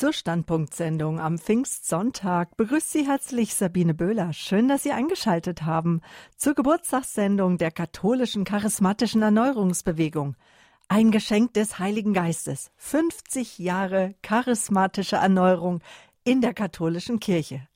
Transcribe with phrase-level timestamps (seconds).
[0.00, 4.32] Zur Standpunktsendung am Pfingstsonntag begrüßt Sie herzlich Sabine Böhler.
[4.32, 6.00] Schön, dass Sie eingeschaltet haben
[6.38, 10.36] zur Geburtstagssendung der katholischen charismatischen Erneuerungsbewegung.
[10.88, 12.70] Ein Geschenk des Heiligen Geistes.
[12.76, 15.82] 50 Jahre charismatische Erneuerung
[16.24, 17.68] in der katholischen Kirche.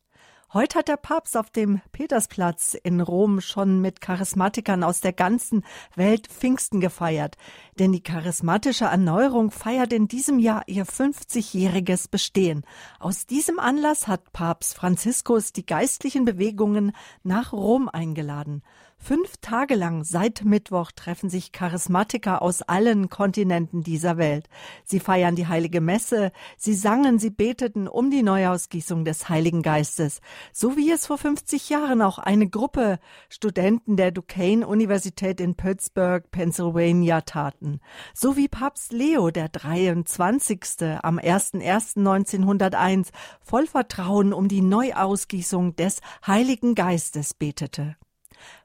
[0.55, 5.65] Heute hat der Papst auf dem Petersplatz in Rom schon mit Charismatikern aus der ganzen
[5.97, 7.37] Welt Pfingsten gefeiert.
[7.81, 12.63] Denn die charismatische Erneuerung feiert in diesem Jahr ihr 50-jähriges Bestehen.
[13.01, 16.93] Aus diesem Anlass hat Papst Franziskus die geistlichen Bewegungen
[17.25, 18.63] nach Rom eingeladen.
[19.07, 24.49] Fünf Tage lang seit Mittwoch treffen sich Charismatiker aus allen Kontinenten dieser Welt.
[24.83, 30.23] Sie feiern die heilige Messe, sie sangen, sie beteten um die Neuausgießung des Heiligen Geistes,
[30.55, 36.25] so wie es vor 50 Jahren auch eine Gruppe Studenten der Duquesne Universität in Pittsburgh,
[36.31, 37.81] Pennsylvania taten.
[38.15, 40.63] So wie Papst Leo der 23.
[41.03, 43.09] am 01.01.1901
[43.43, 47.97] voll Vertrauen um die Neuausgießung des Heiligen Geistes betete.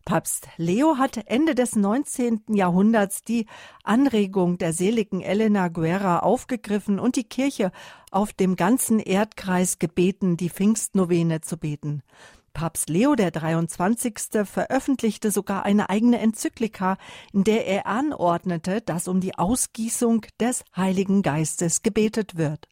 [0.06, 2.42] Papst Leo hat Ende des 19.
[2.50, 3.46] Jahrhunderts die
[3.84, 7.72] Anregung der seligen Elena Guerra aufgegriffen und die Kirche
[8.12, 12.02] auf dem ganzen Erdkreis gebeten, die Pfingstnovene zu beten.
[12.54, 14.46] Papst Leo der 23.
[14.46, 16.98] veröffentlichte sogar eine eigene Enzyklika,
[17.32, 22.68] in der er anordnete, dass um die Ausgießung des Heiligen Geistes gebetet wird.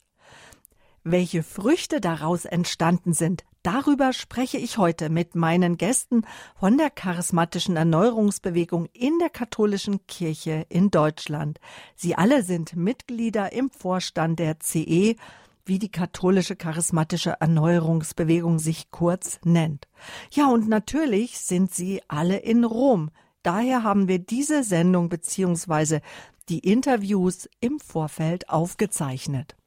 [1.04, 6.26] Welche Früchte daraus entstanden sind, Darüber spreche ich heute mit meinen Gästen
[6.58, 11.60] von der charismatischen Erneuerungsbewegung in der katholischen Kirche in Deutschland.
[11.94, 15.18] Sie alle sind Mitglieder im Vorstand der CE,
[15.66, 19.90] wie die katholische charismatische Erneuerungsbewegung sich kurz nennt.
[20.32, 23.12] Ja, und natürlich sind sie alle in Rom.
[23.44, 26.00] Daher haben wir diese Sendung beziehungsweise
[26.48, 29.58] die Interviews im Vorfeld aufgezeichnet.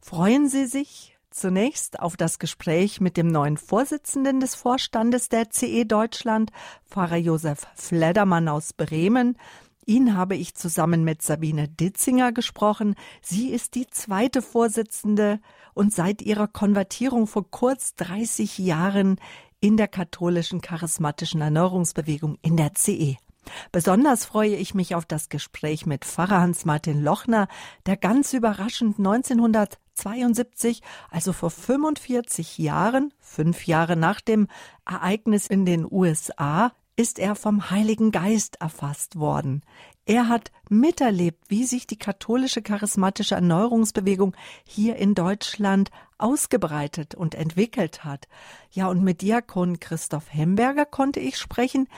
[0.00, 5.86] Freuen Sie sich Zunächst auf das Gespräch mit dem neuen Vorsitzenden des Vorstandes der CE
[5.86, 6.52] Deutschland,
[6.84, 9.38] Pfarrer Josef Fledermann aus Bremen.
[9.86, 12.96] Ihn habe ich zusammen mit Sabine Ditzinger gesprochen.
[13.22, 15.40] Sie ist die zweite Vorsitzende
[15.72, 19.16] und seit ihrer Konvertierung vor kurz 30 Jahren
[19.58, 23.16] in der katholischen charismatischen Erneuerungsbewegung in der CE.
[23.72, 27.48] Besonders freue ich mich auf das Gespräch mit Pfarrer Hans-Martin Lochner,
[27.86, 28.98] der ganz überraschend
[30.04, 34.48] 1972, also vor 45 Jahren, fünf Jahre nach dem
[34.84, 39.62] Ereignis in den USA, ist er vom Heiligen Geist erfasst worden.
[40.04, 48.04] Er hat miterlebt, wie sich die katholische charismatische Erneuerungsbewegung hier in Deutschland ausgebreitet und entwickelt
[48.04, 48.28] hat.
[48.72, 51.88] Ja, und mit Diakon Christoph Hemberger konnte ich sprechen,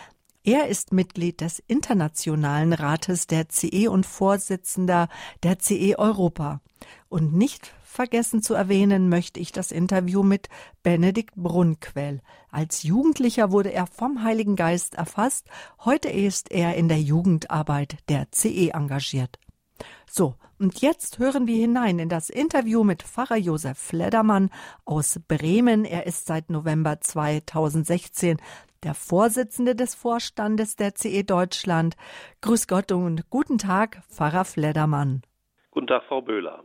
[0.46, 5.08] er ist Mitglied des Internationalen Rates der CE und Vorsitzender
[5.42, 6.60] der CE Europa.
[7.08, 10.48] Und nicht vergessen zu erwähnen möchte ich das Interview mit
[10.82, 12.20] Benedikt Brunquell.
[12.50, 15.48] Als Jugendlicher wurde er vom Heiligen Geist erfasst.
[15.84, 19.38] Heute ist er in der Jugendarbeit der CE engagiert.
[20.10, 24.50] So, und jetzt hören wir hinein in das Interview mit Pfarrer Josef Fledermann
[24.84, 25.84] aus Bremen.
[25.84, 28.38] Er ist seit November 2016
[28.82, 31.96] der Vorsitzende des Vorstandes der CE Deutschland.
[32.42, 35.22] Grüß Gott und guten Tag, Pfarrer Fledermann.
[35.70, 36.62] Guten Tag, Frau Böhler.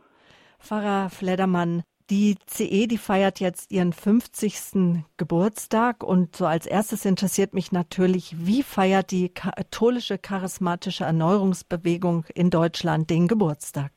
[0.60, 5.04] Pfarrer Fledermann, die CE, die feiert jetzt ihren 50.
[5.16, 12.50] Geburtstag und so als erstes interessiert mich natürlich, wie feiert die katholische charismatische Erneuerungsbewegung in
[12.50, 13.92] Deutschland den Geburtstag?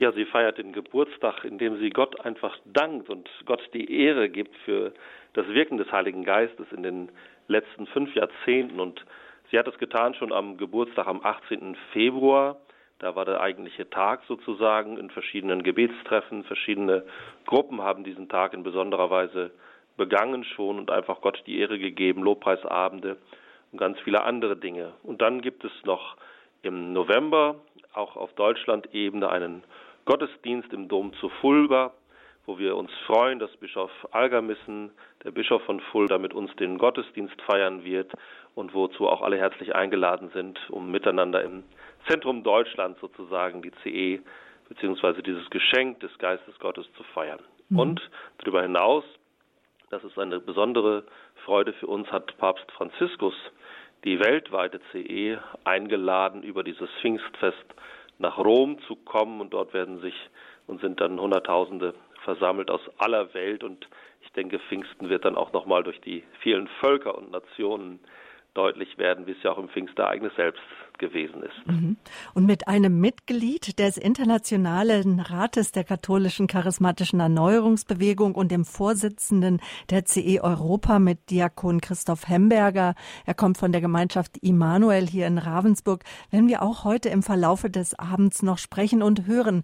[0.00, 4.54] Ja, sie feiert den Geburtstag, indem sie Gott einfach dankt und Gott die Ehre gibt
[4.64, 4.92] für
[5.32, 7.08] das Wirken des Heiligen Geistes in den
[7.48, 8.78] letzten fünf Jahrzehnten.
[8.78, 9.04] Und
[9.50, 11.76] sie hat es getan schon am Geburtstag am 18.
[11.92, 12.60] Februar.
[12.98, 16.44] Da war der eigentliche Tag sozusagen in verschiedenen Gebetstreffen.
[16.44, 17.04] Verschiedene
[17.46, 19.52] Gruppen haben diesen Tag in besonderer Weise
[19.96, 23.16] begangen schon und einfach Gott die Ehre gegeben, Lobpreisabende
[23.72, 24.92] und ganz viele andere Dinge.
[25.02, 26.16] Und dann gibt es noch
[26.62, 27.56] im November
[27.92, 29.62] auch auf Deutschland-Ebene einen
[30.04, 31.92] Gottesdienst im Dom zu Fulda,
[32.46, 34.90] wo wir uns freuen, dass Bischof Algermissen,
[35.22, 38.12] der Bischof von Fulda, mit uns den Gottesdienst feiern wird
[38.54, 41.62] und wozu auch alle herzlich eingeladen sind, um miteinander im
[42.06, 44.22] Zentrum Deutschlands sozusagen die CE
[44.68, 47.40] beziehungsweise dieses Geschenk des Geistes Gottes zu feiern.
[47.68, 47.78] Mhm.
[47.78, 49.04] Und darüber hinaus,
[49.90, 51.04] das ist eine besondere
[51.44, 53.34] Freude für uns, hat Papst Franziskus
[54.04, 57.64] die weltweite CE eingeladen, über dieses Pfingstfest
[58.18, 60.14] nach Rom zu kommen und dort werden sich
[60.66, 63.88] und sind dann Hunderttausende versammelt aus aller Welt und
[64.22, 68.00] ich denke, Pfingsten wird dann auch nochmal durch die vielen Völker und Nationen
[68.54, 70.62] deutlich werden, wie es ja auch im Pfingstereignis selbst
[70.98, 71.66] gewesen ist.
[71.66, 71.96] Mhm.
[72.34, 79.60] Und mit einem Mitglied des Internationalen Rates der katholischen charismatischen Erneuerungsbewegung und dem Vorsitzenden
[79.90, 82.94] der CE Europa mit Diakon Christoph Hemberger.
[83.26, 86.04] Er kommt von der Gemeinschaft Immanuel hier in Ravensburg.
[86.30, 89.62] Werden wir auch heute im Verlaufe des Abends noch sprechen und hören,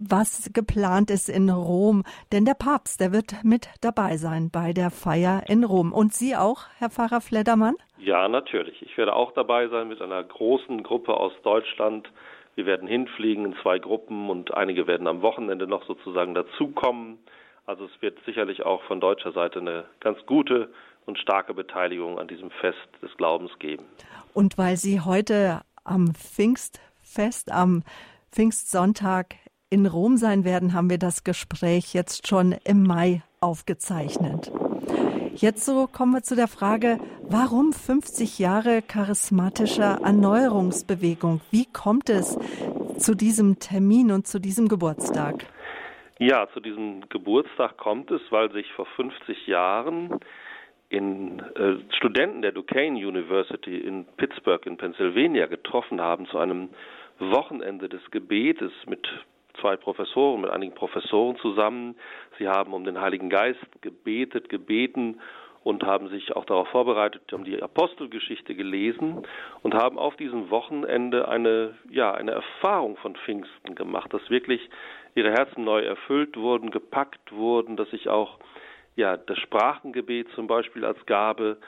[0.00, 2.04] was geplant ist in Rom.
[2.32, 5.92] Denn der Papst, der wird mit dabei sein bei der Feier in Rom.
[5.92, 7.74] Und Sie auch, Herr Pfarrer Fledermann?
[7.98, 8.80] Ja, natürlich.
[8.80, 12.10] Ich werde auch dabei sein mit einer großen Gruppe aus Deutschland.
[12.54, 17.18] Wir werden hinfliegen in zwei Gruppen und einige werden am Wochenende noch sozusagen dazukommen.
[17.66, 20.70] Also es wird sicherlich auch von deutscher Seite eine ganz gute
[21.06, 23.84] und starke Beteiligung an diesem Fest des Glaubens geben.
[24.34, 27.82] Und weil Sie heute am Pfingstfest, am
[28.32, 29.36] Pfingstsonntag
[29.70, 34.50] in Rom sein werden, haben wir das Gespräch jetzt schon im Mai aufgezeichnet.
[35.40, 41.40] Jetzt so kommen wir zu der Frage, warum 50 Jahre charismatischer Erneuerungsbewegung?
[41.50, 42.38] Wie kommt es
[42.98, 45.46] zu diesem Termin und zu diesem Geburtstag?
[46.18, 50.20] Ja, zu diesem Geburtstag kommt es, weil sich vor 50 Jahren
[50.90, 56.68] in äh, Studenten der Duquesne University in Pittsburgh in Pennsylvania getroffen haben zu einem
[57.18, 59.08] Wochenende des Gebetes mit
[59.60, 61.96] zwei Professoren, mit einigen Professoren zusammen.
[62.38, 65.20] Sie haben um den Heiligen Geist gebetet, gebeten
[65.62, 69.22] und haben sich auch darauf vorbereitet, haben die Apostelgeschichte gelesen
[69.62, 74.70] und haben auf diesem Wochenende eine, ja, eine Erfahrung von Pfingsten gemacht, dass wirklich
[75.14, 78.38] ihre Herzen neu erfüllt wurden, gepackt wurden, dass sich auch
[78.96, 81.58] ja, das Sprachengebet zum Beispiel als Gabe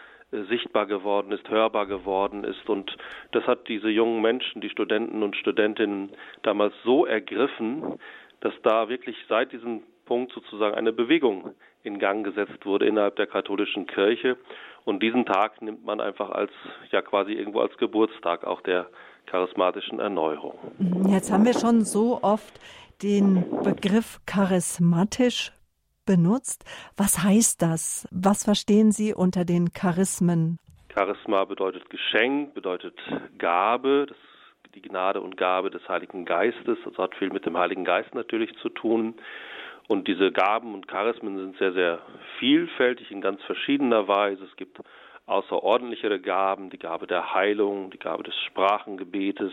[0.49, 2.69] sichtbar geworden ist, hörbar geworden ist.
[2.69, 2.97] Und
[3.33, 6.11] das hat diese jungen Menschen, die Studenten und Studentinnen
[6.43, 7.99] damals so ergriffen,
[8.41, 13.27] dass da wirklich seit diesem Punkt sozusagen eine Bewegung in Gang gesetzt wurde innerhalb der
[13.27, 14.37] katholischen Kirche.
[14.85, 16.51] Und diesen Tag nimmt man einfach als,
[16.91, 18.89] ja quasi irgendwo als Geburtstag auch der
[19.27, 20.59] charismatischen Erneuerung.
[21.09, 22.61] Jetzt haben wir schon so oft
[23.03, 25.53] den Begriff charismatisch
[26.05, 26.65] benutzt.
[26.97, 28.09] Was heißt das?
[28.11, 30.59] Was verstehen Sie unter den Charismen?
[30.93, 32.99] Charisma bedeutet Geschenk, bedeutet
[33.39, 34.17] Gabe, das
[34.75, 36.79] die Gnade und Gabe des Heiligen Geistes.
[36.85, 39.15] Das hat viel mit dem Heiligen Geist natürlich zu tun.
[39.89, 41.99] Und diese Gaben und Charismen sind sehr, sehr
[42.39, 44.45] vielfältig in ganz verschiedener Weise.
[44.45, 44.79] Es gibt
[45.27, 49.53] außerordentlichere Gaben, die Gabe der Heilung, die Gabe des Sprachengebetes,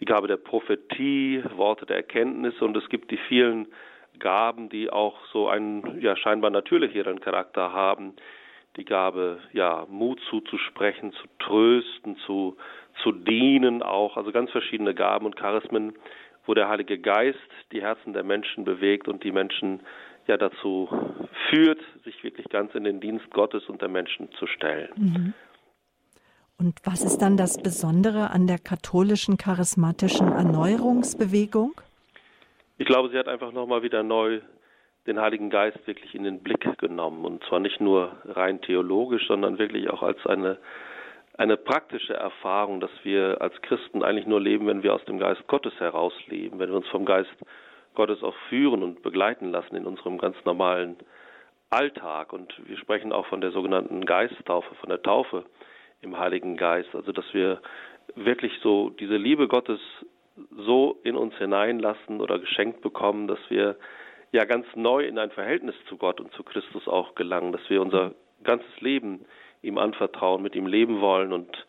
[0.00, 3.68] die Gabe der Prophetie, Worte der Erkenntnis und es gibt die vielen
[4.20, 8.14] Gaben, die auch so einen ja scheinbar natürlicheren Charakter haben.
[8.76, 12.56] Die Gabe, ja, Mut zuzusprechen, zu trösten, zu,
[13.02, 15.94] zu dienen auch, also ganz verschiedene Gaben und Charismen,
[16.46, 17.38] wo der Heilige Geist
[17.72, 19.80] die Herzen der Menschen bewegt und die Menschen
[20.28, 20.88] ja dazu
[21.48, 24.90] führt, sich wirklich ganz in den Dienst Gottes und der Menschen zu stellen.
[24.96, 25.34] Mhm.
[26.58, 31.72] Und was ist dann das Besondere an der katholischen charismatischen Erneuerungsbewegung?
[32.80, 34.40] Ich glaube, sie hat einfach nochmal wieder neu
[35.06, 37.26] den Heiligen Geist wirklich in den Blick genommen.
[37.26, 40.56] Und zwar nicht nur rein theologisch, sondern wirklich auch als eine,
[41.36, 45.46] eine praktische Erfahrung, dass wir als Christen eigentlich nur leben, wenn wir aus dem Geist
[45.46, 47.28] Gottes heraus leben, wenn wir uns vom Geist
[47.94, 50.96] Gottes auch führen und begleiten lassen in unserem ganz normalen
[51.68, 52.32] Alltag.
[52.32, 55.44] Und wir sprechen auch von der sogenannten Geisttaufe, von der Taufe
[56.00, 56.94] im Heiligen Geist.
[56.94, 57.60] Also, dass wir
[58.14, 59.80] wirklich so diese Liebe Gottes
[60.50, 63.76] so in uns hineinlassen oder geschenkt bekommen, dass wir
[64.32, 67.82] ja ganz neu in ein Verhältnis zu Gott und zu Christus auch gelangen, dass wir
[67.82, 68.12] unser
[68.44, 69.24] ganzes Leben
[69.62, 71.66] ihm anvertrauen, mit ihm leben wollen und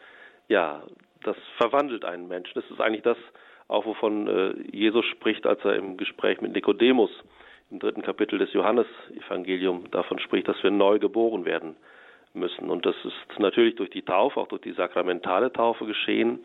[0.47, 0.83] ja,
[1.23, 2.53] das verwandelt einen Menschen.
[2.55, 3.17] Das ist eigentlich das,
[3.67, 7.11] auch wovon äh, Jesus spricht, als er im Gespräch mit Nikodemus
[7.69, 11.75] im dritten Kapitel des Johannesevangelium davon spricht, dass wir neu geboren werden
[12.33, 12.69] müssen.
[12.69, 16.39] Und das ist natürlich durch die Taufe, auch durch die sakramentale Taufe geschehen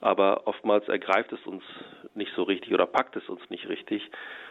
[0.00, 1.62] aber oftmals ergreift es uns
[2.14, 4.02] nicht so richtig oder packt es uns nicht richtig.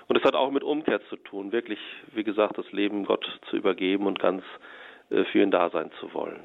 [0.07, 1.79] Und es hat auch mit Umkehr zu tun, wirklich,
[2.13, 4.43] wie gesagt, das Leben Gott zu übergeben und ganz
[5.09, 6.39] äh, für ihn da sein zu wollen.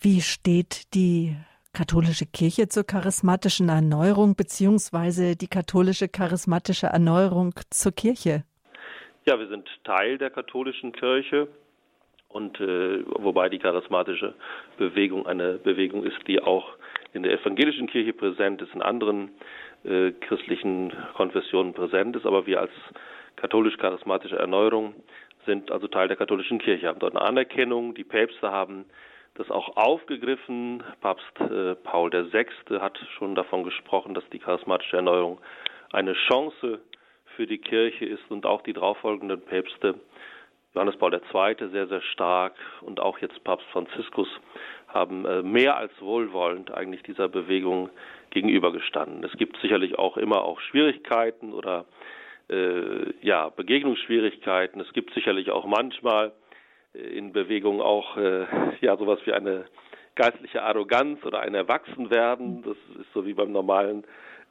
[0.00, 1.36] Wie steht die
[1.72, 8.44] katholische Kirche zur charismatischen Erneuerung beziehungsweise die katholische charismatische Erneuerung zur Kirche?
[9.26, 11.48] Ja, wir sind Teil der katholischen Kirche
[12.28, 14.34] und äh, wobei die charismatische
[14.76, 16.74] Bewegung eine Bewegung ist, die auch
[17.12, 19.30] in der evangelischen Kirche präsent ist, in anderen
[19.84, 22.72] äh, christlichen Konfessionen präsent ist, aber wir als
[23.36, 24.94] katholisch-charismatische Erneuerung
[25.46, 27.94] sind also Teil der katholischen Kirche, haben dort eine Anerkennung.
[27.94, 28.84] Die Päpste haben
[29.34, 30.82] das auch aufgegriffen.
[31.00, 32.46] Papst äh, Paul VI.
[32.80, 35.40] hat schon davon gesprochen, dass die charismatische Erneuerung
[35.92, 36.80] eine Chance
[37.36, 39.94] für die Kirche ist und auch die darauffolgenden Päpste
[40.74, 41.70] Johannes Paul II.
[41.70, 44.28] sehr, sehr stark und auch jetzt Papst Franziskus
[44.88, 47.90] haben äh, mehr als wohlwollend eigentlich dieser Bewegung
[48.30, 49.24] gegenübergestanden.
[49.24, 51.86] Es gibt sicherlich auch immer auch Schwierigkeiten oder
[52.50, 54.80] äh, ja, Begegnungsschwierigkeiten.
[54.80, 56.32] Es gibt sicherlich auch manchmal
[56.94, 58.46] äh, in Bewegung auch äh,
[58.80, 59.66] ja sowas wie eine
[60.14, 62.62] geistliche Arroganz oder ein Erwachsenwerden.
[62.62, 64.04] Das ist so wie beim normalen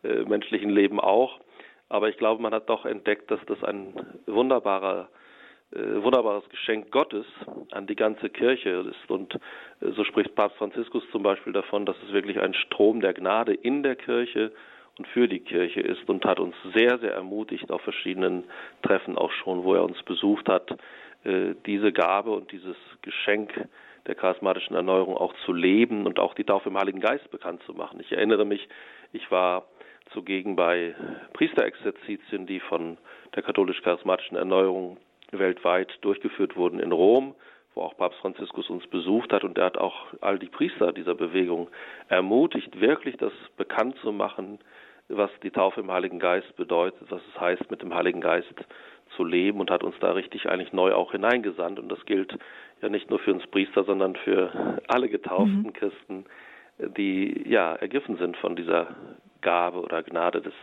[0.03, 1.39] äh, menschlichen Leben auch.
[1.89, 3.93] Aber ich glaube, man hat doch entdeckt, dass das ein
[4.25, 5.09] wunderbarer
[5.71, 7.25] wunderbares Geschenk Gottes
[7.71, 9.09] an die ganze Kirche ist.
[9.09, 13.13] Und äh, so spricht Papst Franziskus zum Beispiel davon, dass es wirklich ein Strom der
[13.13, 14.51] Gnade in der Kirche
[14.97, 18.45] und für die Kirche ist und hat uns sehr, sehr ermutigt auf verschiedenen
[18.81, 20.71] Treffen auch schon, wo er uns besucht hat,
[21.23, 23.67] äh, diese Gabe und dieses Geschenk
[24.07, 27.73] der charismatischen Erneuerung auch zu leben und auch die Taufe im Heiligen Geist bekannt zu
[27.73, 27.99] machen.
[27.99, 28.67] Ich erinnere mich,
[29.11, 29.67] ich war
[30.13, 30.95] zugegen bei
[31.33, 32.97] Priesterexerzitien, die von
[33.35, 34.97] der katholisch-charismatischen Erneuerung
[35.31, 37.35] weltweit durchgeführt wurden in Rom,
[37.75, 41.15] wo auch Papst Franziskus uns besucht hat und er hat auch all die Priester dieser
[41.15, 41.69] Bewegung
[42.07, 44.59] ermutigt, wirklich das bekannt zu machen,
[45.09, 48.53] was die Taufe im Heiligen Geist bedeutet, was es heißt, mit dem Heiligen Geist
[49.15, 51.79] zu leben und hat uns da richtig eigentlich neu auch hineingesandt.
[51.79, 52.37] Und das gilt
[52.81, 55.73] ja nicht nur für uns Priester, sondern für alle getauften mhm.
[55.73, 56.25] Christen,
[56.77, 58.95] die ja ergriffen sind von dieser
[59.41, 60.53] Gabe oder Gnade des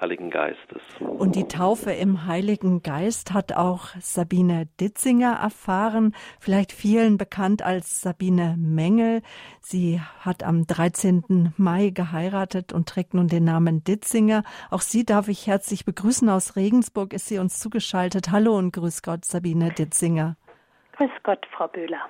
[0.00, 0.82] Heiligen Geistes.
[0.98, 8.00] Und die Taufe im Heiligen Geist hat auch Sabine Ditzinger erfahren, vielleicht vielen bekannt als
[8.00, 9.22] Sabine Mengel.
[9.60, 11.54] Sie hat am 13.
[11.56, 14.42] Mai geheiratet und trägt nun den Namen Ditzinger.
[14.70, 16.28] Auch Sie darf ich herzlich begrüßen.
[16.28, 18.32] Aus Regensburg ist sie uns zugeschaltet.
[18.32, 20.36] Hallo und grüß Gott, Sabine Ditzinger.
[20.96, 22.00] Grüß Gott, Frau Bühler.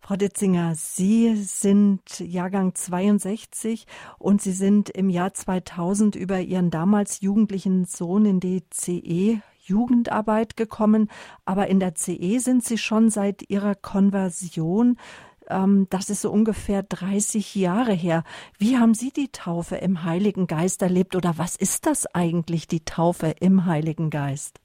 [0.00, 3.86] Frau Ditzinger, Sie sind Jahrgang 62
[4.18, 10.56] und Sie sind im Jahr 2000 über Ihren damals jugendlichen Sohn in die CE Jugendarbeit
[10.56, 11.10] gekommen,
[11.44, 14.96] aber in der CE sind Sie schon seit Ihrer Konversion.
[15.48, 18.24] Ähm, das ist so ungefähr 30 Jahre her.
[18.58, 22.84] Wie haben Sie die Taufe im Heiligen Geist erlebt oder was ist das eigentlich, die
[22.84, 24.59] Taufe im Heiligen Geist?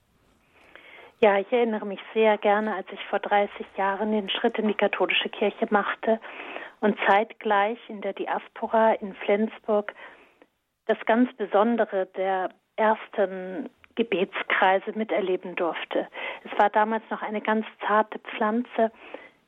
[1.21, 4.73] Ja, ich erinnere mich sehr gerne, als ich vor 30 Jahren den Schritt in die
[4.73, 6.19] katholische Kirche machte
[6.81, 9.93] und zeitgleich in der Diaspora in Flensburg
[10.87, 16.07] das ganz Besondere der ersten Gebetskreise miterleben durfte.
[16.43, 18.91] Es war damals noch eine ganz zarte Pflanze,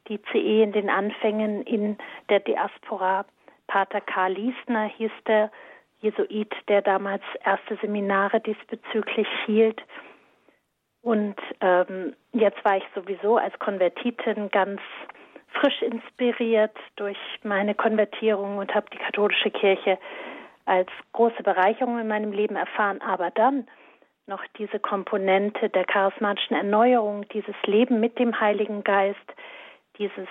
[0.08, 1.98] die CE in den Anfängen in
[2.30, 3.26] der Diaspora.
[3.68, 5.52] Pater Karl Liesner hieß der
[6.00, 9.84] Jesuit, der damals erste Seminare diesbezüglich hielt.
[11.02, 14.82] Und ähm, jetzt war ich sowieso als Konvertitin ganz
[15.60, 19.98] frisch inspiriert durch meine Konvertierung und habe die katholische Kirche
[20.66, 23.02] als große Bereicherung in meinem Leben erfahren.
[23.02, 23.68] Aber dann
[24.28, 29.34] noch diese Komponente der charismatischen Erneuerung, dieses Leben mit dem Heiligen Geist,
[29.98, 30.28] dieses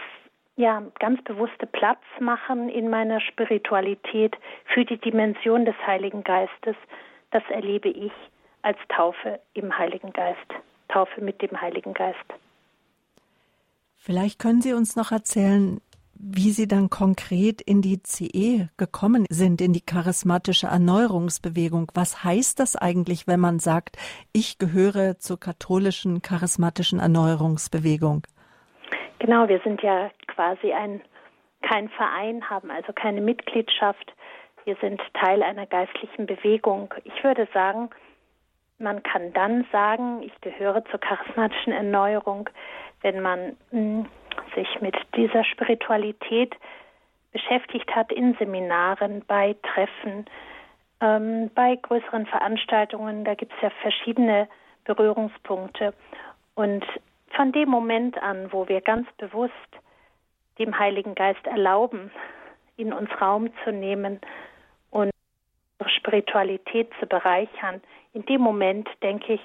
[0.57, 6.77] ja ganz bewusste Platz machen in meiner Spiritualität für die Dimension des Heiligen Geistes,
[7.31, 8.13] das erlebe ich
[8.67, 10.51] als Taufe im Heiligen Geist,
[10.89, 12.19] Taufe mit dem Heiligen Geist.
[13.95, 15.81] Vielleicht können Sie uns noch erzählen,
[16.15, 21.93] wie Sie dann konkret in die CE gekommen sind, in die charismatische Erneuerungsbewegung.
[21.95, 23.99] Was heißt das eigentlich, wenn man sagt,
[24.33, 28.27] ich gehöre zur katholischen charismatischen Erneuerungsbewegung?
[29.21, 31.01] Genau, wir sind ja quasi ein
[31.63, 34.13] kein Verein, haben also keine Mitgliedschaft.
[34.65, 36.93] Wir sind Teil einer geistlichen Bewegung.
[37.05, 37.91] Ich würde sagen,
[38.79, 42.51] man kann dann sagen, ich gehöre zur charismatischen Erneuerung,
[43.03, 44.07] wenn man mh, hm,
[44.55, 46.55] sich mit dieser Spiritualität
[47.33, 50.27] beschäftigt hat in Seminaren, bei Treffen,
[51.01, 53.25] ähm, bei größeren Veranstaltungen.
[53.25, 54.49] Da gibt es ja verschiedene
[54.85, 55.93] Berührungspunkte.
[56.55, 56.85] Und
[57.31, 59.53] von dem Moment an, wo wir ganz bewusst
[60.59, 62.11] dem Heiligen Geist erlauben,
[62.77, 64.21] in uns Raum zu nehmen
[64.91, 65.11] und
[65.79, 67.83] unsere Spiritualität zu bereichern,
[68.17, 69.41] in dem Moment, denke ich,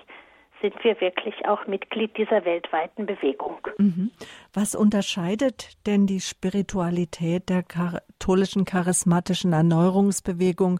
[0.61, 3.57] sind wir wirklich auch Mitglied dieser weltweiten Bewegung.
[3.77, 4.11] Mhm.
[4.53, 10.79] Was unterscheidet denn die Spiritualität der katholischen charismatischen Erneuerungsbewegung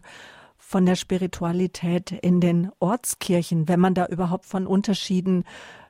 [0.56, 5.44] von der Spiritualität in den Ortskirchen, wenn man da überhaupt von Unterschieden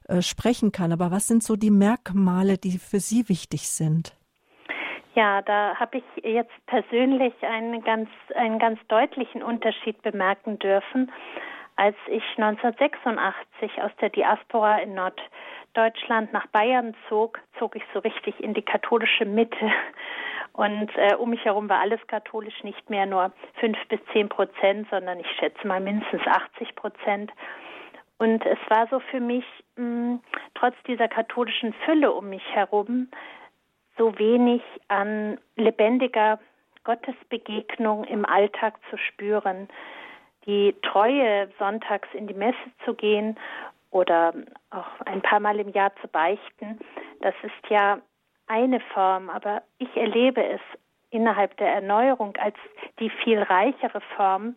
[0.08, 0.92] äh, sprechen kann?
[0.92, 4.16] Aber was sind so die Merkmale, die für Sie wichtig sind?
[5.14, 11.12] Ja, da habe ich jetzt persönlich einen ganz, einen ganz deutlichen Unterschied bemerken dürfen.
[11.76, 18.38] Als ich 1986 aus der Diaspora in Norddeutschland nach Bayern zog, zog ich so richtig
[18.40, 19.72] in die katholische Mitte.
[20.52, 24.86] Und äh, um mich herum war alles katholisch, nicht mehr nur fünf bis zehn Prozent,
[24.90, 27.32] sondern ich schätze mal mindestens 80 Prozent.
[28.18, 29.44] Und es war so für mich,
[29.76, 30.20] mh, hm,
[30.54, 33.08] trotz dieser katholischen Fülle um mich herum,
[33.96, 36.38] so wenig an lebendiger
[36.84, 39.68] Gottesbegegnung im Alltag zu spüren.
[40.46, 43.38] Die Treue, sonntags in die Messe zu gehen
[43.90, 44.34] oder
[44.70, 46.80] auch ein paar Mal im Jahr zu beichten,
[47.20, 47.98] das ist ja
[48.46, 50.60] eine Form, aber ich erlebe es
[51.10, 52.56] innerhalb der Erneuerung als
[52.98, 54.56] die viel reichere Form,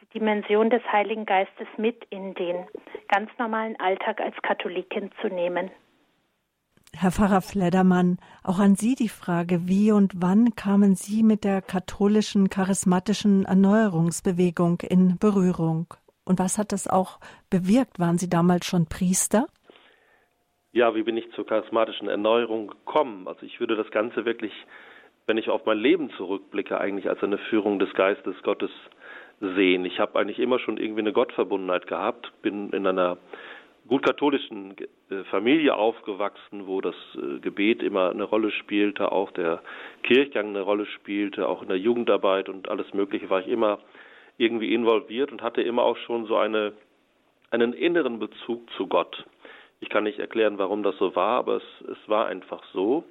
[0.00, 2.66] die Dimension des Heiligen Geistes mit in den
[3.08, 5.70] ganz normalen Alltag als Katholikin zu nehmen.
[6.96, 11.60] Herr Pfarrer Fledermann, auch an Sie die Frage, wie und wann kamen Sie mit der
[11.60, 15.92] katholischen charismatischen Erneuerungsbewegung in Berührung?
[16.24, 17.18] Und was hat das auch
[17.50, 17.98] bewirkt?
[17.98, 19.46] Waren Sie damals schon Priester?
[20.72, 23.26] Ja, wie bin ich zur charismatischen Erneuerung gekommen?
[23.26, 24.52] Also ich würde das Ganze wirklich,
[25.26, 28.70] wenn ich auf mein Leben zurückblicke, eigentlich als eine Führung des Geistes Gottes
[29.40, 29.84] sehen.
[29.84, 33.18] Ich habe eigentlich immer schon irgendwie eine Gottverbundenheit gehabt, bin in einer
[33.88, 34.74] gut katholischen
[35.10, 39.62] äh, Familie aufgewachsen, wo das äh, Gebet immer eine Rolle spielte, auch der
[40.02, 43.78] Kirchgang eine Rolle spielte, auch in der Jugendarbeit und alles Mögliche war ich immer
[44.38, 46.72] irgendwie involviert und hatte immer auch schon so eine,
[47.50, 49.24] einen inneren Bezug zu Gott.
[49.80, 53.04] Ich kann nicht erklären, warum das so war, aber es, es war einfach so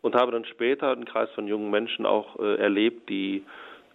[0.00, 3.42] und habe dann später einen Kreis von jungen Menschen auch äh, erlebt, die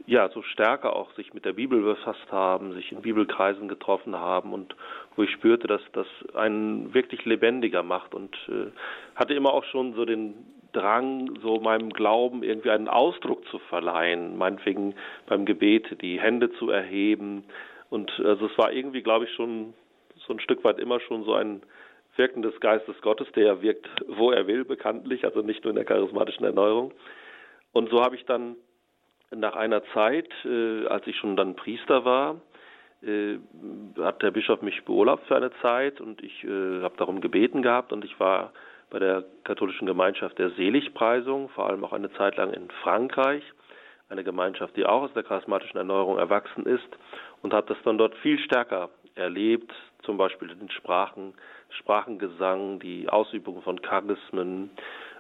[0.08, 4.54] ja so stärker auch sich mit der Bibel befasst haben, sich in Bibelkreisen getroffen haben
[4.54, 4.76] und
[5.20, 8.72] wo ich spürte, dass das einen wirklich lebendiger macht und äh,
[9.16, 10.34] hatte immer auch schon so den
[10.72, 14.96] Drang, so meinem Glauben irgendwie einen Ausdruck zu verleihen, meinetwegen
[15.28, 17.44] beim Gebet die Hände zu erheben
[17.90, 19.74] und also es war irgendwie, glaube ich, schon
[20.26, 21.64] so ein Stück weit immer schon so ein
[22.16, 25.76] Wirken des Geistes Gottes, der ja wirkt, wo er will, bekanntlich, also nicht nur in
[25.76, 26.94] der charismatischen Erneuerung.
[27.74, 28.56] Und so habe ich dann
[29.32, 32.40] nach einer Zeit, äh, als ich schon dann Priester war,
[33.02, 37.94] hat der Bischof mich beurlaubt für eine Zeit und ich äh, habe darum gebeten gehabt
[37.94, 38.52] und ich war
[38.90, 43.44] bei der katholischen Gemeinschaft der Seligpreisung, vor allem auch eine Zeit lang in Frankreich,
[44.10, 46.90] eine Gemeinschaft, die auch aus der charismatischen Erneuerung erwachsen ist
[47.42, 49.72] und habe das dann dort viel stärker erlebt,
[50.04, 51.34] zum Beispiel den Sprachen,
[51.70, 54.72] Sprachengesang, die Ausübung von Charismen,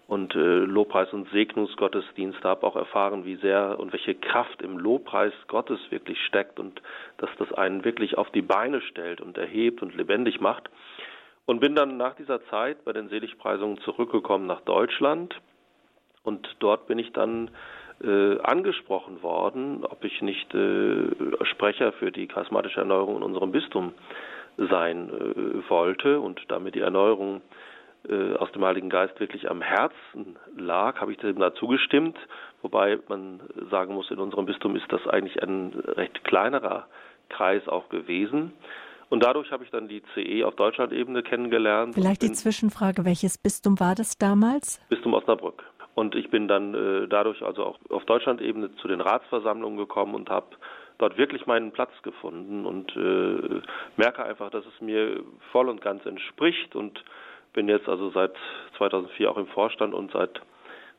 [0.10, 5.34] und äh, Lobpreis- und Segnungsgottesdienste, habe auch erfahren, wie sehr und welche Kraft im Lobpreis
[5.48, 6.82] Gottes wirklich steckt und
[7.18, 10.68] dass das einen wirklich auf die Beine stellt und erhebt und lebendig macht.
[11.46, 15.40] Und bin dann nach dieser Zeit bei den Seligpreisungen zurückgekommen nach Deutschland
[16.24, 17.52] und dort bin ich dann
[18.04, 21.06] äh, angesprochen worden, ob ich nicht äh,
[21.44, 23.94] Sprecher für die charismatische Erneuerung in unserem Bistum
[24.58, 27.69] sein äh, wollte und damit die Erneuerung äh,
[28.40, 32.18] aus dem Heiligen Geist wirklich am Herzen lag, habe ich dem da zugestimmt.
[32.62, 36.88] Wobei man sagen muss, in unserem Bistum ist das eigentlich ein recht kleinerer
[37.30, 38.54] Kreis auch gewesen.
[39.10, 41.96] Und dadurch habe ich dann die CE auf Deutschland-Ebene kennengelernt.
[41.96, 44.80] Vielleicht die Zwischenfrage, welches Bistum war das damals?
[44.90, 45.64] Bistum Osnabrück.
[45.96, 50.30] Und ich bin dann äh, dadurch also auch auf Deutschland-Ebene zu den Ratsversammlungen gekommen und
[50.30, 50.48] habe
[51.00, 53.62] dort wirklich meinen Platz gefunden und äh,
[53.98, 57.04] merke einfach, dass es mir voll und ganz entspricht und
[57.54, 58.34] bin jetzt also seit
[58.78, 60.42] 2004 auch im Vorstand und seit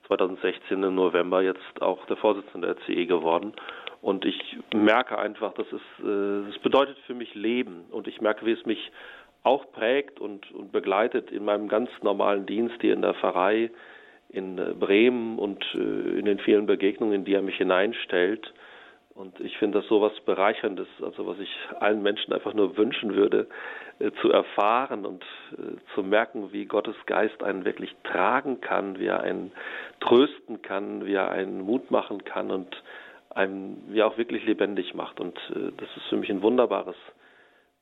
[0.07, 3.53] 2016 im November jetzt auch der Vorsitzende der CE geworden.
[4.03, 7.85] Und ich merke einfach, dass es, äh, es bedeutet für mich Leben.
[7.91, 8.91] Und ich merke, wie es mich
[9.43, 13.71] auch prägt und, und begleitet in meinem ganz normalen Dienst hier in der Pfarrei
[14.29, 18.53] in äh, Bremen und äh, in den vielen Begegnungen, in die er mich hineinstellt.
[19.15, 23.15] Und ich finde das so was Bereicherndes, also was ich allen Menschen einfach nur wünschen
[23.15, 23.49] würde,
[23.99, 29.07] äh, zu erfahren und äh, zu merken, wie Gottes Geist einen wirklich tragen kann, wie
[29.07, 29.53] er einen
[30.01, 32.83] trösten kann, wie er einen Mut machen kann und
[33.31, 35.21] einen ja auch wirklich lebendig macht.
[35.21, 36.97] Und äh, das ist für mich ein wunderbares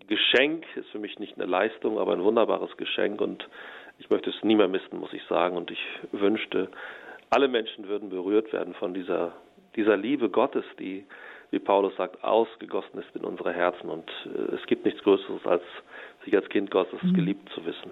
[0.06, 3.46] Geschenk, ist für mich nicht eine Leistung, aber ein wunderbares Geschenk und
[3.98, 5.56] ich möchte es nie mehr missen, muss ich sagen.
[5.56, 6.68] Und ich wünschte,
[7.30, 9.32] alle Menschen würden berührt werden von dieser,
[9.78, 11.06] dieser Liebe Gottes, die
[11.50, 13.88] wie Paulus sagt, ausgegossen ist in unsere Herzen.
[13.88, 15.62] Und äh, es gibt nichts Größeres, als
[16.24, 17.14] sich als Kind Gottes mhm.
[17.14, 17.90] geliebt zu wissen.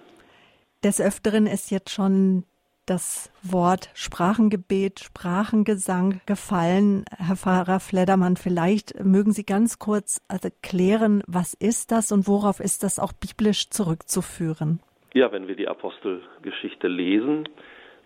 [0.84, 2.44] Des Öfteren ist jetzt schon
[2.84, 7.04] das Wort Sprachengebet, Sprachengesang gefallen.
[7.16, 12.82] Herr Pfarrer Fledermann, vielleicht mögen Sie ganz kurz erklären, was ist das und worauf ist
[12.82, 14.80] das auch biblisch zurückzuführen?
[15.14, 17.48] Ja, wenn wir die Apostelgeschichte lesen,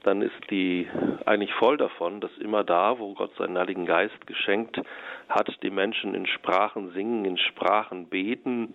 [0.03, 0.89] dann ist die
[1.27, 4.81] eigentlich voll davon, dass immer da, wo Gott seinen Heiligen Geist geschenkt
[5.29, 8.75] hat, die Menschen in Sprachen singen, in Sprachen beten.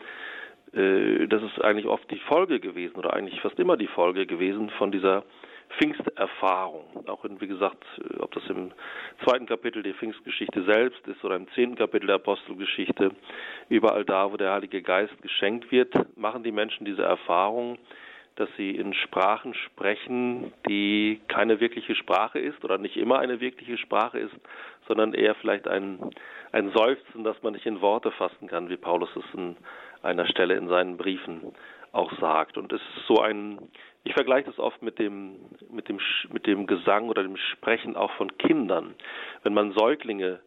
[0.73, 4.69] Äh, das ist eigentlich oft die Folge gewesen oder eigentlich fast immer die Folge gewesen
[4.71, 5.23] von dieser
[5.77, 6.85] Pfingsterfahrung.
[7.07, 7.83] Auch in, wie gesagt,
[8.19, 8.71] ob das im
[9.23, 13.11] zweiten Kapitel der Pfingstgeschichte selbst ist oder im zehnten Kapitel der Apostelgeschichte,
[13.69, 17.77] überall da, wo der Heilige Geist geschenkt wird, machen die Menschen diese Erfahrung,
[18.35, 23.77] dass sie in Sprachen sprechen, die keine wirkliche Sprache ist oder nicht immer eine wirkliche
[23.77, 24.35] Sprache ist,
[24.87, 26.11] sondern eher vielleicht ein,
[26.51, 29.55] ein Seufzen, das man nicht in Worte fassen kann, wie Paulus es an
[30.03, 31.53] einer Stelle in seinen Briefen
[31.93, 32.57] auch sagt.
[32.57, 33.57] Und es ist so ein,
[34.03, 35.37] ich vergleiche das oft mit dem,
[35.71, 35.99] mit dem,
[36.33, 38.95] mit dem Gesang oder dem Sprechen auch von Kindern.
[39.43, 40.41] Wenn man Säuglinge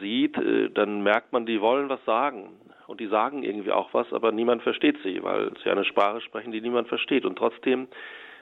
[0.00, 4.12] sieht, äh, dann merkt man, die wollen was sagen und die sagen irgendwie auch was,
[4.12, 7.24] aber niemand versteht sie, weil sie eine Sprache sprechen, die niemand versteht.
[7.24, 7.88] Und trotzdem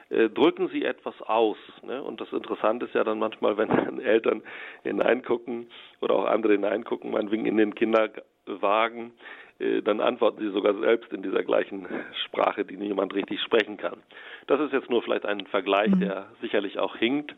[0.09, 1.57] äh, drücken sie etwas aus.
[1.81, 2.03] Ne?
[2.03, 4.43] Und das Interessante ist ja dann manchmal, wenn Eltern
[4.83, 5.67] hineingucken
[6.01, 9.13] oder auch andere hineingucken, meinetwegen in den Kinderwagen,
[9.59, 11.87] äh, dann antworten sie sogar selbst in dieser gleichen
[12.25, 14.03] Sprache, die niemand richtig sprechen kann.
[14.47, 16.01] Das ist jetzt nur vielleicht ein Vergleich, mhm.
[16.01, 17.33] der sicherlich auch hinkt.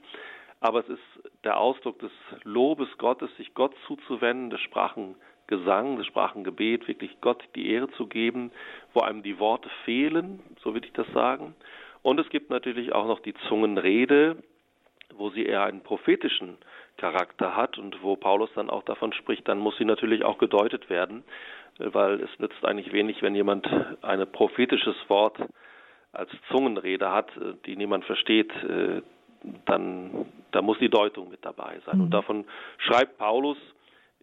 [0.60, 1.04] Aber es ist
[1.44, 2.12] der Ausdruck des
[2.44, 5.16] Lobes Gottes, sich Gott zuzuwenden, des Sprachen
[5.48, 8.52] Gesang, des Sprachengebet, wirklich Gott die Ehre zu geben,
[8.94, 11.56] wo einem die Worte fehlen, so würde ich das sagen.
[12.02, 14.38] Und es gibt natürlich auch noch die Zungenrede,
[15.14, 16.58] wo sie eher einen prophetischen
[16.98, 20.90] Charakter hat und wo Paulus dann auch davon spricht, dann muss sie natürlich auch gedeutet
[20.90, 21.24] werden,
[21.78, 23.68] weil es nützt eigentlich wenig, wenn jemand
[24.02, 25.38] ein prophetisches Wort
[26.14, 27.30] als Zungenrede hat,
[27.66, 28.52] die niemand versteht,
[29.66, 31.98] dann da muss die Deutung mit dabei sein.
[31.98, 32.04] Mhm.
[32.06, 32.46] Und davon
[32.78, 33.58] schreibt Paulus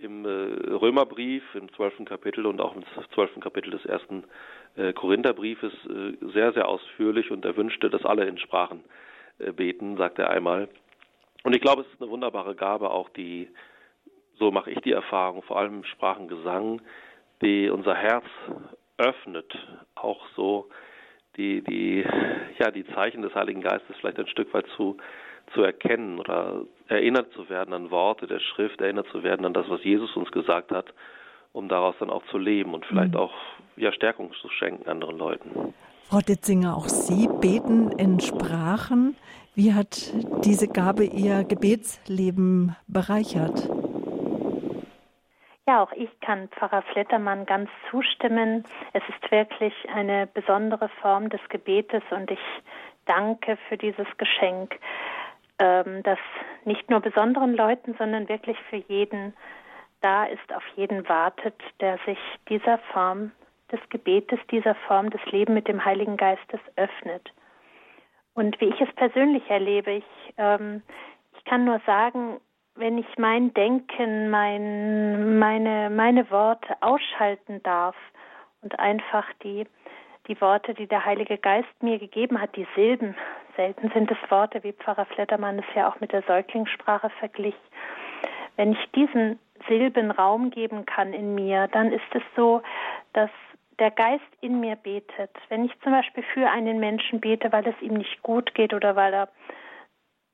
[0.03, 2.85] im äh, Römerbrief im zwölften Kapitel und auch im
[3.15, 4.25] zwölften Kapitel des ersten
[4.77, 8.85] äh, Korintherbriefes äh, sehr, sehr ausführlich und er wünschte, dass alle in Sprachen
[9.57, 10.69] beten, sagt er einmal.
[11.43, 13.49] Und ich glaube, es ist eine wunderbare Gabe, auch die,
[14.39, 16.81] so mache ich die Erfahrung, vor allem Sprachengesang,
[17.41, 18.27] die unser Herz
[18.99, 19.53] öffnet,
[19.95, 20.69] auch so
[21.37, 22.05] die, die,
[22.59, 24.99] ja, die Zeichen des Heiligen Geistes vielleicht ein Stück weit zu
[25.55, 29.69] zu erkennen oder erinnert zu werden an Worte der Schrift, erinnert zu werden an das,
[29.69, 30.87] was Jesus uns gesagt hat,
[31.53, 33.21] um daraus dann auch zu leben und vielleicht mhm.
[33.21, 33.35] auch
[33.77, 35.75] ja, Stärkung zu schenken anderen Leuten.
[36.09, 39.17] Frau Ditzinger, auch Sie beten in Sprachen.
[39.55, 40.13] Wie hat
[40.45, 43.69] diese Gabe Ihr Gebetsleben bereichert?
[45.67, 48.65] Ja, auch ich kann Pfarrer Flettermann ganz zustimmen.
[48.93, 52.41] Es ist wirklich eine besondere Form des Gebetes und ich
[53.07, 54.79] danke für dieses Geschenk
[55.59, 56.19] ähm, das
[56.65, 59.35] nicht nur besonderen Leuten, sondern wirklich für jeden
[60.01, 63.31] da ist, auf jeden wartet, der sich dieser Form
[63.71, 67.33] des Gebetes, dieser Form des Lebens mit dem Heiligen Geistes öffnet.
[68.35, 70.83] Und wie ich es persönlich erlebe, ich, ähm,
[71.37, 72.41] ich kann nur sagen,
[72.75, 77.97] wenn ich mein Denken, mein, meine, meine Worte ausschalten darf
[78.63, 79.67] und einfach die
[80.29, 83.17] die Worte, die der Heilige Geist mir gegeben hat, die Silben.
[83.57, 87.55] Selten sind es Worte, wie Pfarrer Flettermann es ja auch mit der Säuglingssprache verglich.
[88.57, 89.39] Wenn ich diesen
[89.69, 92.63] Silben Raum geben kann in mir, dann ist es so,
[93.13, 93.31] dass
[93.79, 95.31] der Geist in mir betet.
[95.49, 98.97] Wenn ich zum Beispiel für einen Menschen bete, weil es ihm nicht gut geht oder
[98.97, 99.29] weil er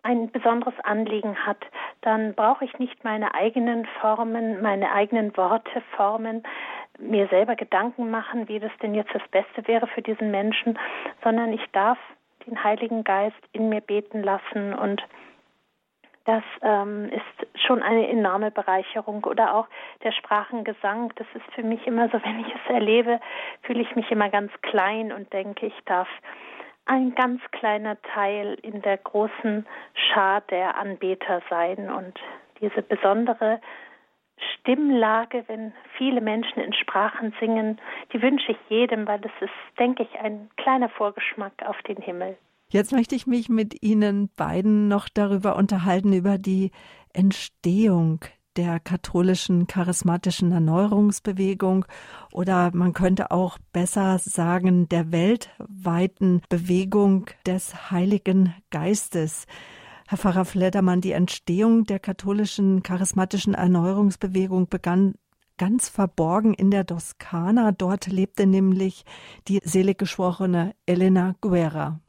[0.02, 1.58] ein besonderes Anliegen hat,
[2.02, 6.42] dann brauche ich nicht meine eigenen Formen, meine eigenen Worte formen,
[6.98, 10.78] mir selber Gedanken machen, wie das denn jetzt das Beste wäre für diesen Menschen,
[11.22, 11.98] sondern ich darf
[12.48, 14.74] den Heiligen Geist in mir beten lassen.
[14.74, 15.02] Und
[16.24, 19.24] das ähm, ist schon eine enorme Bereicherung.
[19.24, 19.66] Oder auch
[20.02, 23.20] der Sprachengesang, das ist für mich immer so, wenn ich es erlebe,
[23.62, 26.08] fühle ich mich immer ganz klein und denke, ich darf
[26.86, 31.90] ein ganz kleiner Teil in der großen Schar der Anbeter sein.
[31.90, 32.18] Und
[32.60, 33.60] diese besondere
[34.58, 37.80] Stimmlage, wenn viele Menschen in Sprachen singen,
[38.12, 42.36] die wünsche ich jedem, weil das ist, denke ich, ein kleiner Vorgeschmack auf den Himmel.
[42.70, 46.70] Jetzt möchte ich mich mit Ihnen beiden noch darüber unterhalten, über die
[47.14, 48.20] Entstehung
[48.58, 51.84] der katholischen charismatischen Erneuerungsbewegung
[52.32, 59.46] oder man könnte auch besser sagen der weltweiten Bewegung des Heiligen Geistes.
[60.10, 65.16] Herr Pfarrer Fledermann, die Entstehung der katholischen charismatischen Erneuerungsbewegung begann
[65.58, 67.72] ganz verborgen in der Toskana.
[67.72, 69.04] Dort lebte nämlich
[69.48, 72.00] die seliggeschworene Elena Guerra.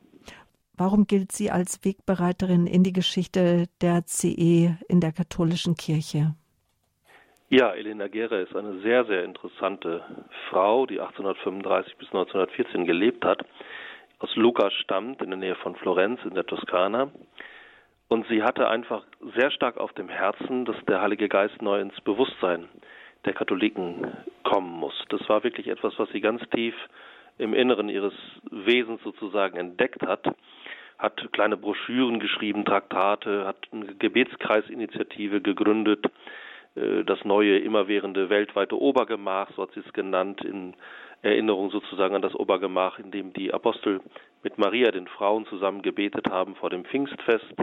[0.78, 6.36] Warum gilt sie als Wegbereiterin in die Geschichte der CE in der katholischen Kirche?
[7.50, 10.06] Ja, Elena Guerra ist eine sehr, sehr interessante
[10.50, 13.46] Frau, die 1835 bis 1914 gelebt hat,
[14.20, 17.12] aus Lucca stammt, in der Nähe von Florenz in der Toskana.
[18.10, 19.04] Und sie hatte einfach
[19.36, 22.68] sehr stark auf dem Herzen, dass der Heilige Geist neu ins Bewusstsein
[23.24, 24.08] der Katholiken
[24.44, 24.96] kommen muss.
[25.10, 26.74] Das war wirklich etwas, was sie ganz tief
[27.38, 28.14] im Inneren ihres
[28.50, 30.26] Wesens sozusagen entdeckt hat.
[30.98, 36.06] hat kleine Broschüren geschrieben, Traktate, hat eine Gebetskreisinitiative gegründet,
[36.76, 40.74] äh, das neue, immerwährende weltweite Obergemach, so hat sie es genannt, in
[41.22, 44.02] Erinnerung sozusagen an das Obergemach, in dem die Apostel
[44.44, 47.54] mit Maria, den Frauen, zusammen gebetet haben vor dem Pfingstfest,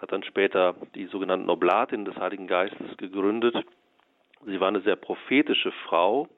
[0.00, 3.54] hat dann später die sogenannten Oblatin des Heiligen Geistes gegründet.
[4.46, 6.28] Sie war eine sehr prophetische Frau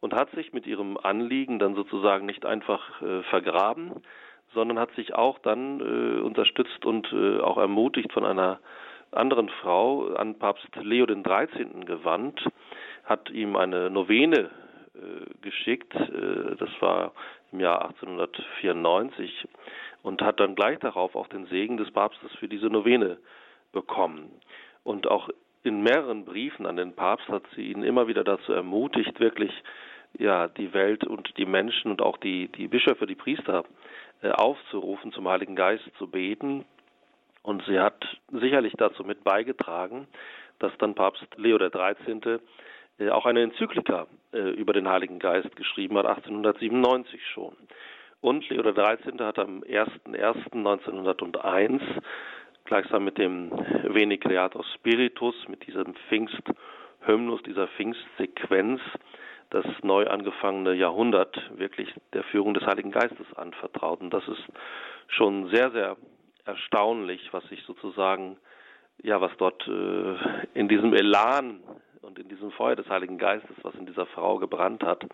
[0.00, 4.02] und hat sich mit ihrem Anliegen dann sozusagen nicht einfach äh, vergraben,
[4.54, 8.60] sondern hat sich auch dann äh, unterstützt und äh, auch ermutigt von einer
[9.10, 11.84] anderen Frau an Papst Leo XIII.
[11.86, 12.44] gewandt,
[13.04, 14.50] hat ihm eine Novene
[15.42, 17.12] geschickt, äh, das war
[17.52, 19.48] im Jahr 1894,
[20.02, 23.18] und hat dann gleich darauf auch den Segen des Papstes für diese Novene
[23.72, 24.30] bekommen.
[24.84, 25.28] Und auch
[25.62, 29.52] in mehreren Briefen an den Papst hat sie ihn immer wieder dazu ermutigt, wirklich
[30.18, 33.64] ja die Welt und die Menschen und auch die die Bischöfe, die Priester
[34.22, 36.64] äh, aufzurufen, zum Heiligen Geist zu beten.
[37.42, 40.06] Und sie hat sicherlich dazu mit beigetragen,
[40.58, 42.40] dass dann Papst Leo XIII.
[43.10, 47.54] Auch eine Enzyklika äh, über den Heiligen Geist geschrieben hat, 1897 schon.
[48.20, 49.18] Und Leo XIII.
[49.20, 51.80] hat am 01.01.1901
[52.64, 53.52] gleichsam mit dem
[53.84, 58.80] Veni Creator Spiritus, mit diesem Pfingsthymnus, dieser Pfingstsequenz,
[59.50, 64.00] das neu angefangene Jahrhundert wirklich der Führung des Heiligen Geistes anvertraut.
[64.00, 64.42] Und das ist
[65.06, 65.96] schon sehr, sehr
[66.44, 68.36] erstaunlich, was sich sozusagen,
[69.02, 70.16] ja, was dort äh,
[70.54, 71.60] in diesem Elan
[72.02, 75.04] und in diesem Feuer des Heiligen Geistes, was in dieser Frau gebrannt hat,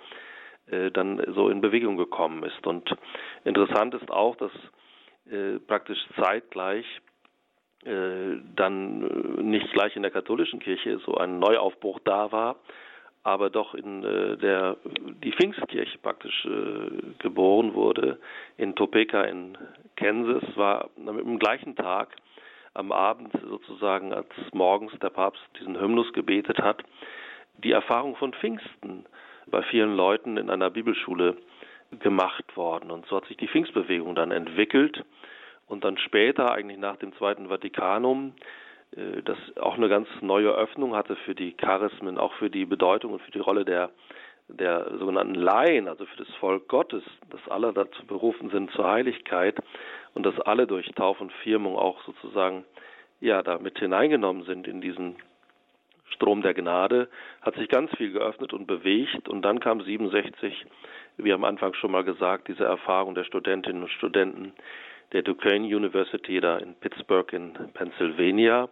[0.66, 2.66] äh, dann so in Bewegung gekommen ist.
[2.66, 2.94] Und
[3.44, 4.52] interessant ist auch, dass
[5.30, 6.86] äh, praktisch zeitgleich
[7.84, 9.00] äh, dann
[9.48, 12.56] nicht gleich in der katholischen Kirche so ein Neuaufbruch da war,
[13.22, 14.76] aber doch in der
[15.22, 16.46] die Pfingstkirche praktisch
[17.20, 18.18] geboren wurde
[18.58, 19.56] in Topeka in
[19.96, 22.14] Kansas war am gleichen Tag
[22.74, 26.84] am Abend sozusagen als morgens der Papst diesen Hymnus gebetet hat
[27.62, 29.04] die Erfahrung von Pfingsten
[29.46, 31.36] bei vielen Leuten in einer Bibelschule
[32.00, 32.90] gemacht worden.
[32.90, 35.04] Und so hat sich die Pfingstbewegung dann entwickelt
[35.66, 38.34] und dann später eigentlich nach dem Zweiten Vatikanum
[38.96, 43.12] äh, das auch eine ganz neue Öffnung hatte für die Charismen, auch für die Bedeutung
[43.12, 43.90] und für die Rolle der
[44.48, 49.56] der sogenannten Laien, also für das Volk Gottes, dass alle dazu berufen sind zur Heiligkeit
[50.14, 52.64] und dass alle durch Tauf und Firmung auch sozusagen
[53.20, 55.16] ja damit hineingenommen sind in diesen
[56.10, 57.08] Strom der Gnade,
[57.42, 60.66] hat sich ganz viel geöffnet und bewegt und dann kam 67,
[61.16, 64.52] wie am Anfang schon mal gesagt, diese Erfahrung der Studentinnen und Studenten
[65.12, 68.68] der Duquesne University da in Pittsburgh in Pennsylvania.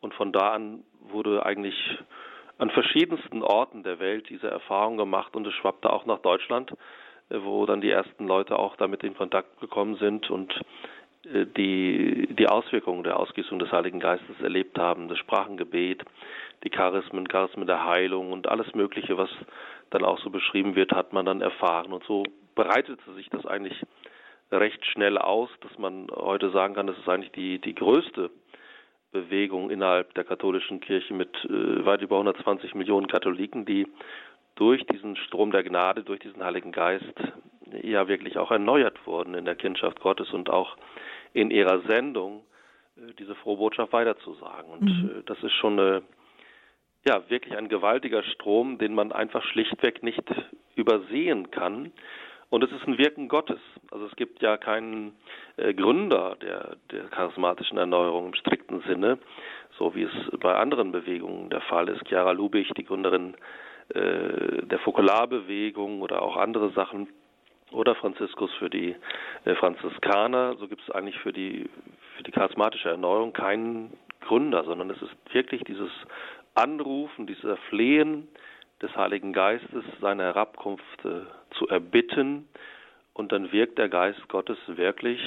[0.00, 1.76] Und von da an wurde eigentlich
[2.58, 6.72] an verschiedensten Orten der Welt diese Erfahrung gemacht und es schwappte auch nach Deutschland,
[7.30, 10.52] wo dann die ersten Leute auch damit in Kontakt gekommen sind und
[11.24, 16.04] äh, die, die Auswirkungen der Ausgießung des Heiligen Geistes erlebt haben, das Sprachengebet,
[16.64, 19.30] die Charismen, Charismen der Heilung und alles Mögliche, was
[19.90, 21.92] dann auch so beschrieben wird, hat man dann erfahren.
[21.92, 23.80] Und so breitete sich das eigentlich
[24.50, 28.30] recht schnell aus, dass man heute sagen kann, das ist eigentlich die, die größte
[29.12, 33.86] Bewegung innerhalb der katholischen Kirche mit äh, weit über 120 Millionen Katholiken, die
[34.56, 37.14] durch diesen Strom der Gnade, durch diesen Heiligen Geist
[37.82, 40.76] ja wirklich auch erneuert wurden in der Kindschaft Gottes und auch
[41.32, 42.44] in ihrer Sendung
[42.96, 44.70] äh, diese frohe Botschaft weiterzusagen.
[44.70, 45.10] Und mhm.
[45.18, 46.02] äh, das ist schon eine,
[47.06, 50.24] ja, wirklich ein gewaltiger Strom, den man einfach schlichtweg nicht
[50.74, 51.92] übersehen kann.
[52.48, 53.60] Und es ist ein Wirken Gottes.
[53.90, 55.16] Also es gibt ja keinen
[55.56, 59.18] äh, Gründer der, der charismatischen Erneuerung im strikten Sinne,
[59.76, 62.06] so wie es bei anderen Bewegungen der Fall ist.
[62.06, 63.36] Chiara Lubich, die Gründerin äh,
[63.94, 67.08] der Fokularbewegung oder auch andere Sachen,
[67.72, 68.94] oder Franziskus für die
[69.44, 70.56] äh, Franziskaner.
[70.56, 71.68] So gibt es eigentlich für die,
[72.16, 75.90] für die charismatische Erneuerung keinen Gründer, sondern es ist wirklich dieses
[76.54, 78.28] Anrufen, dieser Flehen,
[78.82, 81.22] des Heiligen Geistes seine Herabkunft äh,
[81.58, 82.46] zu erbitten
[83.14, 85.18] und dann wirkt der Geist Gottes wirklich,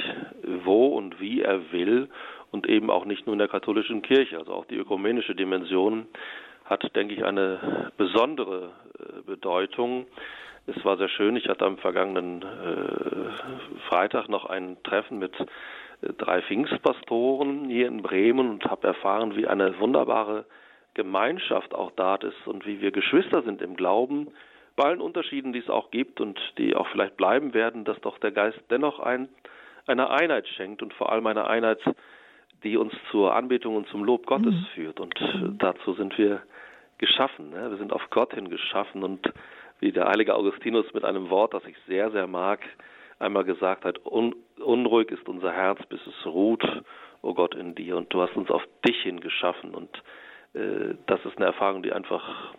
[0.64, 2.10] wo und wie er will
[2.52, 6.06] und eben auch nicht nur in der katholischen Kirche, also auch die ökumenische Dimension
[6.70, 10.06] hat, denke ich, eine besondere äh, Bedeutung.
[10.68, 16.14] Es war sehr schön, ich hatte am vergangenen äh, Freitag noch ein Treffen mit äh,
[16.18, 20.46] drei Pfingstpastoren hier in Bremen und habe erfahren, wie eine wunderbare
[20.94, 24.28] Gemeinschaft auch da ist und wie wir Geschwister sind im Glauben,
[24.76, 28.18] bei allen Unterschieden, die es auch gibt und die auch vielleicht bleiben werden, dass doch
[28.20, 29.28] der Geist dennoch ein,
[29.88, 31.80] eine Einheit schenkt und vor allem eine Einheit,
[32.64, 34.68] die uns zur Anbetung und zum Lob Gottes mhm.
[34.74, 35.00] führt.
[35.00, 35.16] Und
[35.58, 36.42] dazu sind wir
[36.98, 37.52] geschaffen.
[37.52, 37.72] Ne?
[37.72, 39.32] Wir sind auf Gott hin geschaffen und
[39.80, 42.60] wie der heilige Augustinus mit einem Wort, das ich sehr, sehr mag,
[43.18, 46.64] einmal gesagt hat, un unruhig ist unser Herz, bis es ruht,
[47.22, 47.96] o oh Gott, in dir.
[47.98, 49.74] Und du hast uns auf dich hin geschaffen.
[49.74, 49.90] Und
[50.54, 52.54] äh, das ist eine Erfahrung, die einfach,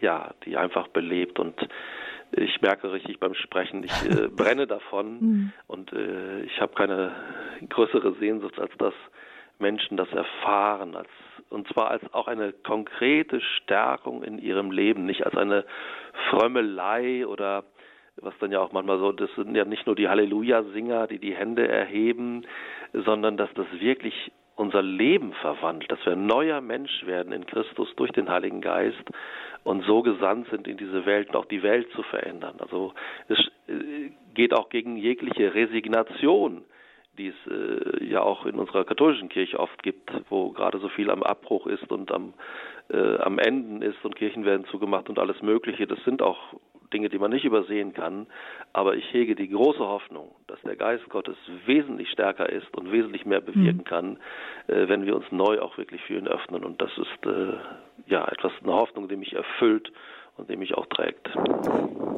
[0.00, 1.38] ja, die einfach belebt.
[1.38, 1.56] Und
[2.36, 5.20] ich merke richtig beim Sprechen, ich äh, brenne davon.
[5.20, 5.52] Mhm.
[5.66, 7.12] Und äh, ich habe keine
[7.68, 8.94] größere Sehnsucht, als dass
[9.58, 11.08] Menschen das erfahren, als
[11.50, 15.64] und zwar als auch eine konkrete Stärkung in ihrem Leben, nicht als eine
[16.30, 17.64] Frömmelei oder
[18.16, 21.34] was dann ja auch manchmal so, das sind ja nicht nur die Halleluja-Singer, die die
[21.34, 22.46] Hände erheben,
[22.92, 27.88] sondern dass das wirklich unser Leben verwandelt, dass wir ein neuer Mensch werden in Christus
[27.96, 29.04] durch den Heiligen Geist
[29.64, 32.56] und so gesandt sind in diese Welt und auch die Welt zu verändern.
[32.58, 32.92] Also
[33.28, 33.38] es
[33.68, 36.64] äh, geht auch gegen jegliche Resignation
[37.18, 41.10] die es äh, ja auch in unserer katholischen Kirche oft gibt, wo gerade so viel
[41.10, 42.34] am Abbruch ist und am,
[42.90, 45.86] äh, am Enden ist und Kirchen werden zugemacht und alles Mögliche.
[45.86, 46.38] Das sind auch
[46.94, 48.26] Dinge, die man nicht übersehen kann.
[48.72, 53.26] Aber ich hege die große Hoffnung, dass der Geist Gottes wesentlich stärker ist und wesentlich
[53.26, 53.84] mehr bewirken mhm.
[53.84, 54.18] kann,
[54.68, 56.64] äh, wenn wir uns neu auch wirklich für ihn öffnen.
[56.64, 57.52] Und das ist äh,
[58.06, 59.92] ja etwas, eine Hoffnung, die mich erfüllt
[60.36, 61.28] und die mich auch trägt.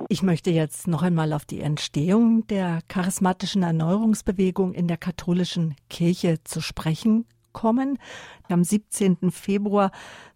[0.09, 6.37] Ich möchte jetzt noch einmal auf die Entstehung der charismatischen Erneuerungsbewegung in der katholischen Kirche
[6.45, 7.99] zu sprechen kommen.
[8.51, 9.31] Am 17.
[9.33, 9.91] Februar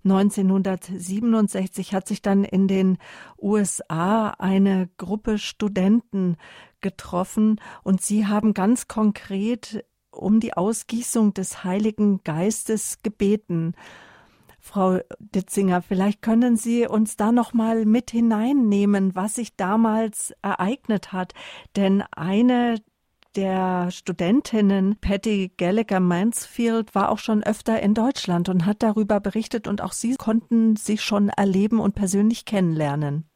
[0.04, 2.96] 1967 hat sich dann in den
[3.40, 6.38] USA eine Gruppe Studenten
[6.80, 13.74] getroffen und sie haben ganz konkret um die Ausgießung des Heiligen Geistes gebeten.
[14.59, 21.12] Frau Ditzinger, vielleicht können Sie uns da noch mal mit hineinnehmen, was sich damals ereignet
[21.12, 21.33] hat,
[21.76, 22.76] denn eine
[23.36, 29.68] der Studentinnen Patty Gallagher Mansfield war auch schon öfter in Deutschland und hat darüber berichtet
[29.68, 33.29] und auch Sie konnten sie schon erleben und persönlich kennenlernen.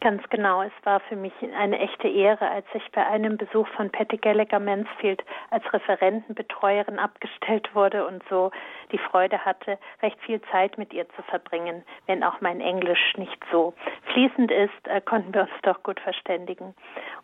[0.00, 0.62] Ganz genau.
[0.62, 4.58] Es war für mich eine echte Ehre, als ich bei einem Besuch von Patty Gallagher
[4.58, 8.50] Mansfield als Referentenbetreuerin abgestellt wurde und so
[8.92, 11.84] die Freude hatte, recht viel Zeit mit ihr zu verbringen.
[12.06, 13.74] Wenn auch mein Englisch nicht so
[14.14, 16.74] fließend ist, äh, konnten wir uns doch gut verständigen.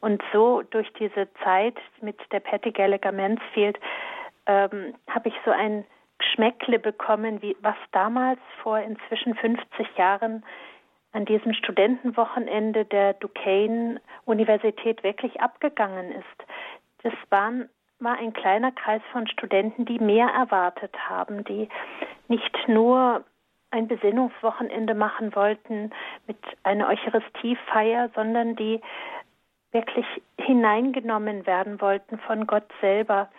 [0.00, 3.78] Und so durch diese Zeit mit der Patty Gallagher Mansfield
[4.44, 5.86] ähm, habe ich so ein
[6.18, 10.44] Geschmäckle bekommen, wie was damals vor inzwischen 50 Jahren
[11.16, 16.48] an diesem Studentenwochenende der Duquesne Universität wirklich abgegangen ist.
[17.02, 21.70] Das waren, war ein kleiner Kreis von Studenten, die mehr erwartet haben, die
[22.29, 23.24] nicht nur
[23.70, 25.90] ein Besinnungswochenende machen wollten
[26.26, 28.83] mit einer Eucharistiefeier, sondern die
[29.72, 30.07] wirklich
[30.38, 33.31] hineingenommen werden wollten von Gott selber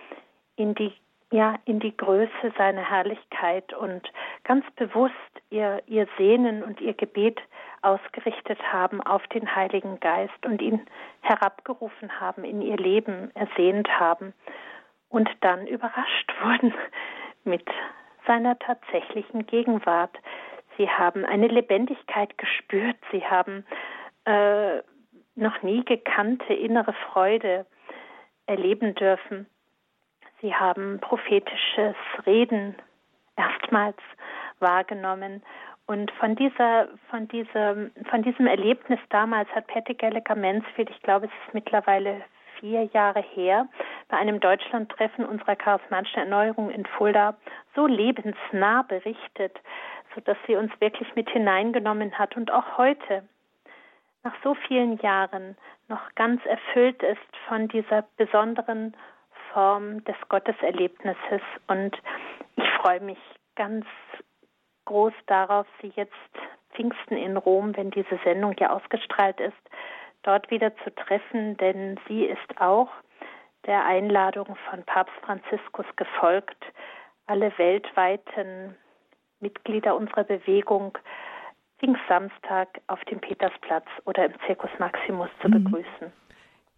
[0.55, 0.93] in die
[1.31, 4.09] ja in die Größe seiner Herrlichkeit und
[4.43, 5.13] ganz bewusst
[5.49, 7.39] ihr ihr Sehnen und ihr Gebet
[7.81, 10.85] ausgerichtet haben auf den Heiligen Geist und ihn
[11.21, 14.33] herabgerufen haben, in ihr Leben ersehnt haben
[15.09, 16.73] und dann überrascht wurden
[17.43, 17.65] mit
[18.25, 20.17] seiner tatsächlichen Gegenwart.
[20.77, 23.65] Sie haben eine Lebendigkeit gespürt, sie haben
[24.25, 24.81] äh,
[25.35, 27.65] noch nie gekannte innere Freude
[28.47, 29.47] erleben dürfen.
[30.41, 31.95] Sie haben prophetisches
[32.25, 32.75] Reden
[33.35, 33.97] erstmals
[34.59, 35.43] wahrgenommen.
[35.87, 41.27] Und von dieser, von diesem, von diesem Erlebnis damals hat Patty Gallagher Mansfield, ich glaube,
[41.27, 42.21] es ist mittlerweile
[42.59, 43.67] vier Jahre her,
[44.09, 47.35] bei einem Deutschlandtreffen unserer charismatischen Erneuerung in Fulda
[47.75, 49.59] so lebensnah berichtet,
[50.13, 53.23] so dass sie uns wirklich mit hineingenommen hat und auch heute,
[54.23, 55.55] nach so vielen Jahren,
[55.87, 58.93] noch ganz erfüllt ist von dieser besonderen
[59.53, 61.41] Form des Gotteserlebnisses.
[61.67, 61.95] Und
[62.55, 63.19] ich freue mich
[63.55, 63.85] ganz
[64.85, 66.13] groß darauf, Sie jetzt
[66.73, 69.57] Pfingsten in Rom, wenn diese Sendung ja ausgestrahlt ist,
[70.23, 72.89] dort wieder zu treffen, denn sie ist auch
[73.65, 76.63] der Einladung von Papst Franziskus gefolgt,
[77.25, 78.75] alle weltweiten
[79.39, 80.97] Mitglieder unserer Bewegung
[81.79, 85.63] Pfingstsamstag auf dem Petersplatz oder im Circus Maximus zu mhm.
[85.63, 86.11] begrüßen.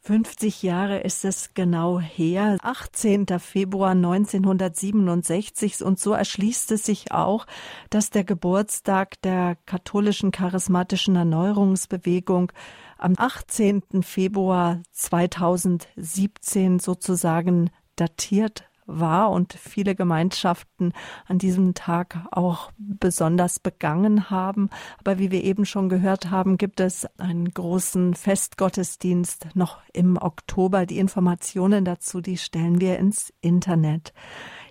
[0.01, 3.27] 50 Jahre ist es genau her, 18.
[3.39, 7.45] Februar 1967 und so erschließt es sich auch,
[7.89, 12.51] dass der Geburtstag der katholischen charismatischen Erneuerungsbewegung
[12.97, 13.83] am 18.
[14.01, 20.93] Februar 2017 sozusagen datiert war und viele Gemeinschaften
[21.27, 24.69] an diesem Tag auch besonders begangen haben.
[24.97, 30.85] Aber wie wir eben schon gehört haben, gibt es einen großen Festgottesdienst noch im Oktober.
[30.85, 34.13] Die Informationen dazu, die stellen wir ins Internet.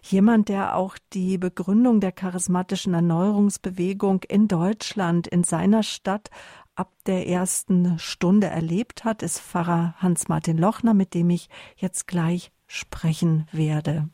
[0.02, 6.30] Jemand, der auch die Begründung der charismatischen Erneuerungsbewegung in Deutschland, in seiner Stadt
[6.74, 12.52] ab der ersten Stunde erlebt hat, ist Pfarrer Hans-Martin Lochner, mit dem ich jetzt gleich
[12.68, 14.08] sprechen werde.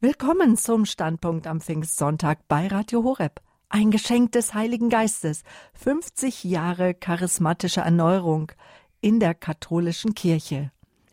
[0.00, 3.40] Willkommen zum Standpunkt am Pfingstsonntag bei Radio Horeb.
[3.68, 5.42] Ein Geschenk des Heiligen Geistes.
[5.74, 8.52] 50 Jahre charismatische Erneuerung
[9.00, 10.70] in der katholischen Kirche.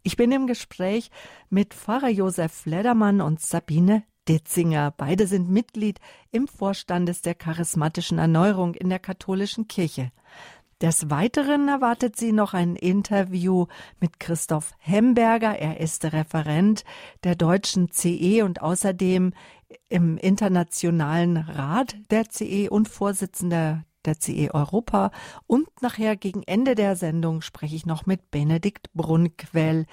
[0.07, 1.09] Ich bin im Gespräch
[1.49, 4.93] mit Pfarrer Josef Ledermann und Sabine Ditzinger.
[4.95, 5.99] Beide sind Mitglied
[6.31, 10.11] im Vorstandes der charismatischen Erneuerung in der katholischen Kirche.
[10.79, 13.65] Des Weiteren erwartet sie noch ein Interview
[13.99, 15.57] mit Christoph Hemberger.
[15.57, 16.83] Er ist Referent
[17.23, 19.33] der deutschen CE und außerdem
[19.89, 25.11] im Internationalen Rat der CE und Vorsitzender der CE Europa.
[25.47, 29.85] Und nachher gegen Ende der Sendung spreche ich noch mit Benedikt Brunquell.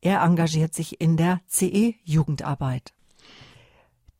[0.00, 2.92] Er engagiert sich in der CE Jugendarbeit.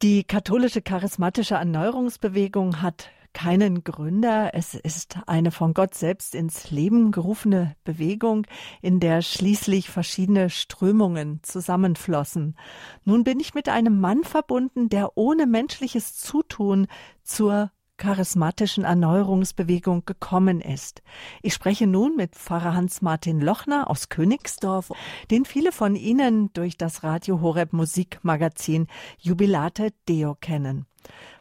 [0.03, 4.55] Die katholische charismatische Erneuerungsbewegung hat keinen Gründer.
[4.55, 8.47] Es ist eine von Gott selbst ins Leben gerufene Bewegung,
[8.81, 12.57] in der schließlich verschiedene Strömungen zusammenflossen.
[13.05, 16.87] Nun bin ich mit einem Mann verbunden, der ohne menschliches Zutun
[17.23, 21.03] zur charismatischen Erneuerungsbewegung gekommen ist.
[21.43, 24.93] Ich spreche nun mit Pfarrer Hans-Martin Lochner aus Königsdorf,
[25.31, 28.89] den viele von Ihnen durch das Radio Horeb Musikmagazin
[29.19, 30.87] Jubilate Deo kennen.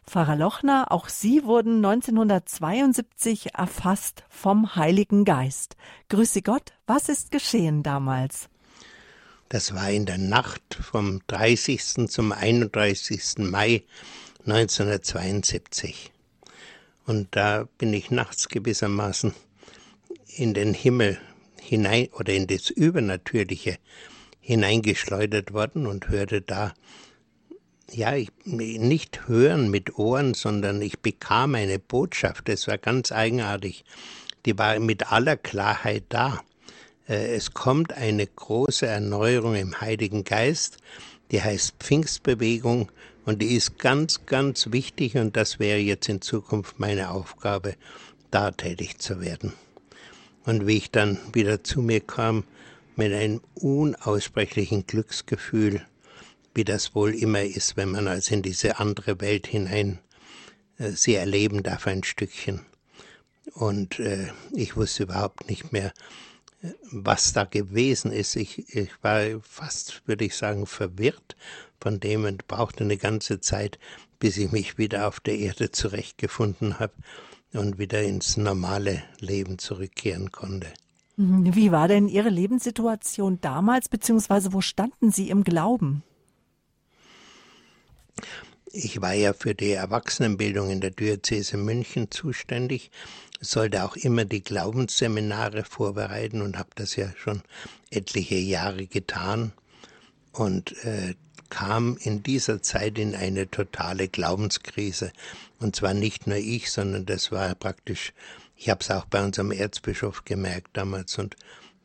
[0.06, 5.76] Pfarrer Lochner, auch Sie wurden 1972 erfasst vom Heiligen Geist.
[6.10, 8.48] Grüße Gott, was ist geschehen damals?
[9.48, 12.08] Das war in der Nacht vom 30.
[12.08, 13.38] zum 31.
[13.38, 13.84] Mai
[14.46, 16.13] 1972.
[17.06, 19.34] Und da bin ich nachts gewissermaßen
[20.36, 21.18] in den Himmel
[21.60, 23.78] hinein oder in das Übernatürliche
[24.40, 26.74] hineingeschleudert worden und hörte da
[27.92, 32.48] ja, ich, nicht hören mit Ohren, sondern ich bekam eine Botschaft.
[32.48, 33.84] Das war ganz eigenartig.
[34.46, 36.42] Die war mit aller Klarheit da.
[37.08, 40.78] Äh, es kommt eine große Erneuerung im Heiligen Geist,
[41.30, 42.90] die heißt Pfingstbewegung
[43.24, 47.76] und die ist ganz, ganz wichtig und das wäre jetzt in Zukunft meine Aufgabe,
[48.30, 49.52] da tätig zu werden.
[50.44, 52.44] Und wie ich dann wieder zu mir kam,
[52.96, 55.82] mit einem unaussprechlichen Glücksgefühl,
[56.54, 59.98] wie das wohl immer ist, wenn man also in diese andere Welt hinein
[60.78, 62.60] äh, sie erleben darf ein Stückchen.
[63.52, 65.92] Und äh, ich wusste überhaupt nicht mehr,
[66.62, 68.36] äh, was da gewesen ist.
[68.36, 71.36] Ich, ich war fast, würde ich sagen, verwirrt
[71.84, 73.78] von dem und brauchte eine ganze Zeit,
[74.18, 76.94] bis ich mich wieder auf der Erde zurechtgefunden habe
[77.52, 80.68] und wieder ins normale Leben zurückkehren konnte.
[81.16, 81.54] Mhm.
[81.54, 86.02] Wie war denn Ihre Lebenssituation damals, beziehungsweise wo standen Sie im Glauben?
[88.72, 92.90] Ich war ja für die Erwachsenenbildung in der Diözese München zuständig,
[93.42, 97.42] sollte auch immer die Glaubensseminare vorbereiten und habe das ja schon
[97.90, 99.52] etliche Jahre getan
[100.32, 101.14] und äh,
[101.50, 105.12] kam in dieser Zeit in eine totale Glaubenskrise.
[105.60, 108.12] Und zwar nicht nur ich, sondern das war praktisch,
[108.56, 111.36] ich habe es auch bei unserem Erzbischof gemerkt damals und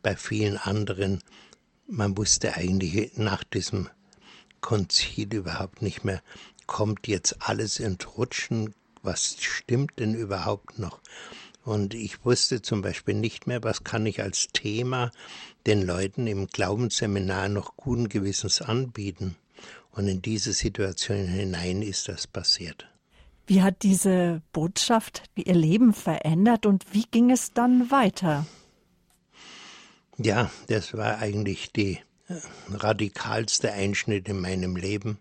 [0.01, 1.21] bei vielen anderen.
[1.87, 3.89] Man wusste eigentlich nach diesem
[4.61, 6.21] Konzil überhaupt nicht mehr,
[6.67, 10.99] kommt jetzt alles entrutschen, was stimmt denn überhaupt noch?
[11.63, 15.11] Und ich wusste zum Beispiel nicht mehr, was kann ich als Thema
[15.67, 19.35] den Leuten im Glaubensseminar noch guten Gewissens anbieten.
[19.99, 22.87] Und in diese Situation hinein ist das passiert.
[23.47, 28.45] Wie hat diese Botschaft Ihr Leben verändert und wie ging es dann weiter?
[30.17, 31.99] Ja, das war eigentlich die
[32.69, 35.17] radikalste Einschnitt in meinem Leben.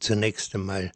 [0.00, 0.90] Zunächst einmal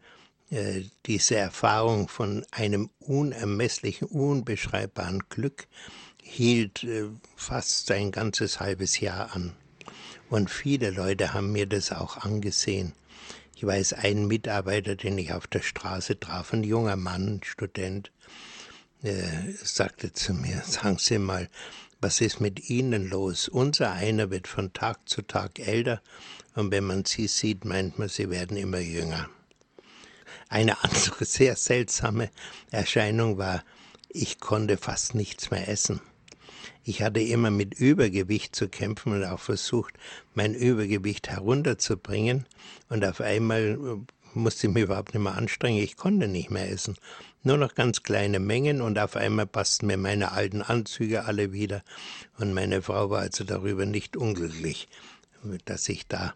[0.50, 5.68] äh, diese Erfahrung von einem unermesslichen, unbeschreibbaren Glück
[6.20, 9.52] hielt äh, fast ein ganzes halbes Jahr an.
[10.30, 12.92] Und viele Leute haben mir das auch angesehen.
[13.56, 18.10] Ich weiß, ein Mitarbeiter, den ich auf der Straße traf, ein junger Mann, Student,
[19.02, 19.22] äh,
[19.62, 21.48] sagte zu mir, sagen Sie mal,
[22.00, 23.48] was ist mit Ihnen los?
[23.48, 26.02] Unser einer wird von Tag zu Tag älter
[26.54, 29.28] und wenn man sie sieht, meint man, sie werden immer jünger.
[30.48, 32.30] Eine andere sehr seltsame
[32.70, 33.64] Erscheinung war,
[34.08, 36.00] ich konnte fast nichts mehr essen.
[36.84, 39.94] Ich hatte immer mit Übergewicht zu kämpfen und auch versucht,
[40.34, 42.46] mein Übergewicht herunterzubringen.
[42.90, 43.78] Und auf einmal
[44.34, 45.82] musste ich mich überhaupt nicht mehr anstrengen.
[45.82, 46.96] Ich konnte nicht mehr essen.
[47.42, 51.82] Nur noch ganz kleine Mengen und auf einmal passten mir meine alten Anzüge alle wieder.
[52.38, 54.88] Und meine Frau war also darüber nicht unglücklich,
[55.64, 56.34] dass ich da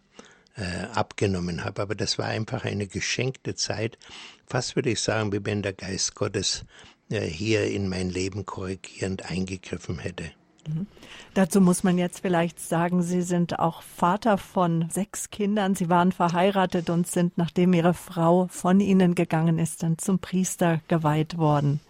[0.56, 1.82] äh, abgenommen habe.
[1.82, 3.98] Aber das war einfach eine geschenkte Zeit.
[4.46, 9.30] Fast würde ich sagen, wie wenn der Geist Gottes äh, hier in mein Leben korrigierend
[9.30, 10.30] eingegriffen hätte.
[10.66, 10.86] Mhm.
[11.34, 15.74] Dazu muss man jetzt vielleicht sagen, Sie sind auch Vater von sechs Kindern.
[15.74, 20.80] Sie waren verheiratet und sind, nachdem Ihre Frau von Ihnen gegangen ist, dann zum Priester
[20.88, 21.80] geweiht worden.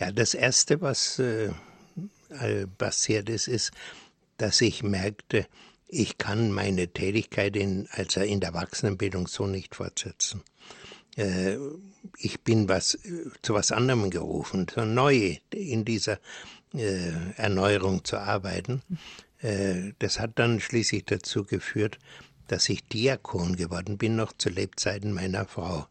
[0.00, 1.50] Ja, das Erste, was äh,
[2.78, 3.72] passiert ist, ist,
[4.38, 5.46] dass ich merkte,
[5.86, 10.42] ich kann meine Tätigkeit in, also in der Erwachsenenbildung so nicht fortsetzen.
[11.16, 11.56] Äh,
[12.18, 12.98] ich bin was,
[13.42, 16.18] zu was anderem gerufen, so neu in dieser
[16.74, 18.82] äh, Erneuerung zu arbeiten.
[19.38, 21.98] Äh, das hat dann schließlich dazu geführt,
[22.48, 25.86] dass ich Diakon geworden bin, noch zu Lebzeiten meiner Frau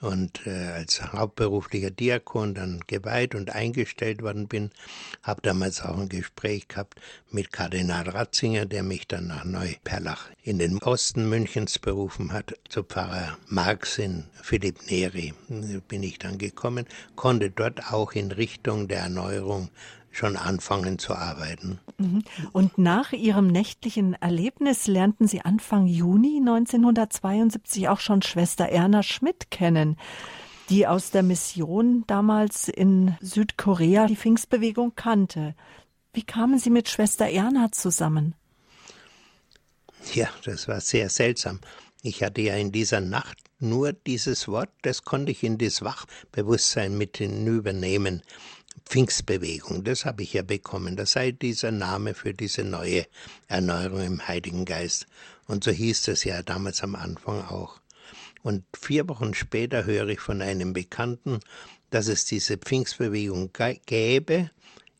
[0.00, 4.70] und äh, als hauptberuflicher Diakon dann geweiht und eingestellt worden bin,
[5.22, 10.58] habe damals auch ein Gespräch gehabt mit Kardinal Ratzinger, der mich dann nach Neuperlach in
[10.58, 15.34] den Osten Münchens berufen hat, zu Pfarrer Marx in Philipp Neri.
[15.88, 16.86] Bin ich dann gekommen,
[17.16, 19.68] konnte dort auch in Richtung der Erneuerung
[20.18, 21.78] schon anfangen zu arbeiten.
[21.98, 22.24] Mhm.
[22.52, 29.50] Und nach Ihrem nächtlichen Erlebnis lernten Sie Anfang Juni 1972 auch schon Schwester Erna Schmidt
[29.50, 29.96] kennen,
[30.68, 35.54] die aus der Mission damals in Südkorea die Pfingstbewegung kannte.
[36.12, 38.34] Wie kamen Sie mit Schwester Erna zusammen?
[40.14, 41.60] Ja, das war sehr seltsam.
[42.02, 46.96] Ich hatte ja in dieser Nacht nur dieses Wort, das konnte ich in das Wachbewusstsein
[46.96, 48.22] mit hinübernehmen.
[48.88, 50.96] Pfingstbewegung, das habe ich ja bekommen.
[50.96, 53.06] Das sei dieser Name für diese neue
[53.46, 55.06] Erneuerung im Heiligen Geist.
[55.46, 57.80] Und so hieß es ja damals am Anfang auch.
[58.42, 61.40] Und vier Wochen später höre ich von einem Bekannten,
[61.90, 63.50] dass es diese Pfingstbewegung
[63.86, 64.50] gäbe.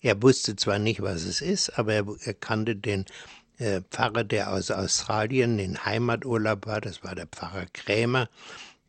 [0.02, 3.06] Er wusste zwar nicht, was es ist, aber er, er kannte den
[3.58, 6.80] äh, Pfarrer, der aus Australien in Heimaturlaub war.
[6.80, 8.28] Das war der Pfarrer Krämer,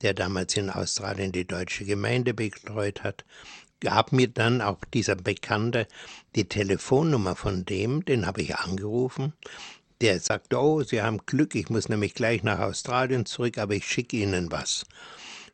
[0.02, 3.24] der damals in Australien die deutsche Gemeinde betreut hat
[3.80, 5.88] gab mir dann auch dieser Bekannte
[6.36, 9.34] die Telefonnummer von dem, den habe ich angerufen.
[10.02, 13.86] Der sagte, oh, Sie haben Glück, ich muss nämlich gleich nach Australien zurück, aber ich
[13.86, 14.86] schicke Ihnen was.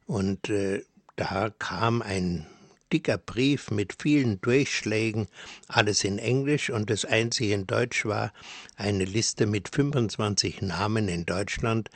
[0.05, 0.83] Und äh,
[1.15, 2.45] da kam ein
[2.93, 5.27] dicker Brief mit vielen Durchschlägen,
[5.67, 8.31] alles in Englisch und das einzige in Deutsch war
[8.75, 11.89] eine Liste mit 25 Namen in Deutschland,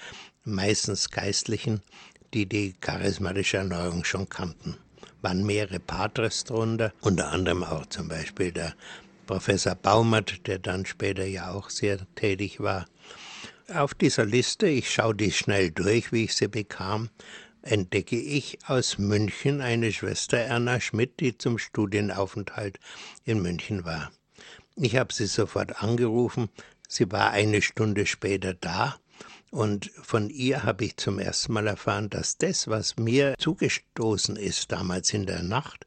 [0.44, 1.84] meistens Geistlichen,
[2.34, 4.78] die die charismatische Erneuerung schon kannten
[5.22, 8.74] waren mehrere Patres drunter, unter anderem auch zum Beispiel der
[9.28, 12.86] Professor Baumert, der dann später ja auch sehr tätig war.
[13.74, 17.10] Auf dieser Liste, ich schaue die schnell durch, wie ich sie bekam,
[17.62, 22.80] entdecke ich aus München eine Schwester Erna Schmidt, die zum Studienaufenthalt
[23.26, 24.12] in München war.
[24.76, 26.50] Ich habe sie sofort angerufen,
[26.88, 28.98] sie war eine Stunde später da
[29.52, 34.72] und von ihr habe ich zum ersten Mal erfahren, dass das, was mir zugestoßen ist
[34.72, 35.86] damals in der Nacht,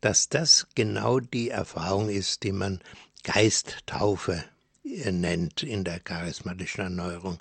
[0.00, 2.80] dass das genau die Erfahrung ist, die man
[3.24, 4.44] Geisttaufe
[4.82, 7.38] nennt in der charismatischen Erneuerung,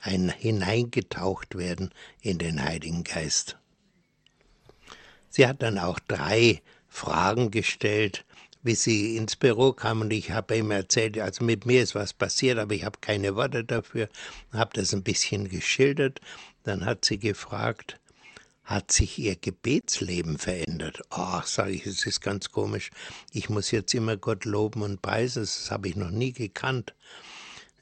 [0.00, 3.58] ein hineingetaucht werden in den Heiligen Geist.
[5.30, 8.26] Sie hat dann auch drei Fragen gestellt,
[8.62, 12.12] wie sie ins Büro kam und ich habe ihm erzählt, also mit mir ist was
[12.12, 14.08] passiert, aber ich habe keine Worte dafür,
[14.52, 16.20] habe das ein bisschen geschildert.
[16.62, 17.98] Dann hat sie gefragt,
[18.62, 21.02] hat sich ihr Gebetsleben verändert?
[21.10, 22.90] Ach, sage ich, es ist ganz komisch.
[23.32, 26.94] Ich muss jetzt immer Gott loben und preisen, das habe ich noch nie gekannt.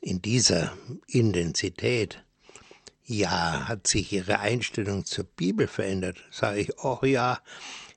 [0.00, 0.72] In dieser
[1.06, 2.24] Intensität.
[3.04, 6.18] Ja, hat sich ihre Einstellung zur Bibel verändert?
[6.30, 7.40] Sage ich, oh ja,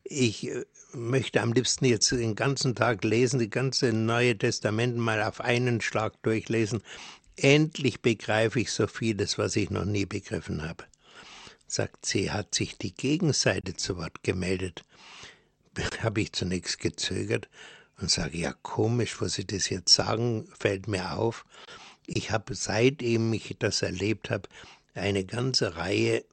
[0.03, 5.21] ich äh, möchte am liebsten jetzt den ganzen Tag lesen, die ganze Neue Testament mal
[5.23, 6.81] auf einen Schlag durchlesen.
[7.35, 10.83] Endlich begreife ich so vieles, was ich noch nie begriffen habe.
[11.67, 14.83] Sagt sie, hat sich die Gegenseite zu Wort gemeldet.
[16.03, 17.49] Habe ich zunächst gezögert
[17.99, 21.45] und sage, ja komisch, wo Sie das jetzt sagen, fällt mir auf.
[22.05, 24.49] Ich habe seitdem ich das erlebt habe,
[24.93, 26.23] eine ganze Reihe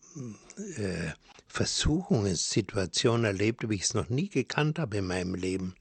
[0.77, 1.13] äh,
[1.51, 5.75] Versuchungssituation erlebt, wie ich es noch nie gekannt habe in meinem Leben.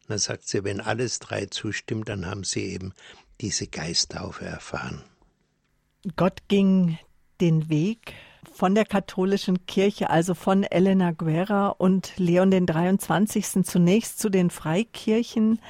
[0.00, 2.92] Und dann sagt sie, wenn alles drei zustimmt, dann haben sie eben
[3.40, 5.02] diese Geisttaufe erfahren.
[6.16, 6.98] Gott ging
[7.40, 8.12] den Weg
[8.52, 13.64] von der katholischen Kirche, also von Elena Guerra und Leon den 23.
[13.64, 15.60] zunächst zu den Freikirchen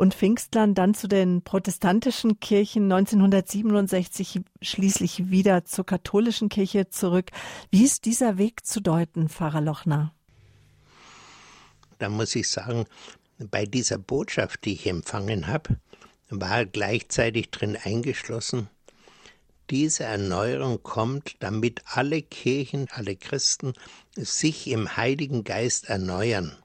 [0.00, 7.30] und Pfingstland dann zu den protestantischen Kirchen 1967 schließlich wieder zur katholischen Kirche zurück.
[7.70, 10.14] Wie ist dieser Weg zu deuten, Pfarrer Lochner?
[11.98, 12.86] Da muss ich sagen,
[13.38, 15.76] bei dieser Botschaft, die ich empfangen habe,
[16.30, 18.70] war gleichzeitig drin eingeschlossen,
[19.68, 23.74] diese Erneuerung kommt, damit alle Kirchen, alle Christen
[24.16, 26.56] sich im Heiligen Geist erneuern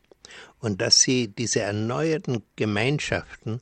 [0.65, 3.61] und dass sie diese erneuerten Gemeinschaften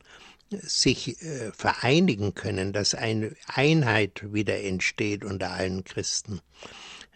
[0.49, 6.39] sich äh, vereinigen können, dass eine Einheit wieder entsteht unter allen Christen.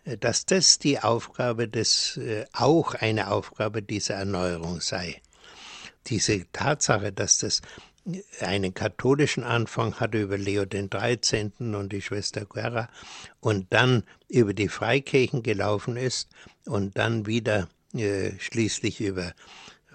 [0.03, 5.21] Äh, dass das die Aufgabe des, äh, auch eine Aufgabe dieser Erneuerung sei.
[6.07, 7.61] Diese Tatsache, dass das
[8.41, 11.75] einen katholischen Anfang hatte über Leo den 13.
[11.75, 12.89] und die Schwester Guerra
[13.39, 16.27] und dann über die Freikirchen gelaufen ist
[16.65, 19.31] und dann wieder äh, schließlich über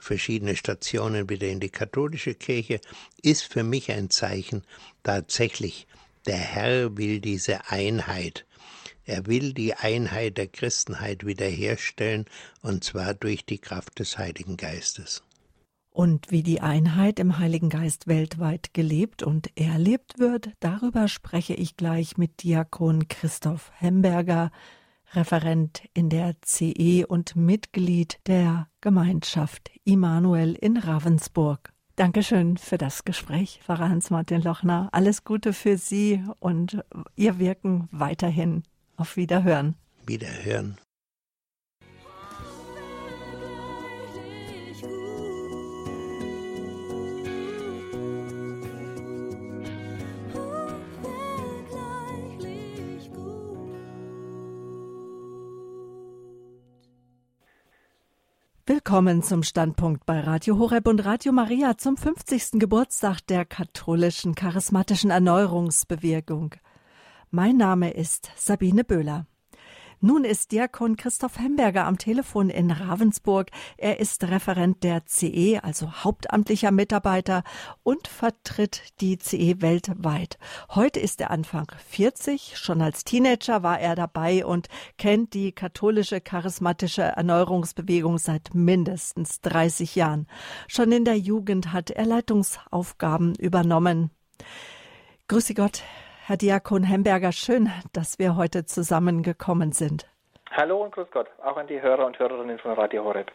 [0.02, 2.80] verschiedene Stationen wieder in die katholische Kirche,
[3.22, 4.62] ist für mich ein Zeichen
[5.02, 5.86] tatsächlich,
[6.26, 8.44] der Herr will diese Einheit.
[9.04, 12.26] Er will die Einheit der Christenheit wiederherstellen,
[12.62, 15.22] und zwar durch die Kraft des Heiligen Geistes.
[15.90, 21.76] Und wie die Einheit im Heiligen Geist weltweit gelebt und erlebt wird, darüber spreche ich
[21.76, 24.50] gleich mit Diakon Christoph Hemberger,
[25.14, 31.72] Referent in der CE und Mitglied der Gemeinschaft Immanuel in Ravensburg.
[31.96, 34.88] Dankeschön für das Gespräch, Pfarrer Hans-Martin Lochner.
[34.92, 36.82] Alles Gute für Sie und
[37.16, 38.62] Ihr Wirken weiterhin.
[38.96, 39.76] Auf Wiederhören.
[40.06, 40.78] Wiederhören.
[58.74, 62.52] Willkommen zum Standpunkt bei Radio Horeb und Radio Maria zum 50.
[62.52, 66.54] Geburtstag der katholischen charismatischen Erneuerungsbewegung.
[67.30, 69.26] Mein Name ist Sabine Böhler.
[70.04, 73.52] Nun ist Diakon Christoph Hemberger am Telefon in Ravensburg.
[73.76, 77.44] Er ist Referent der CE, also hauptamtlicher Mitarbeiter
[77.84, 80.38] und vertritt die CE weltweit.
[80.70, 82.54] Heute ist er Anfang 40.
[82.56, 84.66] Schon als Teenager war er dabei und
[84.98, 90.26] kennt die katholische charismatische Erneuerungsbewegung seit mindestens 30 Jahren.
[90.66, 94.10] Schon in der Jugend hat er Leitungsaufgaben übernommen.
[95.28, 95.84] Grüße Gott,
[96.32, 100.08] Herr Diakon Hemberger, schön, dass wir heute zusammengekommen sind.
[100.50, 103.30] Hallo und grüß Gott, auch an die Hörer und Hörerinnen von Radio Horeb.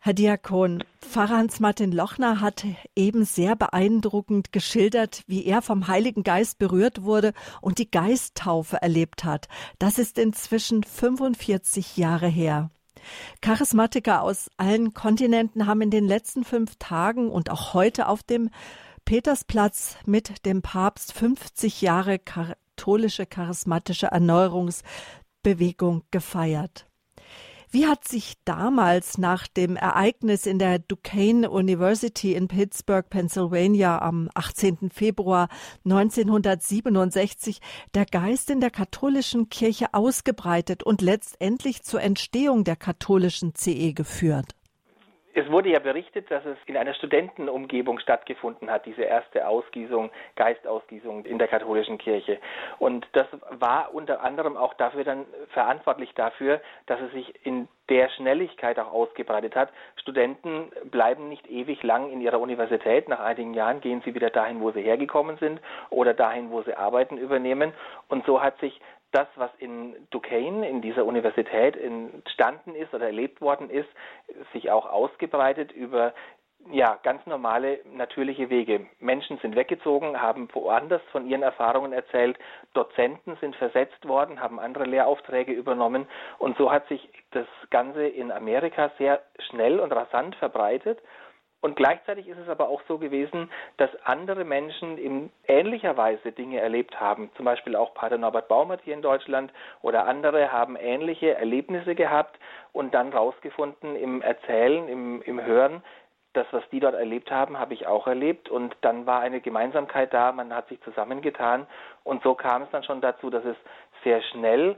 [0.00, 2.64] Herr Diakon, Pfarrer Hans-Martin Lochner hat
[2.96, 9.22] eben sehr beeindruckend geschildert, wie er vom Heiligen Geist berührt wurde und die Geisttaufe erlebt
[9.22, 9.46] hat.
[9.78, 12.70] Das ist inzwischen 45 Jahre her.
[13.42, 18.50] Charismatiker aus allen Kontinenten haben in den letzten fünf Tagen und auch heute auf dem
[19.10, 26.86] Petersplatz mit dem Papst 50 Jahre katholische charismatische Erneuerungsbewegung gefeiert.
[27.72, 34.30] Wie hat sich damals nach dem Ereignis in der Duquesne University in Pittsburgh, Pennsylvania am
[34.34, 34.90] 18.
[34.94, 35.48] Februar
[35.84, 37.58] 1967
[37.94, 44.54] der Geist in der katholischen Kirche ausgebreitet und letztendlich zur Entstehung der katholischen CE geführt?
[45.40, 51.24] Es wurde ja berichtet, dass es in einer Studentenumgebung stattgefunden hat, diese erste Ausgießung, Geistausgießung
[51.24, 52.38] in der katholischen Kirche.
[52.78, 58.10] Und das war unter anderem auch dafür dann verantwortlich dafür, dass es sich in der
[58.10, 59.70] Schnelligkeit auch ausgebreitet hat.
[59.96, 63.08] Studenten bleiben nicht ewig lang in ihrer Universität.
[63.08, 66.74] Nach einigen Jahren gehen sie wieder dahin, wo sie hergekommen sind oder dahin, wo sie
[66.74, 67.72] Arbeiten übernehmen.
[68.08, 68.78] Und so hat sich
[69.12, 73.88] das, was in Duquesne, in dieser Universität entstanden ist oder erlebt worden ist,
[74.52, 76.14] sich auch ausgebreitet über
[76.70, 78.86] ja, ganz normale, natürliche Wege.
[78.98, 82.38] Menschen sind weggezogen, haben woanders von ihren Erfahrungen erzählt,
[82.74, 86.06] Dozenten sind versetzt worden, haben andere Lehraufträge übernommen
[86.38, 90.98] und so hat sich das Ganze in Amerika sehr schnell und rasant verbreitet
[91.60, 96.58] und gleichzeitig ist es aber auch so gewesen, dass andere Menschen in ähnlicher Weise Dinge
[96.60, 97.30] erlebt haben.
[97.36, 99.52] Zum Beispiel auch Pater Norbert Baumert hier in Deutschland
[99.82, 102.38] oder andere haben ähnliche Erlebnisse gehabt
[102.72, 105.82] und dann rausgefunden im Erzählen, im, im Hören,
[106.32, 110.14] das, was die dort erlebt haben, habe ich auch erlebt und dann war eine Gemeinsamkeit
[110.14, 111.66] da, man hat sich zusammengetan
[112.04, 113.56] und so kam es dann schon dazu, dass es
[114.04, 114.76] sehr schnell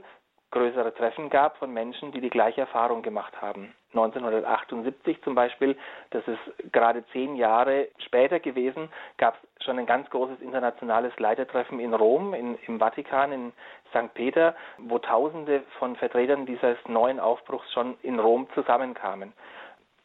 [0.53, 3.73] größere Treffen gab von Menschen, die die gleiche Erfahrung gemacht haben.
[3.93, 5.75] 1978 zum Beispiel,
[6.11, 11.79] das ist gerade zehn Jahre später gewesen, gab es schon ein ganz großes internationales Leitertreffen
[11.79, 13.51] in Rom, in, im Vatikan, in
[13.89, 14.13] St.
[14.13, 19.33] Peter, wo Tausende von Vertretern dieses neuen Aufbruchs schon in Rom zusammenkamen.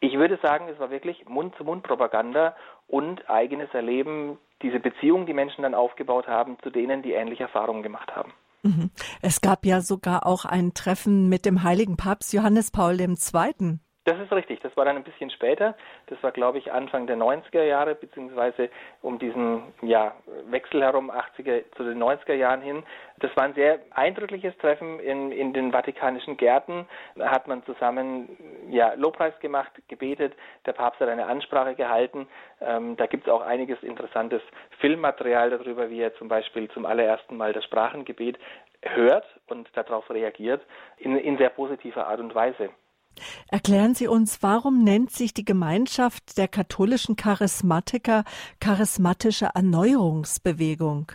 [0.00, 5.74] Ich würde sagen, es war wirklich Mund-zu-Mund-Propaganda und eigenes Erleben, diese Beziehungen, die Menschen dann
[5.74, 8.32] aufgebaut haben, zu denen, die ähnliche Erfahrungen gemacht haben.
[8.62, 8.90] Mhm.
[9.22, 13.78] Es gab ja sogar auch ein Treffen mit dem heiligen Papst Johannes Paul II.
[14.08, 14.60] Das ist richtig.
[14.60, 15.76] Das war dann ein bisschen später.
[16.06, 18.70] Das war, glaube ich, Anfang der 90er Jahre, beziehungsweise
[19.02, 20.14] um diesen ja,
[20.46, 22.84] Wechsel herum, 80er zu den 90er Jahren hin.
[23.18, 26.88] Das war ein sehr eindrückliches Treffen in, in den Vatikanischen Gärten.
[27.16, 28.34] Da hat man zusammen
[28.70, 30.32] ja, Lobpreis gemacht, gebetet.
[30.64, 32.28] Der Papst hat eine Ansprache gehalten.
[32.62, 34.40] Ähm, da gibt es auch einiges interessantes
[34.78, 38.38] Filmmaterial darüber, wie er zum Beispiel zum allerersten Mal das Sprachengebet
[38.80, 40.62] hört und darauf reagiert,
[40.96, 42.70] in, in sehr positiver Art und Weise.
[43.50, 48.24] Erklären Sie uns, warum nennt sich die Gemeinschaft der katholischen Charismatiker
[48.60, 51.12] charismatische Erneuerungsbewegung?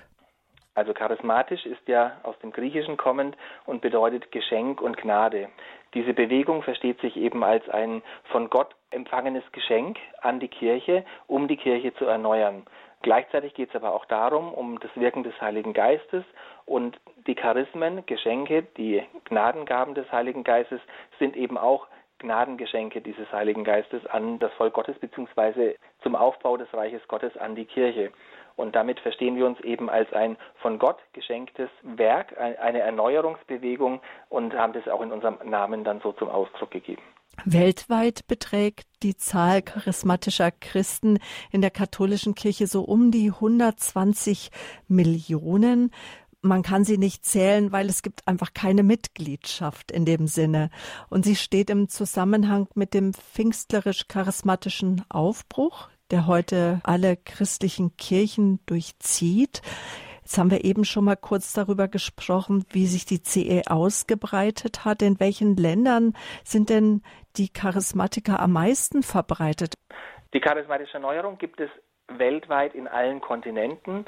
[0.75, 5.49] Also charismatisch ist ja aus dem Griechischen kommend und bedeutet Geschenk und Gnade.
[5.93, 8.01] Diese Bewegung versteht sich eben als ein
[8.31, 12.65] von Gott empfangenes Geschenk an die Kirche, um die Kirche zu erneuern.
[13.03, 16.23] Gleichzeitig geht es aber auch darum, um das Wirken des Heiligen Geistes
[16.65, 20.79] und die Charismen, Geschenke, die Gnadengaben des Heiligen Geistes
[21.19, 21.87] sind eben auch
[22.23, 27.55] Gnadengeschenke dieses Heiligen Geistes an das Volk Gottes beziehungsweise zum Aufbau des Reiches Gottes an
[27.55, 28.11] die Kirche.
[28.55, 34.53] Und damit verstehen wir uns eben als ein von Gott geschenktes Werk, eine Erneuerungsbewegung und
[34.53, 37.01] haben das auch in unserem Namen dann so zum Ausdruck gegeben.
[37.45, 41.17] Weltweit beträgt die Zahl charismatischer Christen
[41.51, 44.49] in der katholischen Kirche so um die 120
[44.87, 45.91] Millionen
[46.43, 50.69] man kann sie nicht zählen, weil es gibt einfach keine Mitgliedschaft in dem Sinne.
[51.09, 59.61] Und sie steht im Zusammenhang mit dem pfingstlerisch-charismatischen Aufbruch, der heute alle christlichen Kirchen durchzieht.
[60.21, 65.01] Jetzt haben wir eben schon mal kurz darüber gesprochen, wie sich die CE ausgebreitet hat.
[65.01, 66.13] In welchen Ländern
[66.43, 67.03] sind denn
[67.37, 69.75] die Charismatiker am meisten verbreitet?
[70.33, 71.69] Die charismatische Erneuerung gibt es
[72.07, 74.05] weltweit in allen Kontinenten.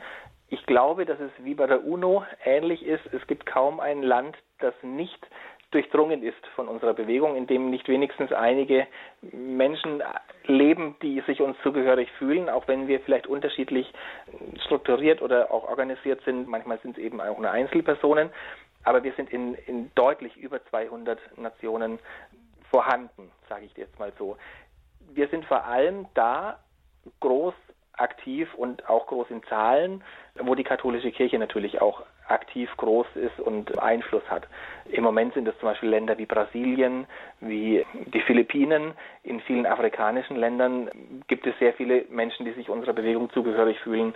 [0.56, 3.06] Ich glaube, dass es wie bei der UNO ähnlich ist.
[3.12, 5.28] Es gibt kaum ein Land, das nicht
[5.72, 8.88] durchdrungen ist von unserer Bewegung, in dem nicht wenigstens einige
[9.34, 10.01] Menschen
[10.45, 13.93] leben, die sich uns zugehörig fühlen, auch wenn wir vielleicht unterschiedlich
[14.66, 16.47] strukturiert oder auch organisiert sind.
[16.47, 18.30] Manchmal sind es eben auch nur Einzelpersonen,
[18.86, 21.99] aber wir sind in, in deutlich über 200 Nationen
[22.72, 24.38] vorhanden, sage ich jetzt mal so.
[25.14, 26.60] Wir sind vor allem da
[27.20, 27.53] groß
[27.98, 30.04] aktiv und auch groß in Zahlen,
[30.39, 34.48] wo die katholische Kirche natürlich auch aktiv groß ist und Einfluss hat.
[34.86, 37.06] Im Moment sind es zum Beispiel Länder wie Brasilien,
[37.39, 38.93] wie die Philippinen.
[39.24, 40.89] In vielen afrikanischen Ländern
[41.28, 44.16] gibt es sehr viele Menschen, die sich unserer Bewegung zugehörig fühlen.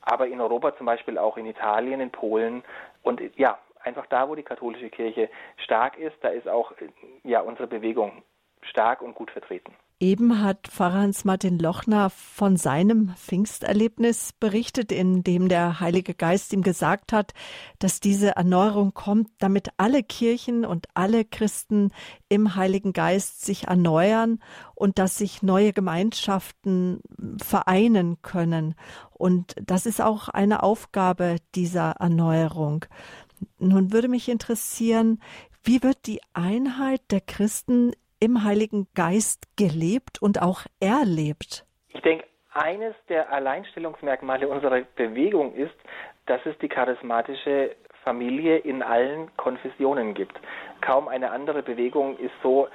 [0.00, 2.64] Aber in Europa zum Beispiel auch in Italien, in Polen
[3.02, 6.72] und ja, einfach da, wo die katholische Kirche stark ist, da ist auch
[7.24, 8.22] ja unsere Bewegung
[8.62, 9.74] stark und gut vertreten.
[10.02, 16.62] Eben hat Pfarrer Hans-Martin Lochner von seinem Pfingsterlebnis berichtet, in dem der Heilige Geist ihm
[16.62, 17.34] gesagt hat,
[17.78, 21.92] dass diese Erneuerung kommt, damit alle Kirchen und alle Christen
[22.28, 24.40] im Heiligen Geist sich erneuern
[24.74, 27.00] und dass sich neue Gemeinschaften
[27.40, 28.74] vereinen können.
[29.12, 32.86] Und das ist auch eine Aufgabe dieser Erneuerung.
[33.60, 35.20] Nun würde mich interessieren,
[35.62, 37.92] wie wird die Einheit der Christen
[38.22, 41.66] im Heiligen Geist gelebt und auch erlebt?
[41.88, 45.74] Ich denke, eines der Alleinstellungsmerkmale unserer Bewegung ist,
[46.26, 50.38] dass es die charismatische Familie in allen Konfessionen gibt.
[50.82, 52.68] Kaum eine andere Bewegung ist so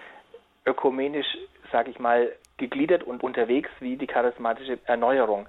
[0.66, 1.38] ökumenisch,
[1.72, 5.48] sage ich mal, gegliedert und unterwegs wie die charismatische Erneuerung.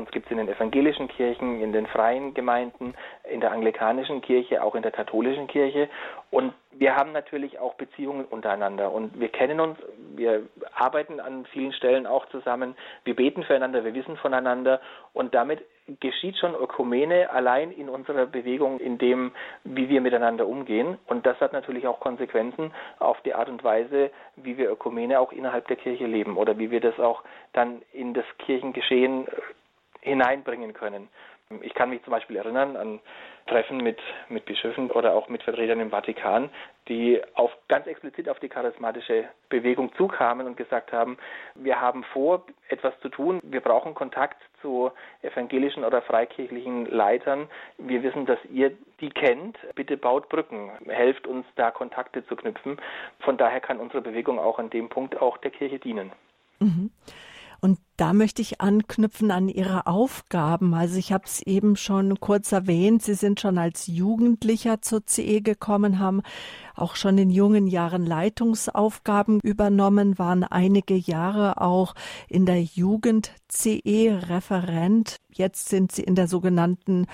[0.00, 2.94] Uns gibt es in den evangelischen Kirchen, in den freien Gemeinden,
[3.30, 5.90] in der anglikanischen Kirche, auch in der katholischen Kirche.
[6.30, 9.78] Und wir haben natürlich auch Beziehungen untereinander und wir kennen uns,
[10.16, 14.80] wir arbeiten an vielen Stellen auch zusammen, wir beten füreinander, wir wissen voneinander
[15.12, 15.60] und damit
[15.98, 19.32] geschieht schon Ökumene allein in unserer Bewegung, in dem,
[19.64, 20.98] wie wir miteinander umgehen.
[21.06, 25.32] Und das hat natürlich auch Konsequenzen auf die Art und Weise, wie wir Ökumene auch
[25.32, 27.22] innerhalb der Kirche leben oder wie wir das auch
[27.52, 29.26] dann in das Kirchengeschehen
[30.00, 31.08] hineinbringen können.
[31.62, 33.00] Ich kann mich zum Beispiel erinnern an
[33.48, 33.98] Treffen mit,
[34.28, 36.48] mit Bischöfen oder auch mit Vertretern im Vatikan,
[36.86, 41.18] die auf, ganz explizit auf die charismatische Bewegung zukamen und gesagt haben,
[41.56, 44.92] wir haben vor, etwas zu tun, wir brauchen Kontakt zu
[45.22, 47.48] evangelischen oder freikirchlichen Leitern.
[47.78, 48.70] Wir wissen, dass ihr
[49.00, 49.58] die kennt.
[49.74, 52.80] Bitte baut Brücken, helft uns da Kontakte zu knüpfen.
[53.20, 56.12] Von daher kann unsere Bewegung auch an dem Punkt auch der Kirche dienen.
[56.60, 56.90] Mhm.
[57.60, 60.72] Und Da möchte ich anknüpfen an Ihre Aufgaben.
[60.72, 65.42] Also ich habe es eben schon kurz erwähnt, Sie sind schon als Jugendlicher zur CE
[65.42, 66.22] gekommen, haben
[66.74, 71.94] auch schon in jungen Jahren Leitungsaufgaben übernommen, waren einige Jahre auch
[72.26, 75.16] in der Jugend CE Referent.
[75.32, 77.06] Jetzt sind sie in der sogenannten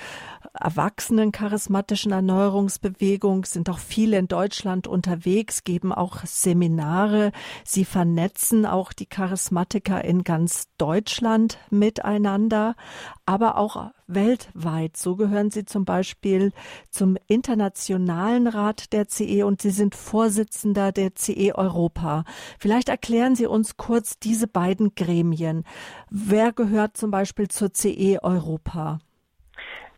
[0.55, 7.33] erwachsenen charismatischen Erneuerungsbewegung, sind auch viele in Deutschland unterwegs, geben auch Seminare.
[7.65, 12.75] Sie vernetzen auch die Charismatiker in ganz Deutschland miteinander,
[13.25, 14.97] aber auch weltweit.
[14.97, 16.53] So gehören sie zum Beispiel
[16.91, 22.25] zum Internationalen Rat der CE und sie sind Vorsitzender der CE Europa.
[22.59, 25.65] Vielleicht erklären Sie uns kurz diese beiden Gremien.
[26.11, 28.99] Wer gehört zum Beispiel zur CE Europa?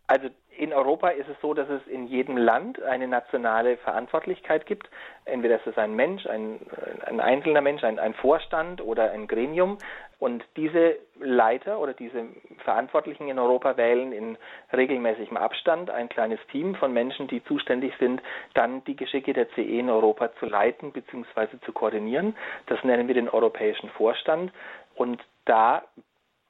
[0.07, 4.89] Also in Europa ist es so, dass es in jedem Land eine nationale Verantwortlichkeit gibt.
[5.23, 6.59] Entweder ist es ein Mensch, ein,
[7.05, 9.77] ein einzelner Mensch, ein, ein Vorstand oder ein Gremium.
[10.19, 12.25] Und diese Leiter oder diese
[12.65, 14.37] Verantwortlichen in Europa wählen in
[14.73, 18.21] regelmäßigem Abstand ein kleines Team von Menschen, die zuständig sind,
[18.53, 21.57] dann die Geschicke der CE in Europa zu leiten bzw.
[21.65, 22.35] zu koordinieren.
[22.65, 24.51] Das nennen wir den Europäischen Vorstand.
[24.95, 25.83] Und da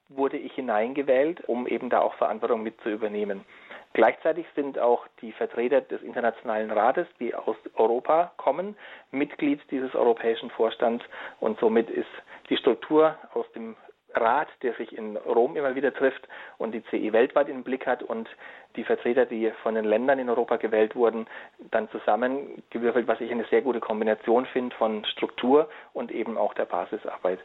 [0.09, 3.45] wurde ich hineingewählt, um eben da auch Verantwortung mit zu übernehmen.
[3.94, 8.76] Gleichzeitig sind auch die Vertreter des Internationalen Rates, die aus Europa kommen,
[9.12, 11.04] Mitglied dieses europäischen Vorstands
[11.40, 12.08] und somit ist
[12.50, 13.76] die Struktur aus dem
[14.14, 16.28] Rat, der sich in Rom immer wieder trifft
[16.58, 18.28] und die CE weltweit im Blick hat und
[18.76, 21.28] die Vertreter, die von den Ländern in Europa gewählt wurden,
[21.72, 26.66] dann zusammengewürfelt, was ich eine sehr gute Kombination finde von Struktur und eben auch der
[26.66, 27.40] Basisarbeit.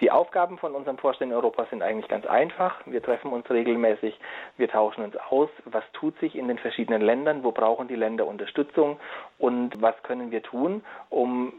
[0.00, 2.80] Die Aufgaben von unserem Vorstand in Europa sind eigentlich ganz einfach.
[2.86, 4.18] Wir treffen uns regelmäßig,
[4.56, 8.26] wir tauschen uns aus, was tut sich in den verschiedenen Ländern, wo brauchen die Länder
[8.26, 9.00] Unterstützung
[9.38, 11.52] und was können wir tun, um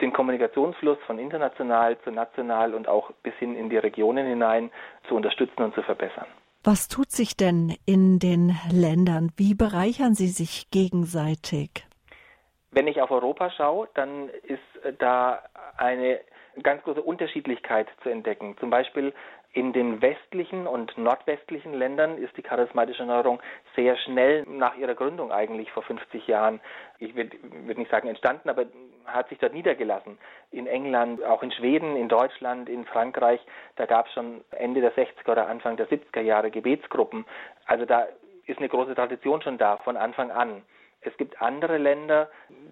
[0.00, 4.70] den Kommunikationsfluss von international zu national und auch bis hin in die Regionen hinein
[5.08, 6.26] zu unterstützen und zu verbessern.
[6.64, 9.30] Was tut sich denn in den Ländern?
[9.36, 11.86] Wie bereichern sie sich gegenseitig?
[12.72, 15.42] Wenn ich auf Europa schaue, dann ist da
[15.76, 16.18] eine
[16.62, 18.56] ganz große Unterschiedlichkeit zu entdecken.
[18.58, 19.12] Zum Beispiel
[19.52, 23.40] in den westlichen und nordwestlichen Ländern ist die charismatische Erneuerung
[23.76, 26.60] sehr schnell nach ihrer Gründung eigentlich vor 50 Jahren,
[26.98, 28.66] ich würde würd nicht sagen entstanden, aber
[29.06, 30.18] hat sich dort niedergelassen.
[30.50, 33.40] In England, auch in Schweden, in Deutschland, in Frankreich,
[33.76, 37.24] da gab es schon Ende der 60er oder Anfang der 70er Jahre Gebetsgruppen.
[37.66, 38.06] Also da
[38.46, 40.62] ist eine große Tradition schon da von Anfang an.
[41.02, 42.28] Es gibt andere Länder,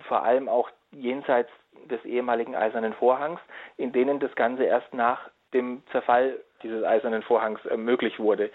[0.09, 1.51] vor allem auch jenseits
[1.89, 3.41] des ehemaligen Eisernen Vorhangs,
[3.77, 8.51] in denen das Ganze erst nach dem Zerfall dieses Eisernen Vorhangs äh, möglich wurde.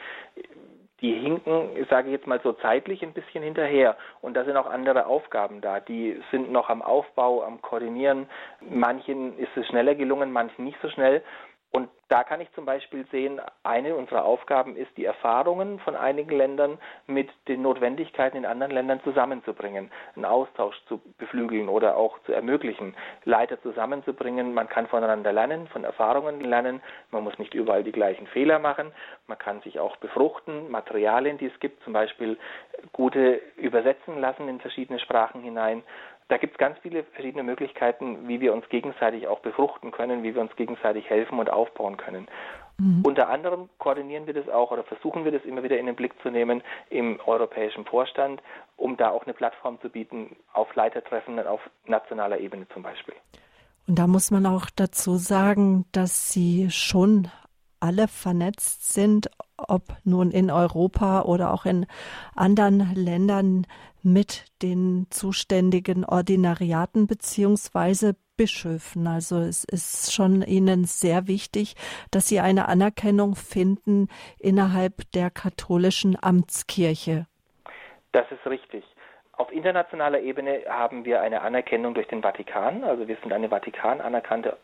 [1.02, 3.96] Die hinken, sage ich jetzt mal so zeitlich ein bisschen hinterher.
[4.22, 5.80] Und da sind auch andere Aufgaben da.
[5.80, 8.28] Die sind noch am Aufbau, am Koordinieren.
[8.62, 11.22] Manchen ist es schneller gelungen, manchen nicht so schnell.
[11.72, 16.36] Und da kann ich zum Beispiel sehen, eine unserer Aufgaben ist, die Erfahrungen von einigen
[16.36, 22.32] Ländern mit den Notwendigkeiten in anderen Ländern zusammenzubringen, einen Austausch zu beflügeln oder auch zu
[22.32, 22.96] ermöglichen,
[23.26, 24.54] Leiter zusammenzubringen.
[24.54, 26.82] Man kann voneinander lernen, von Erfahrungen lernen.
[27.12, 28.94] Man muss nicht überall die gleichen Fehler machen.
[29.28, 32.38] Man kann sich auch befruchten, Materialien, die es gibt, zum Beispiel
[32.94, 35.84] gute übersetzen lassen in verschiedene Sprachen hinein
[36.30, 40.36] da gibt es ganz viele verschiedene Möglichkeiten, wie wir uns gegenseitig auch befruchten können, wie
[40.36, 42.28] wir uns gegenseitig helfen und aufbauen können.
[42.78, 43.02] Mhm.
[43.04, 46.14] Unter anderem koordinieren wir das auch oder versuchen wir das immer wieder in den Blick
[46.22, 48.42] zu nehmen im europäischen Vorstand,
[48.76, 53.16] um da auch eine Plattform zu bieten auf Leitertreffen auf nationaler Ebene zum Beispiel.
[53.88, 57.30] Und da muss man auch dazu sagen, dass Sie schon
[57.80, 61.86] alle vernetzt sind, ob nun in Europa oder auch in
[62.36, 63.66] anderen Ländern
[64.04, 69.08] mit den zuständigen Ordinariaten beziehungsweise Bischöfen.
[69.08, 71.76] Also es ist schon Ihnen sehr wichtig,
[72.12, 74.08] dass Sie eine Anerkennung finden
[74.40, 77.26] innerhalb der katholischen Amtskirche.
[78.12, 78.84] Das ist richtig.
[79.34, 82.84] Auf internationaler Ebene haben wir eine Anerkennung durch den Vatikan.
[82.84, 84.58] Also wir sind eine Vatikan anerkannte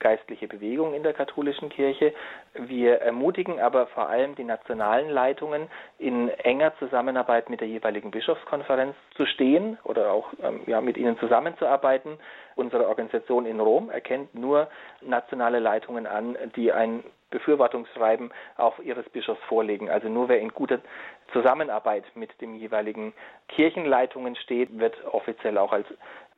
[0.00, 2.12] geistliche Bewegung in der katholischen Kirche.
[2.54, 8.96] Wir ermutigen aber vor allem die nationalen Leitungen in enger Zusammenarbeit mit der jeweiligen Bischofskonferenz
[9.16, 12.18] zu stehen oder auch ähm, ja, mit ihnen zusammenzuarbeiten.
[12.56, 14.68] Unsere Organisation in Rom erkennt nur
[15.00, 19.88] nationale Leitungen an, die ein Befürwortungsschreiben auf ihres Bischofs vorlegen.
[19.88, 20.80] Also nur wer in guter
[21.32, 23.12] Zusammenarbeit mit den jeweiligen
[23.48, 25.86] Kirchenleitungen steht, wird offiziell auch als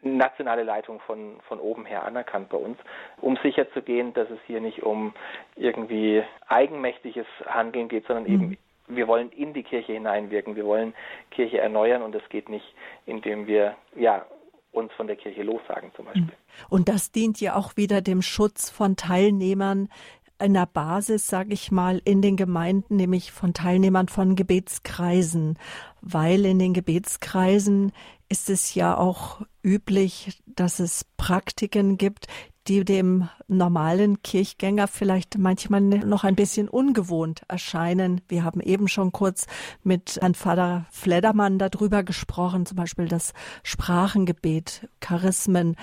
[0.03, 2.77] nationale Leitung von, von oben her anerkannt bei uns,
[3.21, 5.15] um sicherzugehen, dass es hier nicht um
[5.57, 8.33] irgendwie eigenmächtiges Handeln geht, sondern mhm.
[8.33, 10.93] eben wir wollen in die Kirche hineinwirken, wir wollen
[11.31, 12.75] Kirche erneuern und das geht nicht,
[13.07, 14.27] indem wir ja
[14.73, 16.25] uns von der Kirche lossagen zum Beispiel.
[16.25, 16.33] Mhm.
[16.69, 19.89] Und das dient ja auch wieder dem Schutz von Teilnehmern
[20.39, 25.57] einer Basis, sage ich mal, in den Gemeinden, nämlich von Teilnehmern von Gebetskreisen,
[26.01, 27.93] weil in den Gebetskreisen
[28.33, 32.29] ist es ja auch üblich, dass es Praktiken gibt,
[32.67, 38.23] die dem normalen Kirchgänger vielleicht manchmal noch ein bisschen ungewohnt erscheinen.
[38.29, 39.47] Wir haben eben schon kurz
[39.83, 45.77] mit Herrn Vater Fledermann darüber gesprochen, zum Beispiel das Sprachengebet, Charismen.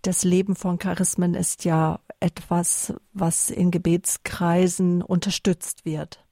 [0.00, 6.24] Das Leben von Charismen ist ja etwas, was in Gebetskreisen unterstützt wird.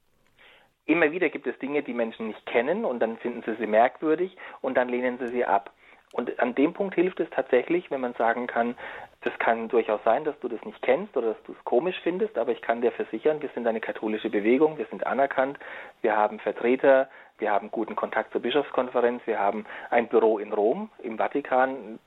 [0.89, 4.35] Immer wieder gibt es Dinge, die Menschen nicht kennen und dann finden sie sie merkwürdig
[4.61, 5.71] und dann lehnen sie sie ab.
[6.13, 8.73] Und an dem Punkt hilft es tatsächlich, wenn man sagen kann,
[9.21, 12.39] das kann durchaus sein, dass du das nicht kennst oder dass du es komisch findest,
[12.39, 15.59] aber ich kann dir versichern, wir sind eine katholische Bewegung, wir sind anerkannt,
[16.01, 20.89] wir haben Vertreter, wir haben guten Kontakt zur Bischofskonferenz, wir haben ein Büro in Rom,
[21.03, 21.99] im Vatikan.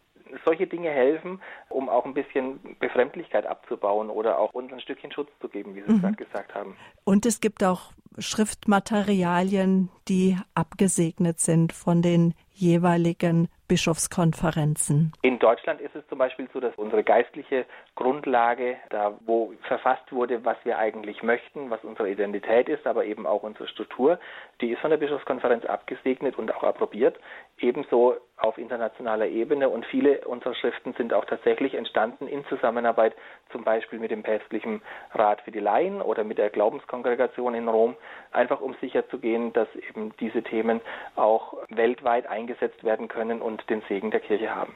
[0.45, 5.29] Solche Dinge helfen, um auch ein bisschen Befremdlichkeit abzubauen oder auch uns ein Stückchen Schutz
[5.41, 6.01] zu geben, wie Sie mhm.
[6.01, 6.77] gerade gesagt haben.
[7.05, 15.13] Und es gibt auch Schriftmaterialien, die abgesegnet sind von den jeweiligen Bischofskonferenzen.
[15.23, 17.65] In Deutschland ist es zum Beispiel so, dass unsere geistliche
[17.95, 23.27] Grundlage, da wo verfasst wurde, was wir eigentlich möchten, was unsere Identität ist, aber eben
[23.27, 24.19] auch unsere Struktur,
[24.61, 27.19] die ist von der Bischofskonferenz abgesegnet und auch approbiert.
[27.59, 33.15] Ebenso auf internationaler Ebene und viele unserer Schriften sind auch tatsächlich entstanden in Zusammenarbeit
[33.53, 37.97] zum Beispiel mit dem Päpstlichen Rat für die Laien oder mit der Glaubenskongregation in Rom,
[38.33, 40.81] einfach um sicherzugehen, dass eben diese Themen
[41.15, 44.75] auch weltweit eingesetzt werden können und den Segen der Kirche haben.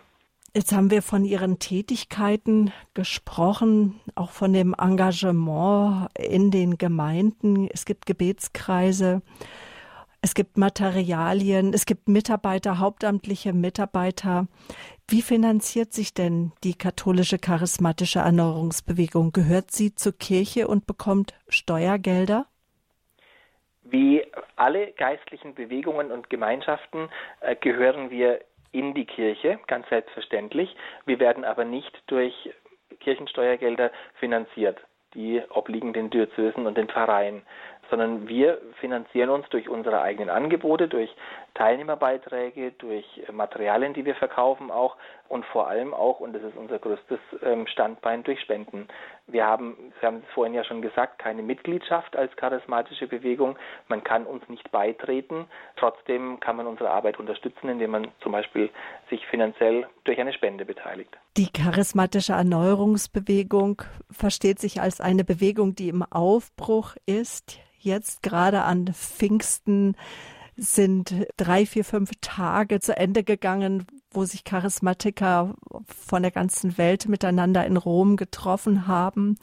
[0.54, 7.68] Jetzt haben wir von Ihren Tätigkeiten gesprochen, auch von dem Engagement in den Gemeinden.
[7.70, 9.20] Es gibt Gebetskreise.
[10.22, 14.48] Es gibt Materialien, es gibt Mitarbeiter, hauptamtliche Mitarbeiter.
[15.08, 19.32] Wie finanziert sich denn die katholische charismatische Erneuerungsbewegung?
[19.32, 22.46] Gehört sie zur Kirche und bekommt Steuergelder?
[23.84, 24.24] Wie
[24.56, 27.08] alle geistlichen Bewegungen und Gemeinschaften
[27.40, 28.40] äh, gehören wir
[28.76, 30.76] in die Kirche, ganz selbstverständlich.
[31.06, 32.50] Wir werden aber nicht durch
[33.00, 34.78] Kirchensteuergelder finanziert.
[35.14, 37.42] Die obliegen den Diözesen und den Pfarreien
[37.90, 41.10] sondern wir finanzieren uns durch unsere eigenen Angebote, durch
[41.56, 44.96] Teilnehmerbeiträge, durch Materialien, die wir verkaufen auch
[45.28, 48.88] und vor allem auch, und das ist unser größtes ähm, Standbein, durch Spenden.
[49.26, 53.56] Wir haben, Sie haben es vorhin ja schon gesagt, keine Mitgliedschaft als charismatische Bewegung.
[53.88, 55.46] Man kann uns nicht beitreten.
[55.76, 58.70] Trotzdem kann man unsere Arbeit unterstützen, indem man zum Beispiel
[59.08, 61.16] sich finanziell durch eine Spende beteiligt.
[61.36, 68.88] Die charismatische Erneuerungsbewegung versteht sich als eine Bewegung, die im Aufbruch ist jetzt gerade an
[68.92, 69.96] Pfingsten
[70.56, 75.54] sind drei, vier, fünf Tage zu Ende gegangen, wo sich Charismatiker
[75.86, 79.36] von der ganzen Welt miteinander in Rom getroffen haben.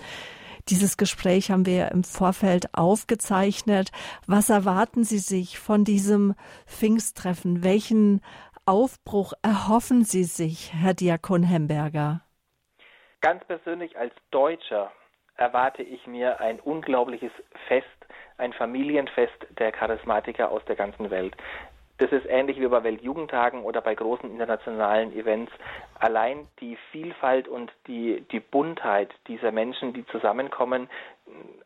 [0.70, 3.91] Dieses Gespräch haben wir im Vorfeld aufgezeichnet.
[4.28, 6.36] Was erwarten Sie sich von diesem
[6.66, 7.64] Pfingsttreffen?
[7.64, 8.22] Welchen
[8.66, 12.22] Aufbruch erhoffen Sie sich, Herr Diakon Hemberger?
[13.20, 14.91] Ganz persönlich als Deutscher
[15.36, 17.32] erwarte ich mir ein unglaubliches
[17.68, 17.88] Fest
[18.38, 21.36] ein Familienfest der Charismatiker aus der ganzen Welt.
[22.00, 25.52] Das ist ähnlich wie bei Weltjugendtagen oder bei großen internationalen Events.
[26.00, 30.90] Allein die Vielfalt und die, die Buntheit dieser Menschen, die zusammenkommen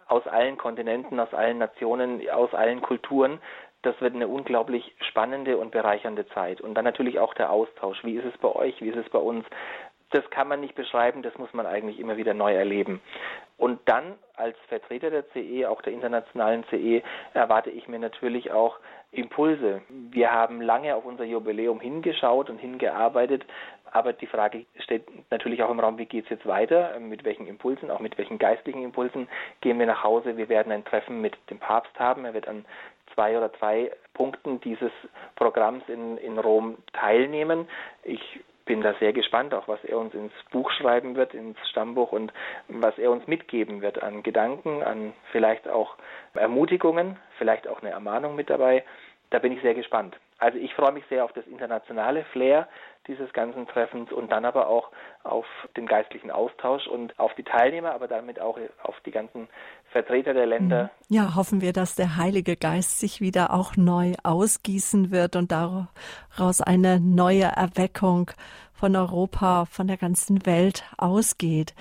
[0.08, 3.40] aus allen Kontinenten, aus allen Nationen, aus allen Kulturen,
[3.84, 6.60] das wird eine unglaublich spannende und bereichernde Zeit.
[6.60, 8.04] Und dann natürlich auch der Austausch.
[8.04, 8.82] Wie ist es bei euch?
[8.82, 9.46] Wie ist es bei uns?
[10.12, 13.02] Das kann man nicht beschreiben, das muss man eigentlich immer wieder neu erleben.
[13.58, 17.02] Und dann als Vertreter der CE, auch der internationalen CE,
[17.34, 18.78] erwarte ich mir natürlich auch
[19.12, 19.82] Impulse.
[19.90, 23.46] Wir haben lange auf unser Jubiläum hingeschaut und hingearbeitet,
[23.92, 27.48] aber die Frage steht natürlich auch im Raum, wie geht es jetzt weiter, mit welchen
[27.48, 29.28] Impulsen, auch mit welchen geistlichen Impulsen
[29.62, 30.38] gehen wir nach Hause.
[30.38, 32.66] Wir werden ein Treffen mit dem Papst haben, er wird an
[33.14, 34.92] zwei oder drei Punkten dieses
[35.36, 37.68] Programms in, in Rom teilnehmen.
[38.04, 42.12] Ich bin da sehr gespannt, auch was er uns ins Buch schreiben wird, ins Stammbuch
[42.12, 42.32] und
[42.68, 45.96] was er uns mitgeben wird an Gedanken, an vielleicht auch
[46.36, 48.84] Ermutigungen, vielleicht auch eine Ermahnung mit dabei.
[49.30, 50.16] Da bin ich sehr gespannt.
[50.40, 52.68] Also ich freue mich sehr auf das internationale Flair
[53.08, 54.92] dieses ganzen Treffens und dann aber auch
[55.24, 59.48] auf den geistlichen Austausch und auf die Teilnehmer, aber damit auch auf die ganzen
[59.92, 60.92] Vertreter der Länder.
[61.10, 61.16] Mhm.
[61.16, 66.62] Ja, hoffen wir, dass der Heilige Geist sich wieder auch neu ausgießen wird und daraus
[66.62, 68.32] eine neue Erweckung
[68.74, 71.74] von Europa, von der ganzen Welt ausgeht.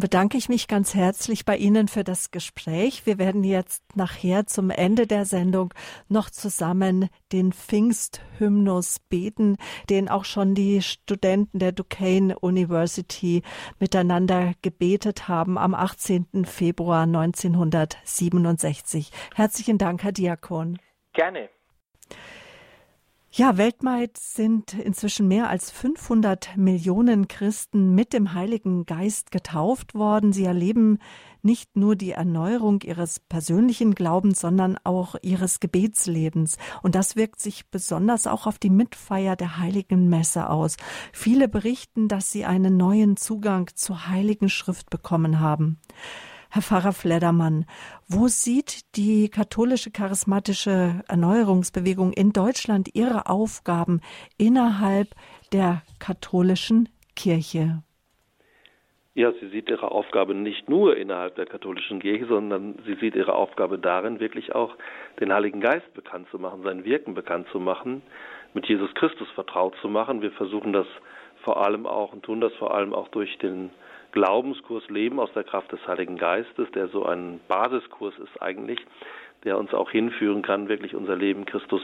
[0.00, 3.06] Bedanke ich mich ganz herzlich bei Ihnen für das Gespräch.
[3.06, 5.72] Wir werden jetzt nachher zum Ende der Sendung
[6.08, 9.56] noch zusammen den Pfingsthymnus beten,
[9.88, 13.42] den auch schon die Studenten der Duquesne University
[13.78, 16.44] miteinander gebetet haben am 18.
[16.44, 19.10] Februar 1967.
[19.34, 20.78] Herzlichen Dank, Herr Diakon.
[21.12, 21.48] Gerne.
[23.32, 30.32] Ja, weltweit sind inzwischen mehr als 500 Millionen Christen mit dem Heiligen Geist getauft worden.
[30.32, 30.98] Sie erleben
[31.40, 36.58] nicht nur die Erneuerung ihres persönlichen Glaubens, sondern auch ihres Gebetslebens.
[36.82, 40.76] Und das wirkt sich besonders auch auf die Mitfeier der Heiligen Messe aus.
[41.12, 45.78] Viele berichten, dass sie einen neuen Zugang zur Heiligen Schrift bekommen haben.
[46.52, 47.64] Herr Pfarrer Fledermann,
[48.08, 54.00] wo sieht die katholische charismatische Erneuerungsbewegung in Deutschland ihre Aufgaben
[54.36, 55.10] innerhalb
[55.52, 57.84] der katholischen Kirche?
[59.14, 63.34] Ja, sie sieht ihre Aufgabe nicht nur innerhalb der katholischen Kirche, sondern sie sieht ihre
[63.36, 64.74] Aufgabe darin, wirklich auch
[65.20, 68.02] den Heiligen Geist bekannt zu machen, sein Wirken bekannt zu machen,
[68.54, 70.20] mit Jesus Christus vertraut zu machen.
[70.20, 70.86] Wir versuchen das
[71.44, 73.70] vor allem auch und tun das vor allem auch durch den
[74.12, 78.78] Glaubenskurs Leben aus der Kraft des Heiligen Geistes, der so ein Basiskurs ist eigentlich,
[79.44, 81.82] der uns auch hinführen kann, wirklich unser Leben Christus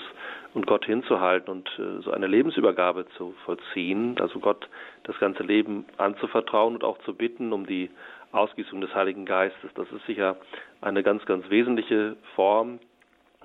[0.54, 4.68] und Gott hinzuhalten und äh, so eine Lebensübergabe zu vollziehen, also Gott
[5.04, 7.90] das ganze Leben anzuvertrauen und auch zu bitten um die
[8.32, 9.70] Ausgießung des Heiligen Geistes.
[9.74, 10.36] Das ist sicher
[10.80, 12.78] eine ganz, ganz wesentliche Form,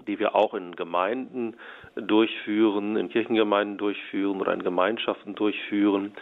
[0.08, 1.56] die wir auch in Gemeinden
[1.96, 6.14] durchführen, in Kirchengemeinden durchführen oder in Gemeinschaften durchführen.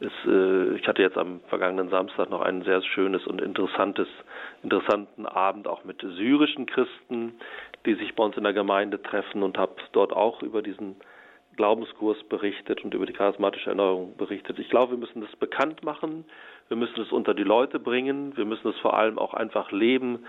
[0.00, 4.08] Es, äh, ich hatte jetzt am vergangenen Samstag noch ein sehr schönes und interessantes,
[4.62, 7.34] interessanten Abend auch mit syrischen Christen,
[7.86, 10.96] die sich bei uns in der Gemeinde treffen und habe dort auch über diesen
[11.56, 14.58] Glaubenskurs berichtet und über die charismatische Erneuerung berichtet.
[14.58, 16.24] Ich glaube, wir müssen das bekannt machen,
[16.68, 20.24] wir müssen es unter die Leute bringen, wir müssen es vor allem auch einfach leben,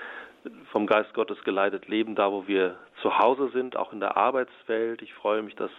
[0.71, 5.01] vom Geist Gottes geleitet leben, da wo wir zu Hause sind, auch in der Arbeitswelt.
[5.01, 5.71] Ich freue mich, dass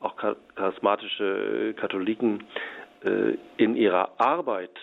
[0.00, 2.44] auch charismatische Katholiken
[3.04, 4.78] äh, in ihrer Arbeit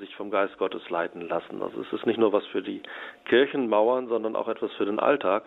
[0.00, 1.62] sich vom Geist Gottes leiten lassen.
[1.62, 2.82] Also es ist nicht nur was für die
[3.26, 5.44] Kirchenmauern, sondern auch etwas für den Alltag.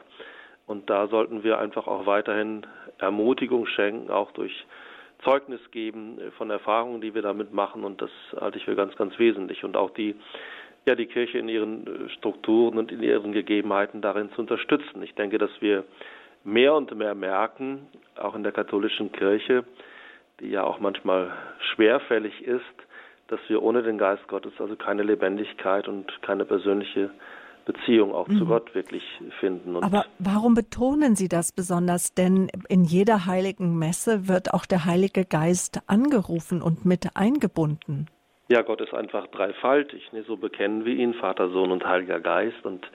[0.65, 2.65] Und da sollten wir einfach auch weiterhin
[2.99, 4.65] Ermutigung schenken, auch durch
[5.23, 7.83] Zeugnis geben äh, von Erfahrungen, die wir damit machen.
[7.83, 9.63] Und das halte ich für ganz, ganz wesentlich.
[9.63, 10.15] Und auch die,
[10.89, 15.01] ja, die Kirche in ihren äh, Strukturen und in ihren Gegebenheiten darin zu unterstützen.
[15.03, 15.83] Ich denke, dass wir
[16.43, 17.87] mehr und mehr merken,
[18.17, 19.63] auch in der katholischen Kirche,
[20.39, 21.31] die ja auch manchmal
[21.73, 22.63] schwerfällig ist,
[23.27, 27.11] dass wir ohne den Geist Gottes also keine Lebendigkeit und keine persönliche
[27.65, 28.39] Beziehung auch mhm.
[28.39, 29.03] zu Gott wirklich
[29.39, 29.75] finden.
[29.75, 32.15] Und Aber warum betonen Sie das besonders?
[32.15, 38.07] Denn in jeder heiligen Messe wird auch der Heilige Geist angerufen und mit eingebunden.
[38.49, 40.09] Ja, Gott ist einfach dreifaltig.
[40.27, 42.65] So bekennen wir ihn, Vater, Sohn und Heiliger Geist.
[42.65, 42.89] Und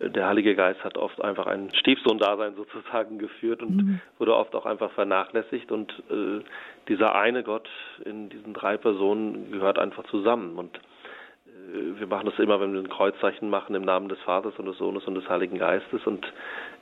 [0.00, 4.00] der Heilige Geist hat oft einfach ein Stiefsohn-Dasein sozusagen geführt und mhm.
[4.18, 5.70] wurde oft auch einfach vernachlässigt.
[5.70, 6.42] Und äh,
[6.88, 7.68] dieser eine Gott
[8.06, 10.56] in diesen drei Personen gehört einfach zusammen.
[10.56, 14.54] Und äh, wir machen das immer, wenn wir ein Kreuzzeichen machen im Namen des Vaters
[14.56, 16.06] und des Sohnes und des Heiligen Geistes.
[16.06, 16.26] Und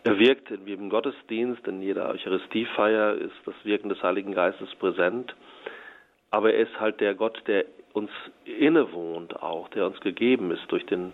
[0.05, 5.35] er wirkt in jedem Gottesdienst, in jeder Eucharistiefeier ist das Wirken des Heiligen Geistes präsent.
[6.31, 7.65] Aber er ist halt der Gott, der
[7.95, 8.11] uns
[8.45, 11.13] innewohnt auch, der uns gegeben ist durch den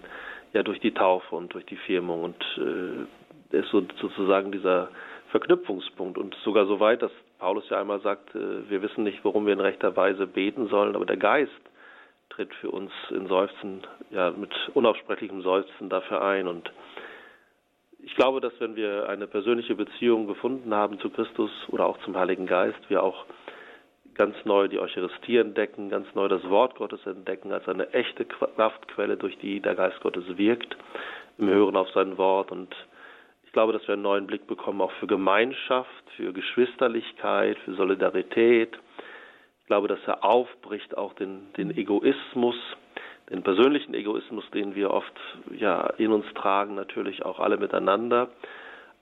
[0.52, 4.88] ja durch die Taufe und durch die Firmung und äh, ist so, sozusagen dieser
[5.30, 6.18] Verknüpfungspunkt.
[6.18, 9.52] Und sogar so weit, dass Paulus ja einmal sagt, äh, wir wissen nicht, worum wir
[9.52, 11.52] in rechter Weise beten sollen, aber der Geist
[12.30, 16.48] tritt für uns in Seufzen, ja mit unaussprechlichem Seufzen dafür ein.
[16.48, 16.72] Und
[18.02, 22.16] ich glaube, dass wenn wir eine persönliche Beziehung gefunden haben zu Christus oder auch zum
[22.16, 23.24] Heiligen Geist, wir auch
[24.20, 29.16] ganz neu die Eucharistie entdecken, ganz neu das Wort Gottes entdecken als eine echte Kraftquelle,
[29.16, 30.76] durch die der Geist Gottes wirkt,
[31.38, 32.52] im Hören auf sein Wort.
[32.52, 32.68] Und
[33.44, 38.78] ich glaube, dass wir einen neuen Blick bekommen, auch für Gemeinschaft, für Geschwisterlichkeit, für Solidarität.
[39.62, 42.56] Ich glaube, dass er aufbricht auch den, den Egoismus,
[43.30, 45.18] den persönlichen Egoismus, den wir oft
[45.50, 48.28] ja in uns tragen, natürlich auch alle miteinander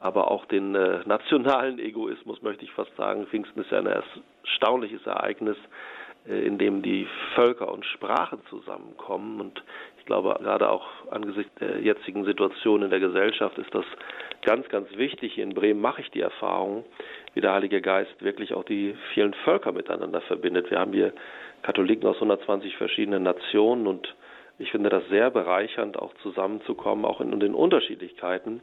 [0.01, 3.27] aber auch den äh, nationalen Egoismus, möchte ich fast sagen.
[3.27, 5.57] Pfingsten ist ja ein erstaunliches Ereignis,
[6.29, 9.41] äh, in dem die Völker und Sprachen zusammenkommen.
[9.41, 9.63] Und
[9.99, 13.85] ich glaube, gerade auch angesichts der jetzigen Situation in der Gesellschaft ist das
[14.43, 15.37] ganz, ganz wichtig.
[15.39, 16.85] In Bremen mache ich die Erfahrung,
[17.35, 20.71] wie der Heilige Geist wirklich auch die vielen Völker miteinander verbindet.
[20.71, 21.13] Wir haben hier
[21.63, 24.15] Katholiken aus 120 verschiedenen Nationen und
[24.61, 28.63] ich finde das sehr bereichernd, auch zusammenzukommen, auch in den Unterschiedlichkeiten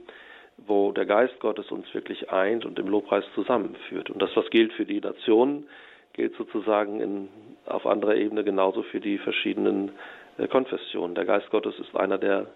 [0.57, 4.09] wo der Geist Gottes uns wirklich eint und im Lobpreis zusammenführt.
[4.09, 5.67] Und das, was gilt für die Nationen,
[6.13, 7.27] gilt sozusagen in,
[7.65, 9.91] auf anderer Ebene genauso für die verschiedenen
[10.37, 11.15] äh, Konfessionen.
[11.15, 12.47] Der Geist Gottes ist einer, der,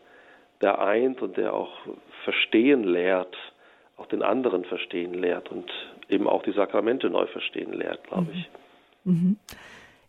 [0.61, 1.73] der eint und der auch
[2.23, 3.35] verstehen lehrt,
[3.97, 5.69] auch den anderen verstehen lehrt und
[6.07, 8.49] eben auch die Sakramente neu verstehen lehrt, glaube ich.
[9.03, 9.13] Mhm.
[9.13, 9.37] Mhm.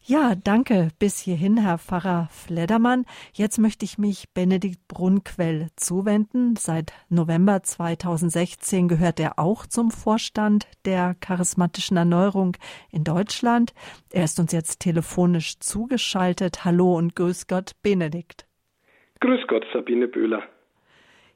[0.02, 3.04] Ja, danke bis hierhin, Herr Pfarrer Fledermann.
[3.34, 6.56] Jetzt möchte ich mich Benedikt Brunquell zuwenden.
[6.56, 12.56] Seit November 2016 gehört er auch zum Vorstand der charismatischen Erneuerung
[12.90, 13.74] in Deutschland.
[14.10, 16.64] Er ist uns jetzt telefonisch zugeschaltet.
[16.64, 18.46] Hallo und grüß Gott, Benedikt.
[19.20, 20.42] Grüß Gott, Sabine Böhler.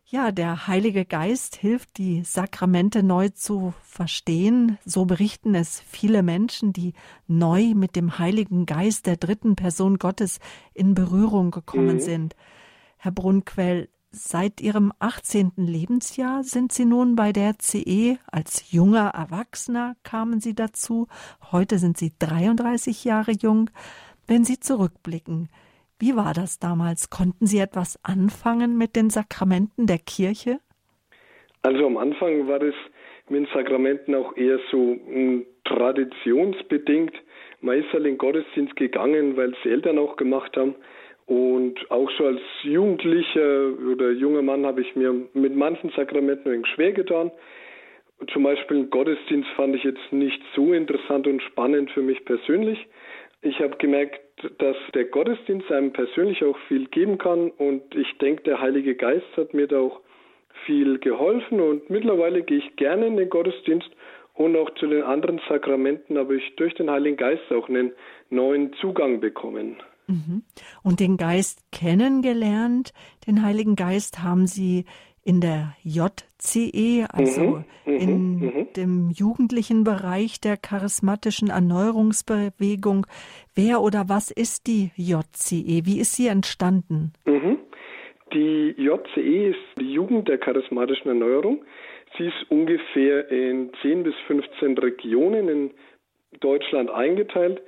[0.06, 4.78] Ja, der Heilige Geist hilft, die Sakramente neu zu verstehen.
[4.84, 6.92] So berichten es viele Menschen, die
[7.26, 10.40] neu mit dem Heiligen Geist der dritten Person Gottes
[10.74, 12.00] in Berührung gekommen mhm.
[12.00, 12.36] sind.
[12.98, 15.52] Herr Brunquell, seit Ihrem 18.
[15.56, 18.18] Lebensjahr sind Sie nun bei der CE.
[18.26, 21.08] Als junger Erwachsener kamen Sie dazu.
[21.50, 23.70] Heute sind Sie 33 Jahre jung.
[24.26, 25.48] Wenn Sie zurückblicken,
[25.98, 27.10] wie war das damals?
[27.10, 30.58] Konnten Sie etwas anfangen mit den Sakramenten der Kirche?
[31.62, 32.74] Also am Anfang war das
[33.28, 37.14] mit den Sakramenten auch eher so hm, traditionsbedingt.
[37.62, 40.74] Ist halt in den Gottesdienst gegangen, weil es Eltern auch gemacht haben.
[41.26, 46.66] Und auch schon als Jugendlicher oder junger Mann habe ich mir mit manchen Sakramenten ein
[46.66, 47.30] schwer getan.
[48.32, 52.86] Zum Beispiel Gottesdienst fand ich jetzt nicht so interessant und spannend für mich persönlich.
[53.44, 54.20] Ich habe gemerkt,
[54.58, 59.26] dass der Gottesdienst einem persönlich auch viel geben kann und ich denke, der Heilige Geist
[59.36, 60.00] hat mir da auch
[60.64, 63.90] viel geholfen und mittlerweile gehe ich gerne in den Gottesdienst
[64.32, 67.92] und auch zu den anderen Sakramenten habe ich durch den Heiligen Geist auch einen
[68.30, 69.76] neuen Zugang bekommen.
[70.06, 70.42] Mhm.
[70.82, 72.92] Und den Geist kennengelernt,
[73.26, 74.86] den Heiligen Geist haben Sie
[75.22, 75.74] in der
[76.44, 78.72] JCE, also mhm, mhm, in mhm.
[78.76, 83.06] dem jugendlichen Bereich der charismatischen Erneuerungsbewegung.
[83.54, 85.86] Wer oder was ist die JCE?
[85.86, 87.12] Wie ist sie entstanden?
[87.24, 87.58] Mhm.
[88.32, 91.64] Die JCE ist die Jugend der charismatischen Erneuerung.
[92.16, 95.70] Sie ist ungefähr in 10 bis 15 Regionen in
[96.40, 97.60] Deutschland eingeteilt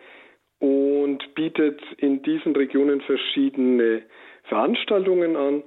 [0.59, 4.03] und bietet in diesen Regionen verschiedene
[4.45, 5.63] Veranstaltungen an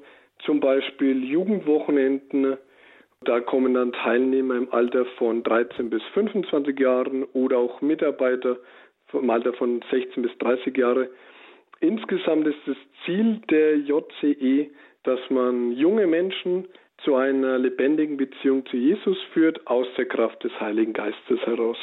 [0.45, 2.57] zum Beispiel Jugendwochenenden.
[3.25, 8.57] Da kommen dann Teilnehmer im Alter von 13 bis 25 Jahren oder auch Mitarbeiter
[9.13, 11.09] im Alter von 16 bis 30 Jahre.
[11.81, 14.69] Insgesamt ist das Ziel der JCE,
[15.03, 16.67] dass man junge Menschen
[17.03, 21.77] zu einer lebendigen Beziehung zu Jesus führt, aus der Kraft des Heiligen Geistes heraus.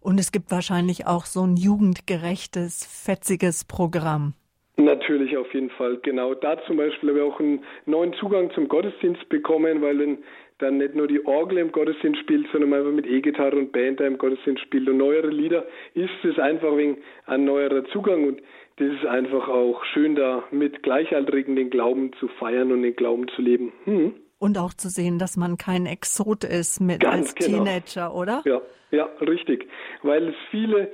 [0.00, 4.34] Und es gibt wahrscheinlich auch so ein jugendgerechtes, fetziges Programm.
[4.76, 5.98] Natürlich, auf jeden Fall.
[6.02, 6.34] Genau.
[6.34, 10.18] Da zum Beispiel habe ich auch einen neuen Zugang zum Gottesdienst bekommen, weil dann,
[10.58, 14.06] dann nicht nur die Orgel im Gottesdienst spielt, sondern einfach mit E-Gitarre und Band da
[14.06, 18.40] im Gottesdienst spielt und neuere Lieder, ist es einfach wegen ein neuerer Zugang und
[18.76, 23.28] das ist einfach auch schön, da mit Gleichaltrigen den Glauben zu feiern und den Glauben
[23.36, 23.72] zu leben.
[23.84, 24.14] Hm.
[24.38, 27.64] Und auch zu sehen, dass man kein Exot ist mit Ganz als genau.
[27.64, 28.42] Teenager, oder?
[28.44, 29.68] Ja, ja, richtig.
[30.02, 30.90] Weil es viele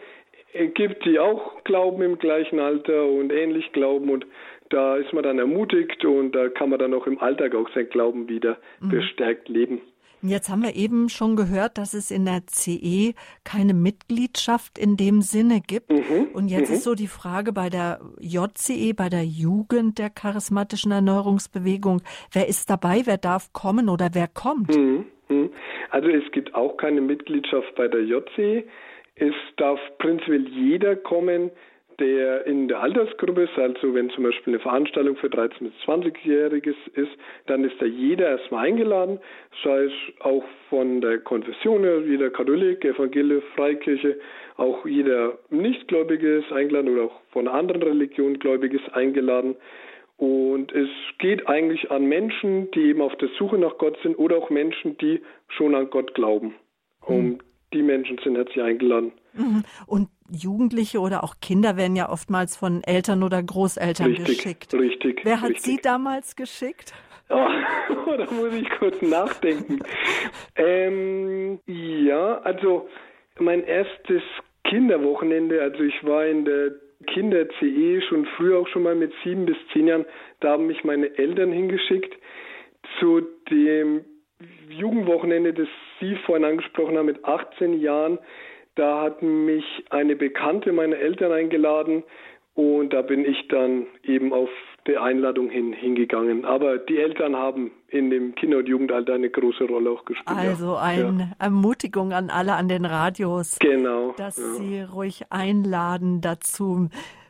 [0.75, 4.27] gibt, die auch glauben im gleichen Alter und ähnlich glauben und
[4.71, 7.89] da ist man dann ermutigt und da kann man dann auch im Alltag auch sein
[7.89, 8.91] Glauben wieder mhm.
[8.91, 9.81] bestärkt leben.
[10.21, 13.15] Jetzt haben wir eben schon gehört, dass es in der CE
[13.45, 15.93] keine Mitgliedschaft in dem Sinne gibt.
[15.93, 16.75] Mhm, und jetzt mhm.
[16.75, 22.03] ist so die Frage bei der JCE, bei der Jugend der charismatischen Erneuerungsbewegung,
[22.33, 24.77] wer ist dabei, wer darf kommen oder wer kommt?
[24.77, 25.51] Mhm, mhm.
[25.91, 28.65] also es gibt auch keine Mitgliedschaft bei der JCE.
[29.19, 31.51] Es darf prinzipiell jeder kommen,
[31.99, 36.77] der in der Altersgruppe ist, also wenn zum Beispiel eine Veranstaltung für 13- bis 20-Jähriges
[36.95, 37.11] ist,
[37.47, 39.19] dann ist da jeder erstmal eingeladen,
[39.65, 44.19] sei es auch von der Konfession, jeder Katholik, Evangelie, Freikirche,
[44.57, 49.57] auch jeder Nichtgläubige ist eingeladen oder auch von einer anderen Religion Gläubiges eingeladen.
[50.17, 50.89] Und es
[51.19, 54.97] geht eigentlich an Menschen, die eben auf der Suche nach Gott sind oder auch Menschen,
[54.99, 56.55] die schon an Gott glauben.
[57.01, 57.39] Um hm
[57.73, 59.13] die Menschen sind herzlich eingeladen.
[59.35, 59.63] Mhm.
[59.87, 64.75] Und Jugendliche oder auch Kinder werden ja oftmals von Eltern oder Großeltern richtig, geschickt.
[64.75, 65.21] Richtig.
[65.25, 65.65] Wer hat richtig.
[65.65, 66.93] Sie damals geschickt?
[67.31, 67.37] Oh,
[68.17, 69.81] da muss ich kurz nachdenken.
[70.57, 72.89] ähm, ja, also
[73.39, 74.23] mein erstes
[74.65, 76.73] Kinderwochenende, also ich war in der
[77.07, 80.05] Kinder-CE schon früher auch schon mal mit sieben bis zehn Jahren,
[80.41, 82.15] da haben mich meine Eltern hingeschickt
[82.99, 84.05] zu dem
[84.69, 85.69] Jugendwochenende, das
[86.01, 88.19] Sie vorhin angesprochen haben, mit 18 Jahren,
[88.75, 92.05] da hat mich eine Bekannte meiner Eltern eingeladen
[92.55, 94.49] und da bin ich dann eben auf
[94.87, 96.45] die Einladung hin, hingegangen.
[96.45, 100.37] Aber die Eltern haben in dem Kinder- und Jugendalter eine große Rolle auch gespielt.
[100.37, 101.45] Also eine ja.
[101.45, 103.59] Ermutigung an alle an den Radios.
[103.61, 104.13] Genau.
[104.17, 104.45] Dass ja.
[104.55, 106.89] sie ruhig einladen dazu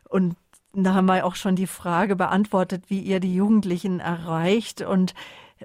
[0.08, 0.36] und
[0.74, 5.14] Da haben wir auch schon die Frage beantwortet, wie ihr die Jugendlichen erreicht und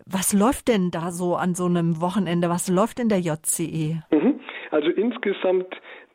[0.06, 2.50] was läuft denn da so an so einem Wochenende?
[2.50, 4.02] Was läuft in der JCE?
[4.12, 4.40] Mhm.
[4.72, 5.68] Also insgesamt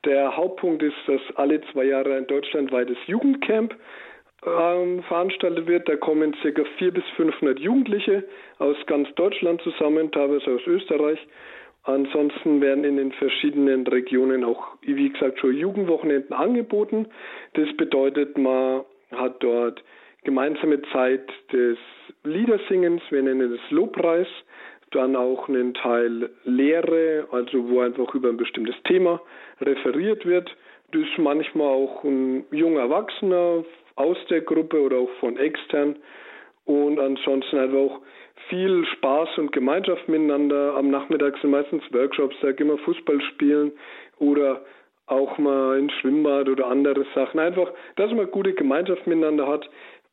[0.05, 3.75] der Hauptpunkt ist, dass alle zwei Jahre ein deutschlandweites Jugendcamp
[4.47, 5.89] ähm, veranstaltet wird.
[5.89, 6.65] Da kommen ca.
[6.79, 8.25] 400 bis 500 Jugendliche
[8.59, 11.19] aus ganz Deutschland zusammen, teilweise aus Österreich.
[11.85, 17.07] Ansonsten werden in den verschiedenen Regionen auch, wie gesagt, schon Jugendwochenenden angeboten.
[17.55, 19.83] Das bedeutet, man hat dort
[20.25, 21.79] gemeinsame Zeit des
[22.25, 24.29] Liedersingens, wir nennen es Lobpreis,
[24.91, 29.21] dann auch einen Teil Lehre, also wo einfach über ein bestimmtes Thema
[29.61, 30.55] referiert wird.
[30.93, 33.65] Das ist manchmal auch ein junger Erwachsener
[33.97, 35.97] aus der Gruppe oder auch von extern.
[36.65, 38.01] Und ansonsten einfach auch
[38.49, 40.75] viel Spaß und Gemeinschaft miteinander.
[40.77, 43.73] Am Nachmittag sind meistens Workshops, da gehen wir Fußball spielen
[44.19, 44.63] oder
[45.07, 47.41] auch mal ins Schwimmbad oder andere Sachen.
[47.41, 49.69] Einfach, dass man gute Gemeinschaft miteinander hat